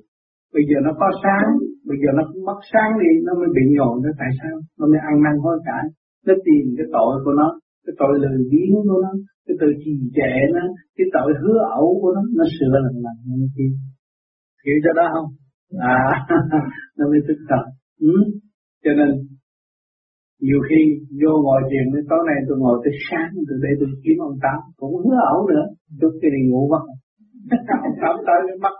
Bây 0.53 0.63
giờ 0.69 0.77
nó 0.83 0.91
có 0.99 1.07
sáng, 1.23 1.47
bây 1.89 1.97
giờ 2.01 2.09
nó 2.17 2.23
mất 2.47 2.59
sáng 2.71 2.91
đi, 3.01 3.11
nó 3.25 3.33
mới 3.39 3.49
bị 3.57 3.63
nhồi. 3.77 3.95
Nó 4.03 4.09
tại 4.19 4.31
sao? 4.39 4.55
Nó 4.79 4.85
mới 4.91 4.99
ăn 5.09 5.15
năn 5.25 5.35
hối 5.43 5.57
cải. 5.67 5.83
Nó 6.27 6.33
tìm 6.45 6.63
cái 6.77 6.87
tội 6.95 7.13
của 7.23 7.33
nó, 7.41 7.47
cái 7.85 7.93
tội 7.99 8.13
lười 8.23 8.39
biếng 8.51 8.75
của 8.87 8.99
nó, 9.05 9.11
cái 9.45 9.55
tội 9.59 9.73
trì 9.81 9.91
trệ 10.17 10.33
nó, 10.55 10.63
cái 10.97 11.07
tội 11.15 11.29
hứa 11.41 11.59
ẩu 11.79 11.89
của 12.01 12.11
nó. 12.15 12.21
Nó 12.37 12.45
sửa 12.55 12.69
lần 12.73 12.83
lần 13.05 13.15
nó 13.41 13.47
kia 13.57 13.71
hiểu 14.65 14.77
cho 14.83 14.91
đó 14.99 15.05
không? 15.13 15.29
À 15.93 15.97
nó 16.97 17.03
mới 17.11 17.21
thức 17.27 17.39
thật 17.49 17.63
ừ? 17.99 18.15
cho 18.83 18.91
nên 18.99 19.09
nhiều 20.47 20.59
khi 20.67 20.79
vô 21.21 21.31
ngồi 21.43 21.61
thiền 21.69 21.85
đến 21.93 22.03
tối 22.09 22.21
nay 22.29 22.37
tôi 22.47 22.57
ngồi 22.59 22.77
tới 22.83 22.93
sáng 23.07 23.31
từ 23.47 23.55
đây 23.63 23.73
tôi 23.79 23.89
kiếm 24.03 24.17
ông 24.27 24.37
tám 24.43 24.59
cũng 24.79 24.93
hứa 25.03 25.19
ẩu 25.33 25.39
nữa. 25.51 25.65
Chút 25.99 26.13
cái 26.21 26.29
đi 26.35 26.41
ngủ 26.49 26.61
mất. 26.73 26.83
Ông 27.87 27.95
tám 28.01 28.15
tới 28.27 28.39
cái 28.47 28.57
mắt 28.65 28.75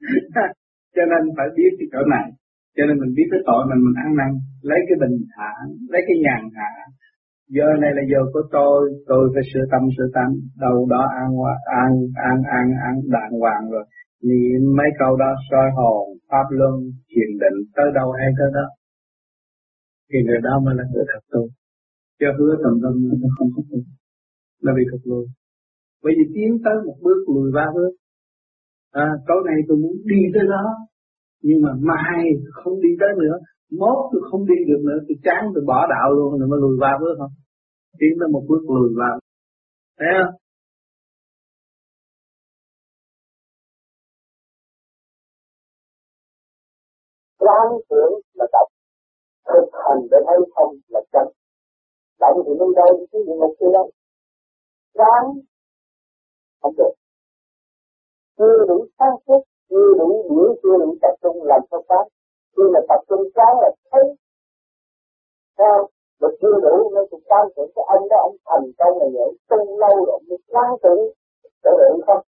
cho 0.96 1.04
nên 1.10 1.22
phải 1.36 1.48
biết 1.56 1.70
cái 1.78 1.88
chỗ 1.92 2.02
này. 2.14 2.26
Cho 2.76 2.82
nên 2.86 2.96
mình 3.00 3.12
biết 3.16 3.28
cái 3.32 3.40
tội 3.48 3.62
mình 3.70 3.80
mình 3.84 3.96
ăn 4.04 4.10
năn 4.20 4.30
lấy 4.70 4.80
cái 4.88 4.96
bình 5.02 5.16
thản 5.34 5.62
lấy 5.92 6.02
cái 6.08 6.16
nhàn 6.24 6.42
hạ 6.56 6.70
giờ 7.56 7.68
này 7.82 7.92
là 7.98 8.02
giờ 8.12 8.20
của 8.32 8.44
tôi 8.56 8.78
tôi 9.10 9.22
phải 9.34 9.44
sửa 9.50 9.64
tâm 9.72 9.82
sửa 9.96 10.08
tâm, 10.16 10.28
đâu 10.64 10.86
đó 10.90 11.02
an 11.20 11.30
an 11.80 11.92
an 12.30 12.38
an 12.58 12.66
an 12.88 12.94
đàng 13.14 13.32
hoàng 13.40 13.64
rồi 13.72 13.84
niệm 14.28 14.60
mấy 14.78 14.90
câu 14.98 15.16
đó 15.16 15.30
soi 15.50 15.68
hồn 15.76 16.02
pháp 16.28 16.46
luân 16.50 16.74
thiền 17.10 17.30
định 17.42 17.58
tới 17.76 17.88
đâu 17.94 18.08
hay 18.18 18.28
tới 18.38 18.48
đó. 18.54 18.66
Thì 20.10 20.18
người 20.26 20.40
đó 20.46 20.52
mới 20.64 20.74
là 20.78 20.84
người 20.92 21.04
thật 21.10 21.22
tu. 21.32 21.42
Cho 22.20 22.28
hứa 22.38 22.52
tầm 22.62 22.74
tâm 22.82 22.92
nó 23.22 23.28
không 23.38 23.48
có 23.56 23.62
tu. 23.70 23.78
Nó 24.64 24.70
bị 24.76 24.82
thụt 24.90 25.00
lùi. 25.04 25.26
Bởi 26.02 26.12
vì 26.16 26.24
tiến 26.34 26.50
tới 26.64 26.76
một 26.86 26.96
bước 27.04 27.20
lùi 27.34 27.52
ba 27.54 27.66
bước. 27.74 27.92
À, 28.92 29.06
tối 29.28 29.40
nay 29.46 29.56
tôi 29.68 29.76
muốn 29.82 29.96
đi 30.04 30.20
tới 30.34 30.44
đó. 30.54 30.64
Nhưng 31.42 31.62
mà 31.62 31.72
mai 31.88 32.20
không 32.52 32.80
đi 32.84 32.88
tới 33.00 33.08
nữa. 33.22 33.36
Mốt 33.80 33.98
tôi 34.12 34.22
không 34.30 34.46
đi 34.46 34.58
được 34.68 34.82
nữa 34.88 34.98
tôi 35.08 35.16
chán 35.26 35.42
tôi 35.54 35.64
bỏ 35.66 35.86
đạo 35.94 36.08
luôn 36.16 36.38
rồi 36.38 36.48
mới 36.48 36.58
lùi 36.60 36.76
ba 36.80 36.92
bước 37.00 37.14
không? 37.18 37.32
Tiến 37.98 38.12
tới 38.20 38.28
một 38.34 38.44
bước 38.48 38.62
lùi 38.68 38.88
ba 39.00 39.10
thấy 39.98 40.08
không? 40.18 40.34
Quán 47.40 47.66
tưởng 47.88 48.14
là 48.38 48.46
tập 48.52 48.66
thực 49.48 49.66
hành 49.72 50.00
để 50.10 50.18
thấy 50.26 50.38
không 50.54 50.72
là 50.88 51.00
chân. 51.12 51.26
Động 52.20 52.42
thì 52.46 52.52
nơi 52.58 52.68
đâu 52.76 53.06
chứ 53.12 53.18
địa 53.26 53.36
ngục 53.40 53.54
kia 53.60 53.72
đâu. 53.72 53.90
Quán 54.94 55.22
không 56.62 56.74
được. 56.78 56.92
Chưa 58.38 58.64
đủ 58.68 58.86
sáng 58.98 59.16
suốt, 59.26 59.42
chưa 59.70 59.94
đủ 59.98 60.08
hiểu 60.30 60.54
chưa 60.62 60.76
đủ 60.78 60.94
tập 61.02 61.14
trung 61.22 61.42
làm 61.42 61.60
sao 61.70 61.82
quán 61.88 62.08
khi 62.56 62.62
mà 62.72 62.80
tập 62.88 63.00
trung 63.08 63.22
quán 63.34 63.52
là 63.62 63.70
thấy. 63.90 64.02
Sao? 65.58 65.88
Mà 66.20 66.28
chưa 66.40 66.56
đủ 66.62 66.90
nên 66.94 67.04
cũng 67.10 67.22
quan 67.28 67.48
tưởng 67.56 67.70
cái 67.74 67.84
ông 67.88 68.08
đó, 68.08 68.16
ông 68.22 68.36
thành 68.46 68.70
công 68.78 68.98
là 68.98 69.06
vậy. 69.14 69.30
Tu 69.48 69.78
lâu 69.78 69.96
rồi, 69.96 70.06
ông 70.12 70.22
mới 70.28 70.38
quan 70.48 70.70
tưởng 70.82 71.00
có 71.62 71.70
được 71.78 72.04
không? 72.06 72.24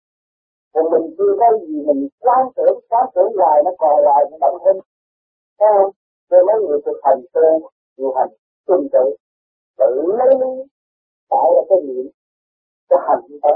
Còn 0.73 0.85
mình 0.91 1.15
chưa 1.17 1.33
có 1.39 1.57
gì 1.67 1.83
mình 1.87 2.07
quan 2.19 2.47
tưởng 2.55 2.79
quan 2.89 3.05
tưởng 3.15 3.31
hoài, 3.37 3.63
nó 3.65 3.71
còn 3.79 4.03
hoài, 4.05 4.25
nó 4.31 4.37
động 4.41 4.57
hơn. 4.65 4.77
Thấy 5.59 5.69
không? 5.77 5.91
Nên 6.29 6.41
mấy 6.47 6.55
người 6.67 6.79
thực 6.85 6.97
hành 7.03 7.21
tu, 7.33 7.69
điều 7.97 8.13
hành 8.13 8.29
tuân 8.65 8.79
tự, 8.93 9.05
tự 9.77 9.89
lấy 10.19 10.29
lý, 10.41 10.53
tạo 11.29 11.47
ra 11.55 11.61
cái 11.69 11.77
niệm, 11.87 12.07
cái 12.89 12.99
hành 13.07 13.21
như 13.29 13.39
thế. 13.43 13.53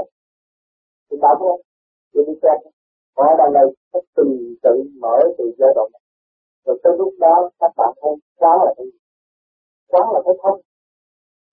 Thì 1.10 1.16
đọc 1.22 1.38
không? 1.38 1.60
Thì 2.14 2.20
đi 2.26 2.32
xem. 2.42 2.56
Họ 3.16 3.24
đằng 3.38 3.52
này 3.52 3.62
nó 3.92 4.00
từng 4.16 4.54
tự 4.62 4.74
mở 5.00 5.16
từ 5.38 5.44
giai 5.58 5.70
đoạn 5.74 5.88
này. 5.92 6.02
Rồi 6.64 6.80
tới 6.82 6.92
lúc 6.98 7.14
đó 7.20 7.50
các 7.60 7.72
bạn 7.76 7.90
thấy 8.02 8.12
quá 8.36 8.56
là 8.64 8.74
cái 8.76 8.86
gì? 8.86 8.98
Quá 9.88 10.00
là 10.12 10.20
cái 10.24 10.34
thông. 10.42 10.60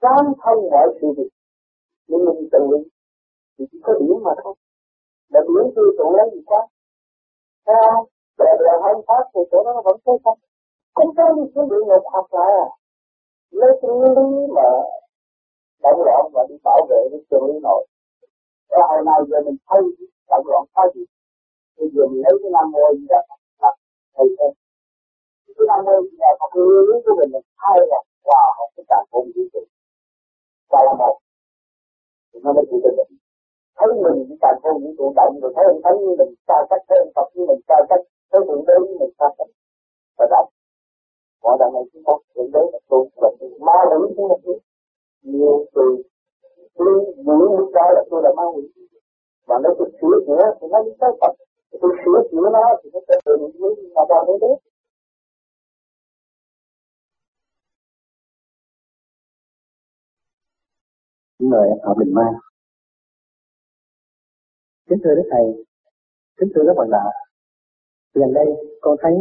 Quán 0.02 0.26
thông 0.43 0.70
mọi 0.72 0.88
sự 1.02 1.08
việc. 1.18 1.30
Nhưng 2.08 2.26
mình 2.26 2.50
tự 2.52 2.60
thì 3.58 3.66
chỉ 3.72 3.80
có 3.84 3.93
điểm 4.00 4.24
mà 4.24 4.32
thôi. 4.43 4.54
Là 5.30 5.41
điểm 5.41 5.74
tư 5.76 5.82
tưởng 5.97 6.16
lấy 6.18 6.30
gì 6.34 6.41
quá? 6.45 6.68
Thấy 7.66 7.76
không? 7.91 8.06
Bè 8.39 8.51
là 8.59 8.73
hành 8.83 9.01
pháp 9.07 9.23
thì 9.33 9.41
chỗ 9.51 9.63
đó 9.63 9.71
nó 9.75 9.81
vẫn 9.81 9.97
thấy 10.05 10.17
không. 10.23 10.39
Không 10.95 11.15
có 11.17 11.23
những 11.35 11.51
cái 11.55 11.63
địa 11.69 11.83
ngục 11.87 12.03
hoặc 12.13 12.33
là 12.33 12.49
lấy 13.51 13.71
cái 13.81 13.91
lý 14.15 14.27
mà 14.55 14.67
động 15.83 16.01
loạn 16.05 16.23
và 16.33 16.45
đi 16.49 16.55
bảo 16.63 16.81
vệ 16.89 17.01
cái 17.11 17.21
chân 17.29 17.41
lý 17.47 17.59
nội. 17.63 17.87
Và 18.69 18.81
hồi 18.89 19.01
nào 19.05 19.25
giờ 19.29 19.37
mình 19.45 19.57
thấy 19.67 19.81
động 20.29 20.45
loạn 20.47 20.63
phá 20.73 20.81
gì. 20.95 21.03
Thì 21.77 21.85
giờ 21.93 22.03
mình 22.11 22.21
lấy 22.25 22.33
cái 22.41 22.51
nam 22.55 22.71
mô 22.71 22.93
gì 22.99 23.05
đó 23.09 23.19
là 23.61 23.71
thầy 24.15 24.27
thêm. 24.37 24.51
Cái 25.57 25.65
nam 25.67 25.85
mô 25.85 26.01
gì 26.01 26.17
đó 26.19 26.47
cái 26.53 26.63
lý 26.87 26.95
của 27.05 27.15
mình 27.19 27.29
là 27.33 27.39
thay 27.61 27.79
là 27.91 27.99
hòa 28.25 28.43
hợp 28.57 28.69
cái 28.75 28.83
cả 28.89 28.99
hồn 29.11 29.25
vũ 29.35 29.41
trụ. 29.53 29.59
Và 30.71 30.79
là 30.85 30.93
một. 30.99 31.15
Thì 32.33 32.39
nó 32.43 32.53
mới 32.53 32.65
chịu 32.69 32.79
được 32.83 33.09
thấy 33.77 33.87
mình 34.03 34.25
chỉ 34.27 34.35
càng 34.41 34.57
vô 34.63 34.71
những 34.81 34.95
tụ 34.97 35.13
động, 35.15 35.39
rồi 35.41 35.51
thấy 35.55 35.65
anh 35.71 35.79
thấy 35.83 35.93
như 35.99 36.15
mình 36.19 36.33
sai 36.47 36.61
cách, 36.69 36.81
thấy 36.87 36.97
anh 37.03 37.11
tập 37.15 37.27
như 37.33 37.45
mình 37.49 37.59
sai 37.67 37.81
cách 37.89 38.03
thấy 38.32 38.41
thượng 38.47 38.63
đế 38.67 38.73
với 38.80 38.95
mình 38.99 39.13
sai 39.19 39.30
cách 39.38 39.51
và 40.17 40.25
đọc. 40.34 40.45
mọi 41.43 41.57
đằng 41.59 41.73
này 41.73 41.84
chúng 41.93 42.03
ta 42.07 42.13
thượng 42.36 42.51
đế 42.53 42.63
là 42.73 42.80
tu 42.89 43.09
và 43.21 43.30
ma 43.67 43.77
quỷ 43.99 44.13
chúng 44.15 44.30
ta 44.30 44.36
tu 44.43 44.53
nhiều 45.21 45.65
từ 45.75 45.86
tôi 46.75 46.88
giữ 47.25 47.34
mũi 47.39 47.71
đó 47.73 47.86
là 47.95 48.03
tôi 48.09 48.21
là 48.23 48.32
ma 48.38 48.43
quỷ 48.55 48.63
và 49.49 49.55
nếu 49.63 49.71
tôi 49.77 49.91
sửa 50.01 50.17
chữa, 50.27 50.43
thì 50.61 50.67
nó 50.71 50.84
mới 50.84 50.95
tới 50.99 51.11
Phật. 51.21 51.34
Tôi 51.82 51.91
sửa 52.05 52.19
chữa 52.32 52.49
nó, 52.53 52.63
thì 52.84 52.89
nó 52.93 52.99
sẽ 53.07 53.15
từ 53.25 53.32
những 53.39 53.51
thứ 53.59 53.67
mà 53.95 54.01
ta 54.09 54.15
mới 54.27 54.38
biết. 54.41 54.57
người 61.39 61.69
ở 61.82 61.93
bình 61.99 62.13
mai. 62.13 62.32
Kính 64.89 64.99
thưa 65.03 65.15
đức 65.15 65.30
thầy. 65.32 65.65
Kính 66.38 66.49
thưa 66.55 66.61
các 66.67 66.73
bạn 66.77 66.89
đạo 66.91 67.11
gần 68.20 68.34
đây, 68.34 68.47
con 68.82 68.95
thấy 69.01 69.13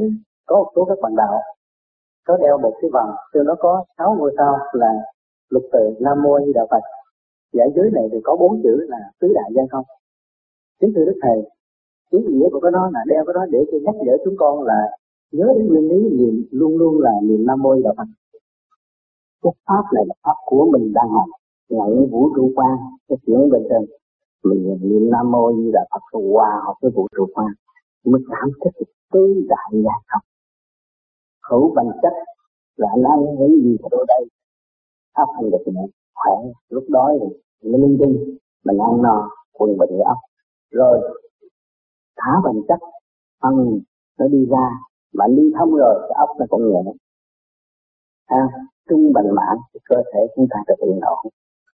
có 0.46 0.56
một 0.56 0.70
số 0.74 0.84
các 0.84 0.98
bạn 1.02 1.16
đạo 1.16 1.34
có 2.26 2.36
đeo 2.36 2.58
một 2.58 2.74
cái 2.80 2.90
vòng 2.90 3.10
trên 3.32 3.46
nó 3.46 3.54
có 3.58 3.84
sáu 3.98 4.16
ngôi 4.18 4.34
sao 4.36 4.58
là 4.72 4.92
lục 5.50 5.62
tự 5.72 5.84
nam 6.00 6.22
mô 6.22 6.38
di 6.46 6.52
đà 6.52 6.62
phật. 6.70 6.84
Và 7.52 7.64
ở 7.64 7.68
dưới 7.76 7.90
này 7.90 8.04
thì 8.12 8.18
có 8.24 8.36
bốn 8.40 8.60
chữ 8.62 8.74
là 8.88 8.98
tứ 9.20 9.28
đại 9.34 9.50
gia 9.54 9.62
không. 9.70 9.84
Chính 10.80 10.92
thưa 10.94 11.04
đức 11.04 11.18
thầy, 11.22 11.38
ý 12.10 12.18
nghĩa 12.28 12.48
của 12.52 12.60
cái 12.60 12.72
đó 12.72 12.90
là 12.92 13.00
đeo 13.06 13.24
cái 13.26 13.34
đó 13.34 13.46
để 13.50 13.58
cho 13.72 13.78
nhắc 13.82 13.94
nhở 14.04 14.16
chúng 14.24 14.34
con 14.38 14.62
là 14.62 14.80
nhớ 15.32 15.46
đến 15.56 15.68
nguyên 15.68 15.88
lý 15.88 16.00
niệm 16.18 16.44
luôn 16.50 16.78
luôn 16.78 17.00
là 17.00 17.10
niệm 17.22 17.46
nam 17.46 17.62
mô 17.62 17.76
di 17.76 17.82
đà 17.82 17.90
phật. 17.96 18.08
Cái 19.42 19.52
pháp 19.66 19.84
này 19.94 20.04
là 20.08 20.14
pháp 20.22 20.38
của 20.46 20.68
mình 20.72 20.92
đang 20.92 21.08
học 21.08 21.26
ngạy 21.68 21.90
vũ 22.10 22.30
trụ 22.36 22.52
quan, 22.56 22.76
cái 23.08 23.18
chuyện 23.26 23.50
bình 23.50 23.62
thường. 23.70 23.84
Mình 24.44 24.78
niệm 24.82 25.10
nam 25.10 25.30
mô 25.30 25.52
di 25.52 25.70
đà 25.72 25.80
phật 25.90 26.18
hòa 26.32 26.60
học 26.64 26.76
với 26.82 26.90
vũ 26.90 27.06
trụ 27.16 27.26
quan 27.34 27.48
mới 28.12 28.20
cảm 28.30 28.48
thức 28.60 28.84
tứ 29.12 29.46
đại 29.48 29.82
giác 29.84 30.00
học 30.08 30.22
hữu 31.50 31.74
bằng 31.74 31.90
chất 32.02 32.12
là 32.76 32.88
anh 32.94 33.02
ăn 33.02 33.18
những 33.38 33.62
gì 33.64 33.76
ở 33.82 34.04
đây. 34.08 34.28
Ấp 35.12 35.26
hành 35.36 35.50
được 35.50 35.62
mình 35.66 35.86
khỏe. 36.14 36.32
Lúc 36.68 36.84
đói 36.88 37.18
thì 37.20 37.70
nó 37.70 37.78
linh 37.78 37.98
tinh 38.00 38.36
mình 38.64 38.78
ăn 38.78 39.02
no 39.02 39.30
quần 39.52 39.78
bệnh 39.78 39.98
ấp 39.98 40.18
rồi 40.70 41.18
thả 42.16 42.32
bằng 42.44 42.60
chất 42.68 42.80
ăn 43.38 43.54
nó 44.18 44.28
đi 44.28 44.46
ra 44.50 44.70
mà 45.14 45.24
đi 45.36 45.52
thông 45.58 45.74
rồi 45.74 45.94
cái 46.00 46.16
ốc 46.18 46.30
nó 46.38 46.46
cũng 46.50 46.68
nhẹ. 46.68 46.92
À, 48.26 48.48
trung 48.88 49.12
bệnh 49.12 49.34
mãn 49.34 49.56
cơ 49.84 49.96
thể 50.14 50.20
chúng 50.36 50.46
ta 50.50 50.56
được 50.66 50.86
yên 50.86 51.00
ổn. 51.00 51.32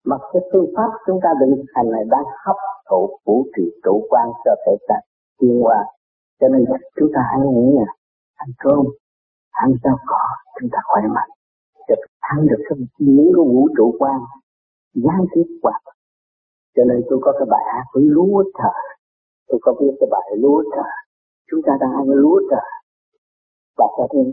Mà 0.06 0.18
cái 0.34 0.42
phương 0.54 0.74
pháp 0.76 0.90
chúng 1.08 1.20
ta 1.24 1.30
định 1.40 1.66
hành 1.74 1.92
này 1.92 2.04
đang 2.10 2.24
hấp 2.46 2.56
thụ 2.90 3.18
vũ 3.26 3.46
trụ 3.56 3.64
chủ 3.84 4.08
quan 4.10 4.30
cho 4.46 4.52
thể 4.66 4.72
ta 4.88 4.96
tiến 5.40 5.64
qua 5.64 5.86
cho 6.42 6.48
nên 6.48 6.66
chúng 6.96 7.12
ta 7.16 7.22
hãy 7.30 7.40
nghĩ 7.40 7.68
là 7.80 7.94
ăn 8.36 8.50
cơm, 8.58 8.84
ăn 9.52 9.74
rau 9.84 9.98
cỏ, 10.06 10.24
chúng 10.60 10.70
ta 10.72 10.80
khỏe 10.84 11.02
mạnh 11.16 11.30
để 11.88 11.96
ăn 12.20 12.48
được 12.50 12.62
cái 12.70 12.78
miếng 13.00 13.32
của 13.36 13.44
vũ 13.44 13.68
trụ 13.78 13.96
quan 14.00 14.20
gián 14.94 15.26
tiếp 15.34 15.48
qua 15.62 15.80
cho 16.76 16.84
nên 16.84 17.02
tôi 17.10 17.20
có 17.22 17.32
cái 17.40 17.48
bài 17.50 17.64
hát 17.74 17.86
với 17.94 18.04
lúa 18.04 18.44
thở. 18.54 18.74
tôi 19.48 19.60
có 19.62 19.74
biết 19.80 19.94
cái 20.00 20.08
bài 20.12 20.30
lúa 20.38 20.64
thở. 20.76 20.90
chúng 21.52 21.62
ta 21.66 21.74
đang 21.80 21.92
ăn 21.92 22.08
lúa 22.08 22.42
thở. 22.52 22.66
và 23.78 23.86
cho 23.98 24.08
nên 24.14 24.32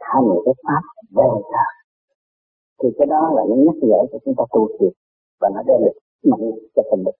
thành 0.00 0.24
cái 0.44 0.54
pháp 0.64 0.82
về 1.16 1.30
thở. 1.52 1.66
thì 2.82 2.88
cái 2.98 3.06
đó 3.06 3.30
là 3.34 3.42
nó 3.48 3.56
nhắc 3.56 3.76
nhở 3.82 4.00
cho 4.12 4.18
chúng 4.24 4.34
ta 4.38 4.44
tu 4.52 4.68
thiệt 4.80 4.92
và 5.40 5.48
nó 5.54 5.62
đem 5.66 5.80
được 5.84 5.98
mạnh 6.30 6.50
cho 6.74 6.82
phần 6.90 7.04
mình 7.04 7.14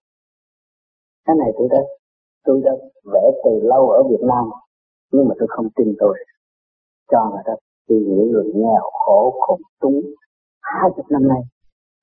cái 1.25 1.35
này 1.35 1.49
tôi 1.57 1.67
đã 1.71 1.77
tôi 2.45 2.61
đã 2.65 2.71
vẽ 3.13 3.23
từ 3.43 3.51
lâu 3.63 3.89
ở 3.89 4.03
Việt 4.09 4.23
Nam, 4.31 4.45
nhưng 5.11 5.27
mà 5.27 5.35
tôi 5.39 5.47
không 5.51 5.67
tin 5.75 5.95
tôi. 5.99 6.17
Cho 7.11 7.29
người 7.31 7.43
ta 7.45 7.53
vì 7.89 7.95
những 7.95 8.31
người 8.31 8.51
nghèo 8.55 8.83
khổ 8.93 9.39
khủng 9.47 9.61
túng. 9.81 10.01
Hai 10.61 10.89
chục 10.95 11.05
năm 11.09 11.27
nay, 11.27 11.41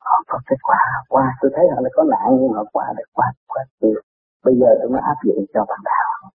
họ 0.01 0.16
có 0.26 0.39
kết 0.47 0.57
quả. 0.62 0.78
Qua, 1.09 1.24
tôi 1.41 1.51
thấy 1.55 1.64
họ 1.74 1.80
là 1.80 1.91
có 1.93 2.03
nạn, 2.03 2.39
nhưng 2.41 2.53
họ 2.53 2.64
qua 2.72 2.87
được 2.97 3.09
qua 3.12 3.26
qua 3.47 3.64
được 3.80 4.01
bây 4.45 4.55
giờ 4.61 4.70
tôi 4.80 4.89
mới 4.91 5.03
áp 5.12 5.18
dụng 5.26 5.45
cho 5.55 5.61
bạn 5.68 5.80
đạo. 5.91 6.30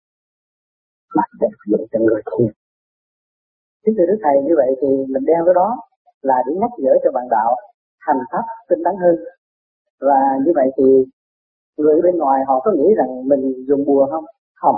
Mà 1.15 1.23
để 1.39 1.47
áp 1.57 1.63
dụng 1.71 1.85
cho 1.91 1.99
người 1.99 2.21
thiền 2.31 2.51
chính 3.81 3.95
từ 3.97 4.03
Đức 4.09 4.19
Thầy 4.23 4.35
như 4.47 4.53
vậy 4.61 4.71
thì 4.81 4.89
mình 5.13 5.25
đeo 5.31 5.41
cái 5.45 5.55
đó 5.61 5.69
là 6.21 6.37
để 6.45 6.53
nhắc 6.61 6.71
nhở 6.77 6.93
cho 7.03 7.11
bạn 7.11 7.27
đạo 7.35 7.51
thành 8.05 8.21
pháp 8.31 8.45
tinh 8.69 8.81
tấn 8.85 8.95
hơn. 9.03 9.15
Và 10.07 10.19
như 10.45 10.51
vậy 10.55 10.67
thì 10.77 10.85
người 11.77 12.01
bên 12.03 12.17
ngoài 12.17 12.39
họ 12.47 12.59
có 12.63 12.71
nghĩ 12.71 12.87
rằng 12.97 13.27
mình 13.29 13.65
dùng 13.67 13.85
bùa 13.85 14.07
không? 14.11 14.25
Không. 14.55 14.75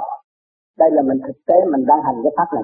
Đây 0.77 0.89
là 0.91 1.01
mình 1.01 1.19
thực 1.27 1.37
tế 1.47 1.55
mình 1.71 1.85
đang 1.85 2.01
hành 2.05 2.15
cái 2.23 2.33
pháp 2.37 2.49
này 2.55 2.63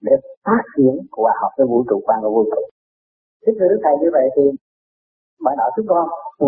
để 0.00 0.12
phát 0.44 0.62
triển 0.76 0.94
hòa 1.12 1.32
hợp 1.40 1.50
với 1.56 1.66
vũ 1.66 1.84
trụ 1.88 2.00
quan 2.06 2.18
và 2.22 2.28
vũ 2.28 2.44
trụ. 2.44 2.62
Thế 3.46 3.52
thưa 3.58 3.68
Đức 3.68 3.80
Thầy 3.84 3.94
như 4.00 4.08
vậy 4.12 4.26
thì 4.36 4.42
bạn 5.44 5.54
đạo 5.58 5.70
chúng 5.76 5.86
con 5.88 6.08
ừ. 6.38 6.46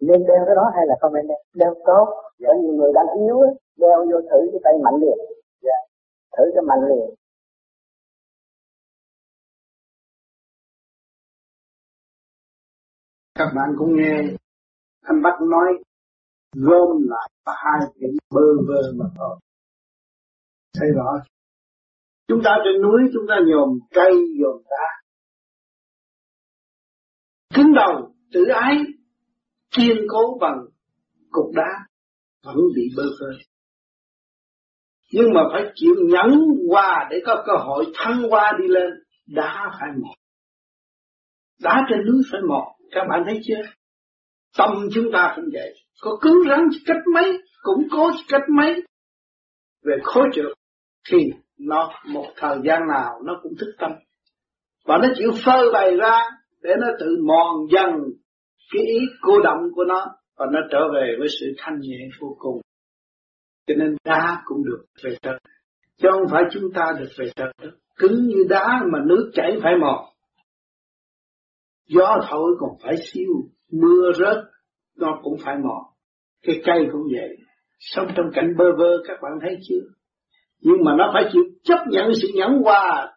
nên 0.00 0.26
đeo 0.26 0.42
cái 0.46 0.56
đó 0.56 0.70
hay 0.74 0.86
là 0.86 0.94
không 1.00 1.14
nên 1.14 1.26
đeo? 1.26 1.38
Đeo 1.54 1.74
tốt. 1.86 2.06
Có 2.46 2.54
nhiều 2.60 2.74
người 2.74 2.92
đang 2.94 3.06
yếu 3.20 3.40
đeo 3.78 3.98
vô 4.10 4.18
thử 4.30 4.38
cái 4.52 4.60
tay 4.64 4.72
mạnh 4.84 4.94
liền. 5.00 5.18
Yeah. 5.62 5.80
Thử 6.36 6.44
cái 6.54 6.62
mạnh 6.62 6.82
liền 6.88 7.14
các 13.38 13.48
bạn 13.56 13.74
cũng 13.78 13.96
nghe 13.96 14.14
anh 15.02 15.22
Bắc 15.22 15.40
nói 15.40 15.66
gom 16.54 16.88
lại 17.00 17.30
và 17.46 17.52
hai 17.56 17.88
chữ 18.00 18.06
bơ 18.30 18.40
vơ 18.68 18.92
mà 18.96 19.04
thôi 19.16 19.38
thấy 20.74 20.88
rõ 20.96 21.10
chúng 22.28 22.40
ta 22.44 22.56
trên 22.64 22.82
núi, 22.82 23.00
chúng 23.12 23.24
ta 23.28 23.34
nhòm 23.46 23.68
cây, 23.90 24.12
nhòm 24.38 24.62
đá. 24.70 24.86
Cứng 27.54 27.74
đầu, 27.74 28.14
tự 28.32 28.44
ái, 28.44 28.76
kiên 29.76 29.96
cố 30.08 30.38
bằng 30.40 30.58
cục 31.30 31.54
đá 31.54 31.70
vẫn 32.44 32.56
bị 32.76 32.82
bơ 32.96 33.02
vơ. 33.20 33.38
Nhưng 35.12 35.26
mà 35.34 35.40
phải 35.52 35.72
chịu 35.74 35.94
nhẫn 35.98 36.40
qua 36.68 37.08
để 37.10 37.16
có 37.26 37.42
cơ 37.46 37.52
hội 37.56 37.84
thăng 37.94 38.22
qua 38.30 38.52
đi 38.58 38.68
lên. 38.68 38.90
Đá 39.26 39.70
phải 39.80 39.88
mọt 40.02 40.16
đá 41.62 41.86
trên 41.88 41.98
núi 42.06 42.22
phải 42.32 42.40
mọt 42.48 42.64
các 42.90 43.04
bạn 43.10 43.22
thấy 43.26 43.40
chưa? 43.44 43.62
Tâm 44.58 44.70
chúng 44.94 45.04
ta 45.12 45.32
cũng 45.36 45.44
vậy. 45.52 45.74
Có 46.00 46.18
cứng 46.20 46.38
rắn 46.48 46.60
cách 46.86 47.02
mấy, 47.14 47.38
cũng 47.62 47.88
cố 47.90 48.10
cách 48.28 48.42
mấy 48.56 48.82
về 49.84 49.96
khối 50.02 50.24
trượt 50.34 50.52
thì 51.10 51.18
nó 51.58 51.90
một 52.12 52.26
thời 52.36 52.56
gian 52.64 52.80
nào 52.88 53.10
nó 53.24 53.40
cũng 53.42 53.52
thức 53.58 53.74
tâm. 53.78 53.90
Và 54.84 54.98
nó 55.02 55.08
chịu 55.16 55.30
phơi 55.44 55.70
bày 55.72 55.96
ra 55.96 56.20
để 56.62 56.70
nó 56.80 56.86
tự 57.00 57.16
mòn 57.26 57.66
dần 57.72 57.90
cái 58.72 58.82
ý 58.82 58.98
cô 59.20 59.40
động 59.40 59.60
của 59.74 59.84
nó 59.84 60.06
và 60.36 60.46
nó 60.52 60.60
trở 60.70 60.78
về 60.94 61.16
với 61.18 61.28
sự 61.40 61.46
thanh 61.58 61.80
nhẹ 61.80 61.98
vô 62.20 62.36
cùng. 62.38 62.60
Cho 63.66 63.74
nên 63.78 63.96
đá 64.04 64.42
cũng 64.44 64.64
được 64.64 64.84
về 65.04 65.16
trời. 65.22 65.38
Chứ 65.96 66.08
không 66.12 66.28
phải 66.30 66.42
chúng 66.52 66.72
ta 66.74 66.92
được 66.98 67.08
về 67.18 67.30
trời. 67.36 67.52
Cứng 67.96 68.26
như 68.26 68.44
đá 68.48 68.82
mà 68.92 68.98
nước 69.06 69.30
chảy 69.34 69.58
phải 69.62 69.72
mòn 69.80 70.04
gió 71.88 72.18
thổi 72.28 72.50
còn 72.60 72.70
phải 72.82 72.94
siêu 73.12 73.32
mưa 73.80 74.12
rớt 74.18 74.44
nó 74.96 75.20
cũng 75.22 75.36
phải 75.44 75.56
mòn. 75.56 75.82
Cái 76.42 76.60
cây 76.64 76.86
cũng 76.92 77.02
vậy. 77.12 77.36
Sống 77.78 78.06
trong 78.16 78.26
cảnh 78.34 78.54
bơ 78.58 78.64
vơ 78.78 79.02
các 79.08 79.18
bạn 79.22 79.32
thấy 79.42 79.56
chưa? 79.68 79.86
Nhưng 80.60 80.84
mà 80.84 80.92
nó 80.98 81.10
phải 81.14 81.30
chịu 81.32 81.42
chấp 81.62 81.78
nhận 81.90 82.12
sự 82.22 82.28
nhẫn 82.34 82.60
qua 82.62 83.14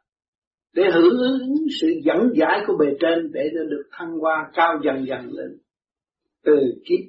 để 0.74 0.84
hưởng 0.93 1.18
ứng 1.18 1.55
sự 1.82 1.88
dẫn 2.03 2.30
giải 2.36 2.62
của 2.68 2.74
bề 2.80 2.86
trên 2.99 3.32
để 3.34 3.49
nó 3.53 3.64
được 3.64 3.84
thăng 3.91 4.20
hoa 4.20 4.49
cao 4.53 4.80
dần 4.84 5.05
dần 5.08 5.32
lên. 5.32 5.58
Từ 6.43 6.55
kiếp 6.86 6.99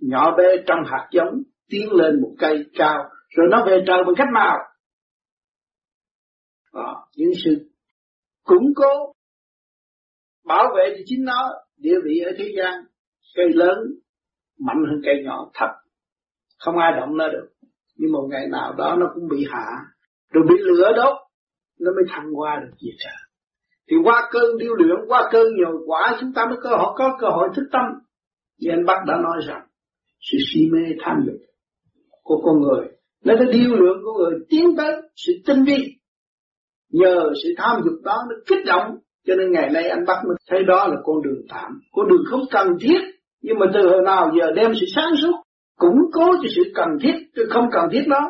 nhỏ 0.00 0.36
bé 0.36 0.44
trong 0.66 0.78
hạt 0.86 1.08
giống 1.12 1.42
tiến 1.68 1.92
lên 1.92 2.20
một 2.22 2.34
cây 2.38 2.64
cao 2.74 3.04
rồi 3.36 3.46
nó 3.50 3.64
về 3.66 3.84
trời 3.86 3.98
bằng 4.06 4.14
cách 4.16 4.28
nào? 4.34 4.56
À, 6.72 6.92
những 7.16 7.30
sự 7.44 7.70
củng 8.44 8.72
cố 8.76 9.12
bảo 10.44 10.64
vệ 10.76 10.94
cho 10.96 11.02
chính 11.06 11.24
nó 11.24 11.52
địa 11.78 11.96
vị 12.04 12.20
ở 12.20 12.32
thế 12.38 12.54
gian, 12.56 12.74
cây 13.34 13.46
lớn, 13.54 13.78
mạnh 14.58 14.84
hơn 14.88 15.00
cây 15.04 15.22
nhỏ 15.24 15.50
thật 15.54 15.70
không 16.58 16.78
ai 16.78 16.92
động 17.00 17.16
nó 17.16 17.28
được. 17.28 17.48
Nhưng 17.96 18.12
một 18.12 18.28
ngày 18.30 18.46
nào 18.52 18.72
đó 18.72 18.96
nó 19.00 19.06
cũng 19.14 19.28
bị 19.28 19.46
hạ. 19.50 19.66
Rồi 20.32 20.44
bị 20.48 20.54
lửa 20.58 20.92
đốt, 20.96 21.16
nó 21.80 21.90
mới 21.96 22.04
thăng 22.08 22.26
qua 22.34 22.60
được 22.62 22.76
gì 22.80 22.90
cả. 23.04 23.14
Thì 23.90 23.96
qua 24.04 24.28
cơn 24.30 24.58
điêu 24.58 24.74
luyện, 24.74 24.96
qua 25.08 25.28
cơn 25.32 25.46
nhồi 25.56 25.76
quả, 25.86 26.16
chúng 26.20 26.32
ta 26.32 26.46
mới 26.46 26.56
cơ 26.62 26.70
hội, 26.70 26.94
có 26.96 27.16
cơ 27.20 27.26
hội 27.28 27.48
thức 27.56 27.68
tâm. 27.72 27.82
Như 28.58 28.70
anh 28.70 28.84
Bắc 28.86 29.04
đã 29.06 29.14
nói 29.22 29.36
rằng, 29.46 29.66
sự 30.20 30.38
si 30.52 30.60
mê 30.72 30.96
tham 31.00 31.16
dục 31.26 31.36
của 32.22 32.40
con 32.44 32.62
người, 32.62 32.88
nó 33.24 33.34
đã 33.34 33.44
điêu 33.52 33.70
luyện 33.70 34.02
của 34.04 34.12
người 34.12 34.38
tiến 34.48 34.76
tới 34.76 34.96
sự 35.16 35.32
tinh 35.46 35.64
vi. 35.64 35.96
Nhờ 36.90 37.30
sự 37.44 37.54
tham 37.56 37.80
dục 37.84 38.02
đó, 38.04 38.16
nó 38.28 38.36
kích 38.46 38.64
động 38.66 38.98
cho 39.26 39.34
nên 39.34 39.52
ngày 39.52 39.70
nay 39.74 39.88
anh 39.88 40.04
bắt 40.06 40.16
mình 40.28 40.36
thấy 40.50 40.60
đó 40.68 40.86
là 40.86 40.96
con 41.04 41.22
đường 41.22 41.42
tạm, 41.48 41.80
con 41.92 42.08
đường 42.08 42.24
không 42.30 42.40
cần 42.50 42.68
thiết. 42.80 42.98
Nhưng 43.42 43.58
mà 43.58 43.66
từ 43.74 43.88
hồi 43.88 44.02
nào 44.04 44.32
giờ 44.40 44.46
đem 44.56 44.72
sự 44.80 44.86
sáng 44.94 45.12
suốt, 45.22 45.32
củng 45.78 46.00
cố 46.12 46.26
cho 46.42 46.48
sự 46.56 46.62
cần 46.74 46.88
thiết, 47.02 47.14
chứ 47.36 47.42
không 47.50 47.64
cần 47.72 47.84
thiết 47.92 48.02
đó. 48.08 48.20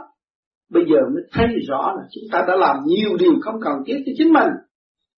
Bây 0.71 0.85
giờ 0.89 1.01
mới 1.15 1.23
thấy 1.33 1.47
rõ 1.69 1.93
là 1.97 2.03
chúng 2.11 2.25
ta 2.33 2.45
đã 2.49 2.57
làm 2.57 2.77
nhiều 2.87 3.17
điều 3.19 3.33
không 3.41 3.61
cần 3.65 3.75
thiết 3.87 4.03
cho 4.07 4.13
chính 4.19 4.33
mình. 4.33 4.49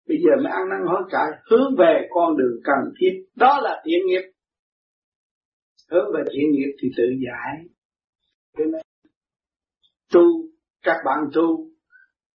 Bây 0.07 0.17
giờ 0.17 0.43
mới 0.43 0.51
ăn 0.51 0.69
năn 0.69 0.79
hối 0.87 1.01
cải, 1.09 1.27
hướng 1.49 1.75
về 1.77 2.07
con 2.09 2.37
đường 2.37 2.61
cần 2.63 2.93
thiết. 2.99 3.23
Đó 3.35 3.59
là 3.63 3.81
thiện 3.85 4.05
nghiệp. 4.05 4.31
Hướng 5.91 6.05
về 6.13 6.23
thiện 6.33 6.51
nghiệp 6.51 6.71
thì 6.81 6.89
tự 6.97 7.03
giải. 7.03 7.65
Cho 8.57 8.63
nên 8.65 8.81
tu, 10.13 10.21
các 10.83 10.97
bạn 11.05 11.17
tu 11.33 11.67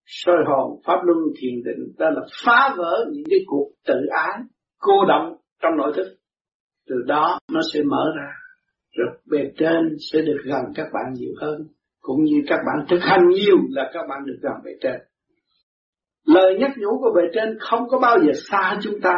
soi 0.05 0.37
hồn, 0.47 0.81
pháp 0.85 0.99
luân, 1.03 1.17
thiền 1.41 1.63
định, 1.65 1.95
đó 1.97 2.09
là 2.09 2.21
phá 2.45 2.75
vỡ 2.77 3.05
những 3.11 3.23
cái 3.29 3.39
cuộc 3.45 3.71
tự 3.87 3.95
ái 4.11 4.39
cô 4.79 5.05
động 5.07 5.35
trong 5.61 5.77
nội 5.77 5.93
thức. 5.95 6.07
Từ 6.89 6.95
đó 7.07 7.39
nó 7.51 7.59
sẽ 7.73 7.79
mở 7.83 8.05
ra. 8.17 8.29
Rồi 8.97 9.07
bề 9.31 9.51
trên 9.57 9.95
sẽ 10.11 10.21
được 10.21 10.37
gần 10.45 10.61
các 10.75 10.87
bạn 10.93 11.13
nhiều 11.13 11.33
hơn, 11.41 11.67
cũng 12.01 12.23
như 12.23 12.41
các 12.47 12.59
bạn 12.65 12.85
thực 12.89 12.99
hành 13.01 13.29
nhiều 13.29 13.57
là 13.69 13.91
các 13.93 14.01
bạn 14.09 14.19
được 14.25 14.37
gần 14.41 14.53
bề 14.63 14.71
trên. 14.81 15.01
Lời 16.25 16.57
nhắc 16.59 16.71
nhủ 16.77 16.99
của 16.99 17.11
bề 17.15 17.21
trên 17.33 17.57
không 17.59 17.89
có 17.89 17.99
bao 17.99 18.17
giờ 18.19 18.31
xa 18.49 18.79
chúng 18.81 19.01
ta, 19.01 19.15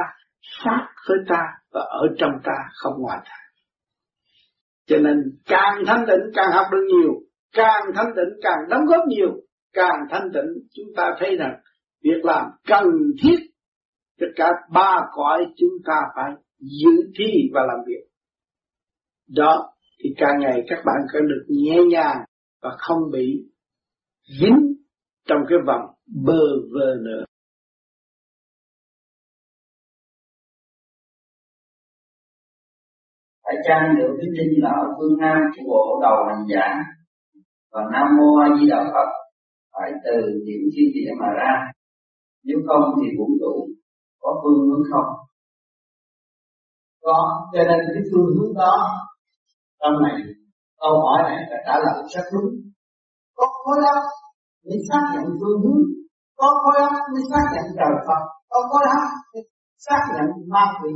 sát 0.64 0.88
với 1.10 1.18
ta 1.28 1.42
và 1.72 1.82
ở 1.82 2.08
trong 2.18 2.32
ta, 2.44 2.58
không 2.74 2.94
ngoài 3.02 3.20
ta. 3.26 3.36
Cho 4.88 4.98
nên 4.98 5.18
càng 5.46 5.84
thanh 5.88 6.06
định 6.06 6.32
càng 6.34 6.52
học 6.52 6.66
được 6.72 6.86
nhiều, 6.88 7.12
càng 7.54 7.82
thanh 7.96 8.16
định 8.16 8.40
càng 8.42 8.58
đóng 8.70 8.86
góp 8.86 9.08
nhiều 9.08 9.30
càng 9.76 9.99
thanh 10.09 10.28
tịnh, 10.34 10.67
chúng 10.73 10.88
ta 10.95 11.15
thấy 11.19 11.38
rằng 11.39 11.55
việc 12.03 12.23
làm 12.23 12.45
cần 12.67 12.86
thiết 13.23 13.38
tất 14.19 14.28
cả 14.36 14.49
ba 14.73 14.97
cõi 15.13 15.45
chúng 15.57 15.78
ta 15.86 16.01
phải 16.15 16.32
giữ 16.59 16.91
thi 17.19 17.49
và 17.53 17.61
làm 17.67 17.78
việc. 17.88 18.07
Đó 19.36 19.73
thì 20.03 20.09
càng 20.17 20.39
ngày 20.39 20.63
các 20.67 20.80
bạn 20.86 20.95
sẽ 21.13 21.19
được 21.19 21.45
nhẹ 21.47 21.78
nhàng 21.91 22.17
và 22.61 22.69
không 22.78 23.11
bị 23.11 23.49
dính 24.41 24.73
trong 25.28 25.39
cái 25.49 25.57
vòng 25.67 25.86
bơ 26.26 26.41
vơ 26.71 26.95
nữa 27.03 27.26
phải 33.45 33.55
trang 33.67 33.95
được 33.97 34.17
cái 34.17 34.28
tin 34.38 34.63
vào 34.63 34.95
phương 34.97 35.17
Nam 35.19 35.38
của 35.55 35.63
bộ 35.67 35.99
đầu 36.01 36.15
hành 36.28 36.45
giả 36.53 36.84
và 37.71 37.82
Nam 37.93 38.07
Mô 38.17 38.38
A 38.38 38.47
Di 38.59 38.69
Đà 38.69 38.84
Phật? 38.84 39.24
Phải 39.76 39.89
từ 40.05 40.15
những 40.45 40.63
chi 40.73 40.84
địa 40.93 41.11
mà 41.19 41.30
ra. 41.39 41.53
Nếu 42.43 42.57
không 42.67 42.84
thì 42.97 43.07
vũ 43.17 43.28
trụ 43.39 43.53
có 44.21 44.30
phương 44.41 44.59
hướng 44.67 44.84
không? 44.91 45.09
Có. 47.01 47.17
Cho 47.53 47.61
nên 47.69 47.80
cái 47.93 48.03
phương 48.09 48.30
hướng 48.36 48.53
đó 48.61 48.73
trong 49.82 49.95
này, 50.03 50.17
câu 50.82 50.93
hỏi 51.03 51.17
này 51.30 51.39
là 51.49 51.57
trả 51.65 51.76
lời 51.86 51.97
rất 52.13 52.26
đúng. 52.34 52.51
Có 53.38 53.45
khối 53.63 53.80
óc 53.95 54.03
mới 54.65 54.78
xác 54.89 55.03
nhận 55.13 55.26
phương 55.39 55.59
hướng. 55.63 55.84
Có 56.39 56.47
khối 56.61 56.76
óc 56.88 56.93
mới 57.13 57.23
xác 57.32 57.45
nhận 57.53 57.65
trời 57.78 57.95
Phật. 58.07 58.23
Có 58.49 58.59
khối 58.69 58.84
óc 58.97 59.09
mới 59.34 59.43
xác 59.86 60.01
nhận 60.13 60.28
ma 60.53 60.63
quỷ. 60.80 60.91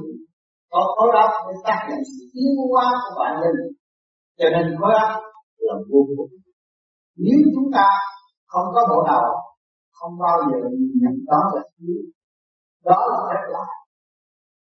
Có 0.71 0.81
khối 0.95 1.09
óc 1.23 1.31
mới 1.45 1.55
xác 1.63 1.79
nhận 1.89 1.99
sự 2.11 2.23
tiến 2.33 2.51
hóa 2.71 2.85
của 3.03 3.15
bản 3.19 3.33
linh 3.41 3.79
cho 4.39 4.47
nên 4.53 4.65
khối 4.79 4.93
óc 5.05 5.11
là 5.57 5.75
vô 5.89 5.99
cùng. 6.17 6.31
Nếu 7.25 7.39
chúng 7.55 7.69
ta 7.75 7.87
không 8.51 8.67
có 8.75 8.81
bộ 8.89 8.99
đầu, 9.11 9.25
không 9.97 10.13
bao 10.23 10.37
giờ 10.47 10.59
nhận 11.01 11.15
đó 11.31 11.41
là 11.55 11.61
thiếu 11.75 12.01
đó 12.85 12.99
là 13.09 13.17
phép 13.27 13.43
lạ. 13.53 13.65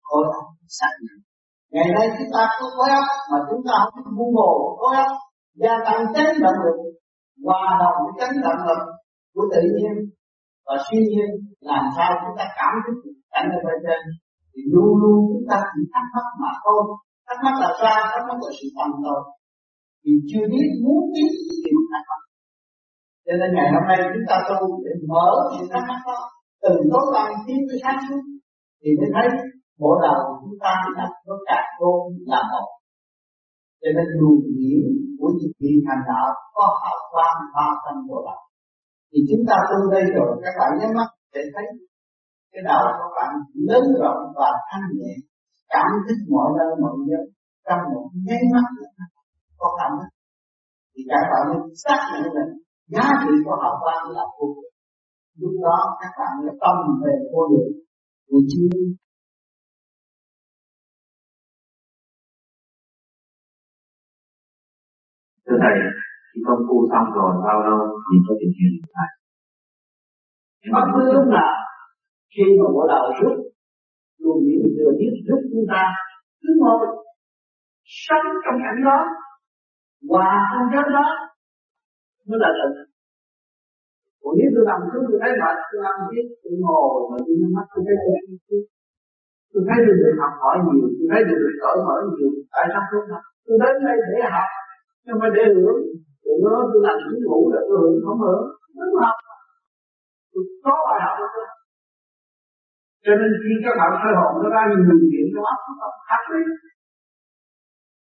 Khối 0.03 0.23
óc 0.37 0.45
xác 0.67 0.93
nhận 1.01 1.17
ngày 1.73 1.87
nay 1.95 2.05
chúng 2.17 2.31
ta 2.35 2.43
có 2.57 2.65
khối 2.75 2.89
óc 3.01 3.07
mà 3.31 3.37
chúng 3.49 3.63
ta 3.67 3.75
không 3.91 4.15
buông 4.17 4.33
bồ 4.37 4.51
khối 4.79 4.95
óc. 5.05 5.11
Gia 5.61 5.73
tăng 5.85 6.01
chấn 6.13 6.27
động 6.43 6.59
lực, 6.65 6.77
hòa 7.45 7.63
đồng 7.81 7.97
với 8.03 8.13
chấn 8.19 8.31
động 8.45 8.61
lực 8.67 8.81
của 9.33 9.45
tự 9.53 9.61
nhiên. 9.75 9.93
Và 10.65 10.75
siêu 10.85 11.01
nhiên, 11.11 11.29
làm 11.69 11.83
sao 11.95 12.09
chúng 12.21 12.35
ta 12.37 12.45
cảm 12.59 12.73
thức 12.83 12.97
cảnh 13.33 13.47
ở 13.57 13.59
bên 13.65 13.77
trên? 13.85 14.01
Thì 14.51 14.61
luôn 14.73 14.91
luôn 15.01 15.19
chúng 15.31 15.45
ta 15.49 15.57
chỉ 15.71 15.81
thắc 15.93 16.05
mắc 16.15 16.27
mà 16.41 16.51
thôi. 16.63 16.81
Thắc 17.27 17.37
mắc 17.45 17.55
là 17.63 17.69
sao? 17.81 17.99
Thắc 18.11 18.23
mắc 18.29 18.37
là 18.43 18.49
sự 18.57 18.67
tầm 18.77 18.91
thôi 19.03 19.21
thì 20.01 20.11
chưa 20.29 20.45
biết 20.53 20.67
muốn 20.83 21.01
biết 21.13 21.31
thì 21.63 21.71
thắc 21.91 22.03
mắc 22.09 22.21
cho 23.27 23.33
nên 23.39 23.49
ngày 23.55 23.69
hôm 23.73 23.83
nay 23.89 23.97
chúng 24.13 24.27
ta 24.29 24.35
tu 24.49 24.57
để 24.83 24.91
mở 25.11 25.27
sự 25.51 25.61
thắc 25.71 25.83
mắc 25.89 26.01
đó, 26.07 26.19
từ 26.63 26.71
tối 26.91 27.05
tâm 27.13 27.27
tiến 27.45 27.59
tới 27.67 27.77
sáng 27.83 27.99
suốt 28.05 28.21
thì 28.81 28.89
mới 28.99 29.09
thấy 29.15 29.27
bộ 29.81 29.91
đầu 30.05 30.19
chúng 30.41 30.57
ta 30.63 30.73
đã 30.97 31.05
nó 31.27 31.35
cả 31.47 31.59
vô 31.79 31.91
là 32.31 32.41
một. 32.51 32.67
Cho 33.81 33.89
nên 33.95 34.07
luồng 34.19 34.43
nhiễm 34.59 34.89
của 35.19 35.29
những 35.37 35.53
vị 35.59 35.73
hành 35.87 36.03
đạo 36.09 36.27
có 36.55 36.65
hào 36.81 36.97
quang 37.11 37.39
ba 37.55 37.67
thân 37.83 37.95
bộ 38.09 38.17
đầu 38.27 38.41
thì 39.11 39.19
chúng 39.29 39.43
ta 39.49 39.55
tu 39.69 39.77
đây 39.95 40.03
rồi, 40.15 40.29
các 40.43 40.53
bạn 40.59 40.69
nhắm 40.79 40.91
mắt 40.97 41.09
để 41.33 41.41
thấy 41.53 41.65
cái 42.51 42.61
đầu 42.69 42.83
của 42.97 43.09
bạn 43.17 43.31
lớn 43.67 43.83
rộng 44.01 44.21
và 44.39 44.49
thanh 44.69 44.87
nhẹ. 44.97 45.13
Cảm 45.73 45.89
thức 46.05 46.17
mọi 46.33 46.49
nơi 46.57 46.69
mọi 46.81 46.95
nơi, 47.09 47.25
trong 47.65 47.81
một 47.93 48.05
nháy 48.25 48.41
mắt 48.53 48.67
có 49.59 49.67
cảm 49.79 49.91
thức. 49.99 50.11
Thì 50.93 51.01
các 51.09 51.23
bạn 51.31 51.43
nên 51.51 51.61
xác 51.83 51.99
nhận 52.11 52.23
mình 52.35 52.51
giá 52.93 53.05
trị 53.21 53.33
của 53.45 53.55
hào 53.61 53.75
quang 53.83 54.05
là 54.15 54.23
vô 54.35 54.45
cùng. 54.55 54.69
Lúc 55.41 55.53
đó 55.63 55.77
các 56.01 56.11
bạn 56.19 56.31
mới 56.41 56.55
tâm 56.61 56.77
về 57.03 57.13
vô 57.31 57.41
lượng 57.51 57.73
của 58.27 58.39
chưa 58.51 58.79
thưa 65.45 65.57
thầy 65.63 65.75
khi 66.29 66.39
công 66.47 66.61
phu 66.67 66.77
xong 66.91 67.07
rồi 67.15 67.31
bao 67.45 67.57
lâu 67.67 67.79
thì 68.05 68.15
có 68.27 68.33
thể 68.39 68.47
thiền 68.55 68.73
lại 68.95 69.11
bất 70.73 70.85
cứ 70.93 71.01
lúc 71.13 71.25
nào 71.35 71.53
khi 72.33 72.43
mà 72.59 72.65
bộ 72.73 72.83
đầu 72.93 73.05
rút 73.19 73.35
luồng 74.21 74.41
điển 74.47 74.61
thừa 74.75 74.91
biết 74.99 75.13
rút 75.27 75.41
chúng 75.51 75.65
ta 75.71 75.83
cứ 76.41 76.49
ngồi 76.61 76.79
sống 78.05 78.27
trong 78.43 78.57
cảnh 78.63 78.79
đó 78.85 78.99
hòa 80.09 80.31
trong 80.51 80.67
cái 80.73 80.83
đó 80.97 81.07
mới 82.27 82.37
là 82.43 82.49
thật 82.59 82.71
còn 84.21 84.33
nếu 84.37 84.49
tôi 84.55 84.63
nằm 84.69 84.79
xuống 84.89 85.05
tôi 85.09 85.17
thấy 85.21 85.31
mệt 85.41 85.57
tôi 85.71 85.81
ăn 85.91 85.97
biết 86.09 86.25
tôi 86.41 86.53
ngồi 86.63 86.99
mà 87.09 87.17
tôi 87.25 87.33
nhắm 87.39 87.51
mắt 87.57 87.65
tôi 87.73 87.81
thấy 87.85 87.95
tôi 88.47 88.59
tôi 89.51 89.61
thấy 89.67 89.77
tôi 89.85 89.95
được 90.01 90.15
học 90.21 90.33
hỏi 90.41 90.55
nhiều 90.65 90.87
tôi 90.97 91.07
thấy 91.11 91.21
tôi 91.27 91.37
được 91.41 91.55
cởi 91.63 91.77
mở 91.87 91.95
nhiều. 92.13 92.31
Tại 92.53 92.65
sao 92.71 92.83
tôi 92.89 93.01
học? 93.11 93.23
Tôi 93.45 93.55
đến 93.61 93.75
đây 93.85 93.95
để 94.11 94.19
học 94.35 94.49
nhưng 95.05 95.17
mà 95.21 95.27
để 95.35 95.43
hưởng. 95.55 95.79
Tôi 96.23 96.35
nói 96.43 96.59
tôi 96.71 96.81
làm 96.87 96.97
chính 97.05 97.21
ngủ 97.25 97.39
là 97.53 97.61
tôi 97.67 97.77
hưởng 97.83 97.97
không 98.05 98.19
hưởng. 98.25 98.43
Đúng 98.77 98.95
học, 99.03 99.17
tôi 100.31 100.43
có 100.65 100.75
bài 100.87 100.99
học 101.05 101.15
rồi 101.21 101.47
cho 103.07 103.13
nên 103.19 103.31
khi 103.41 103.53
các 103.63 103.73
bạn 103.79 103.91
soi 104.01 104.13
hồn 104.19 104.31
nó 104.41 104.47
ra 104.55 104.61
nhiều 104.69 104.97
chuyện 105.11 105.27
nó 105.35 105.41
óc 105.53 105.59
nó 105.67 105.73
học 106.09 106.23
đi 106.31 106.41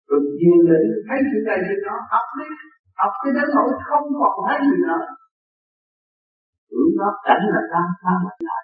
rồi 0.07 0.19
nhiều 0.39 0.59
định 0.69 0.87
thấy 1.07 1.17
chuyện 1.29 1.43
này 1.47 1.59
chuyện 1.65 1.79
đó 1.87 1.95
học 2.11 2.27
đi 2.37 2.47
học 2.99 3.11
cho 3.21 3.29
đến 3.37 3.47
nỗi 3.55 3.69
không 3.87 4.05
còn 4.19 4.33
thấy 4.47 4.57
gì 4.67 4.77
nữa. 4.87 5.01
Lúc 6.69 6.91
đó 6.99 7.09
cảnh 7.27 7.43
là 7.53 7.61
tan 7.71 7.87
tan 8.03 8.17
lại 8.25 8.37
lại. 8.47 8.63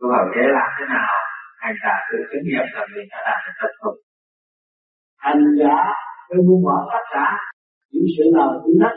Câu 0.00 0.10
hỏi 0.10 0.24
thế 0.34 0.44
làm 0.56 0.68
thế 0.76 0.84
nào? 0.94 1.12
Hành 1.62 1.76
giả 1.82 1.94
tự 2.08 2.18
chứng 2.30 2.44
nghiệm 2.48 2.66
là 2.74 2.82
mình 2.92 3.06
đã 3.12 3.18
đạt 3.26 3.38
được 3.44 3.54
thật 3.60 3.72
không 3.80 3.98
hành 5.24 5.42
giả 5.60 5.76
phải 6.28 6.38
buông 6.46 6.62
bỏ 6.66 6.76
tất 6.92 7.04
cả 7.14 7.26
những 7.92 8.08
sự 8.16 8.24
nào 8.36 8.48
cũng 8.64 8.78
đất 8.82 8.96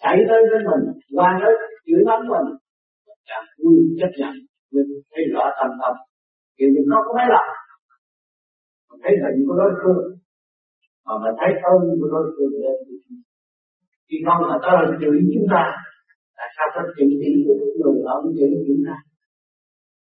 xảy 0.00 0.16
tới 0.28 0.40
với 0.50 0.60
mình 0.68 0.84
qua 1.16 1.28
tới 1.40 1.52
chửi 1.86 2.00
mắng 2.08 2.24
mình. 2.32 2.48
Chẳng 3.28 3.46
vui 3.60 3.76
chấp 4.00 4.10
nhận 4.18 4.34
nhưng 4.72 4.88
thấy 5.10 5.24
rõ 5.34 5.44
tâm 5.58 5.70
tâm. 5.80 5.94
Kiểu 6.56 6.68
như 6.74 6.82
nó 6.86 6.98
có 7.06 7.10
mấy 7.16 7.26
mình 7.34 7.48
thấy 9.02 9.12
hình 9.22 9.38
của 9.46 9.56
đối 9.60 9.72
phương. 9.80 10.04
Mà 11.06 11.12
mình 11.22 11.36
thấy 11.40 11.50
ơn 11.72 11.80
của 11.98 12.08
đối 12.14 12.26
phương 12.34 12.54
lên 12.62 12.78
khi 14.08 14.16
không 14.26 14.42
là 14.50 14.56
ta 14.64 14.72
là 14.82 14.86
chửi 15.00 15.16
chúng 15.34 15.48
ta 15.54 15.62
tại 16.36 16.48
sao 16.56 16.66
ta 16.74 16.80
chửi 16.96 17.10
đi 17.22 17.32
của 17.44 17.56
người 17.80 17.98
ông 18.14 18.26
chửi 18.38 18.50
chúng 18.68 18.82
ta. 18.86 18.96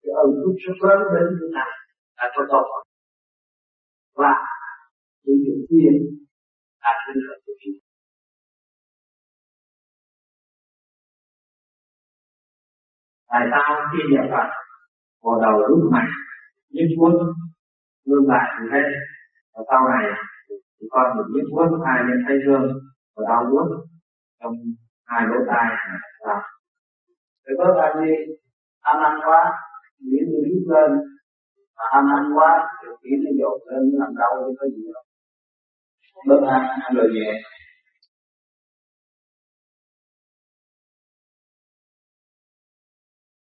Thì 0.00 0.08
ơn 0.22 0.28
phúc 0.40 0.56
rất 0.66 0.76
lớn 0.84 1.00
đến 1.14 1.26
chúng 1.38 1.52
ta, 1.56 1.66
là 2.18 2.26
cho 2.34 2.42
tốt 2.52 2.66
và 4.20 4.34
sử 5.24 5.32
dụng 5.44 5.60
quyền, 5.68 5.94
là 6.82 6.92
đến 7.06 7.16
lợi 7.26 7.38
của 7.44 7.54
chúng 7.60 7.76
tại 13.32 13.44
sao 13.52 13.68
khi 13.90 14.00
nhập 14.12 14.26
Phật 14.32 14.48
vào 15.22 15.36
đầu 15.44 15.56
lúc 15.68 15.82
mạnh 15.94 16.10
nhất 16.74 16.88
quân 17.00 17.14
lương 18.08 18.26
lại 18.32 18.46
như 18.56 18.68
thế 18.72 18.82
và 19.54 19.60
sau 19.70 19.80
này 19.92 20.04
thì 20.76 20.86
con 20.90 21.06
được 21.16 21.28
biết 21.34 21.46
vuốt 21.52 21.68
hai 21.86 21.98
bên 22.06 22.18
tay 22.26 22.36
dương 22.44 22.66
và 23.14 23.22
đau 23.28 23.42
vuốt 23.50 23.68
trong 24.40 24.54
hai 25.06 25.22
lỗ 25.28 25.38
tai 25.50 25.66
là 26.26 26.36
Thế 27.44 27.52
có 27.58 27.64
bao 27.78 28.02
đi, 28.02 28.12
ăn 28.80 28.96
ăn 29.08 29.14
quá 29.26 29.40
nghĩ 30.00 30.18
như 30.30 30.38
biết 30.46 30.64
lên. 30.74 30.90
Mà 31.76 31.84
ăn 31.98 32.04
ăn 32.16 32.24
quá 32.36 32.50
thì 32.78 32.88
nghĩ 33.02 33.14
nó 33.24 33.30
dột 33.38 33.58
lên 33.68 33.82
làm 34.00 34.10
đau 34.20 34.32
thì 34.44 34.54
có 34.58 34.66
gì 34.74 34.82
đâu. 34.94 35.04
Bớt 36.28 36.40
ăn 36.56 36.62
ăn 36.84 36.94
rồi 36.96 37.08
nhẹ. 37.14 37.30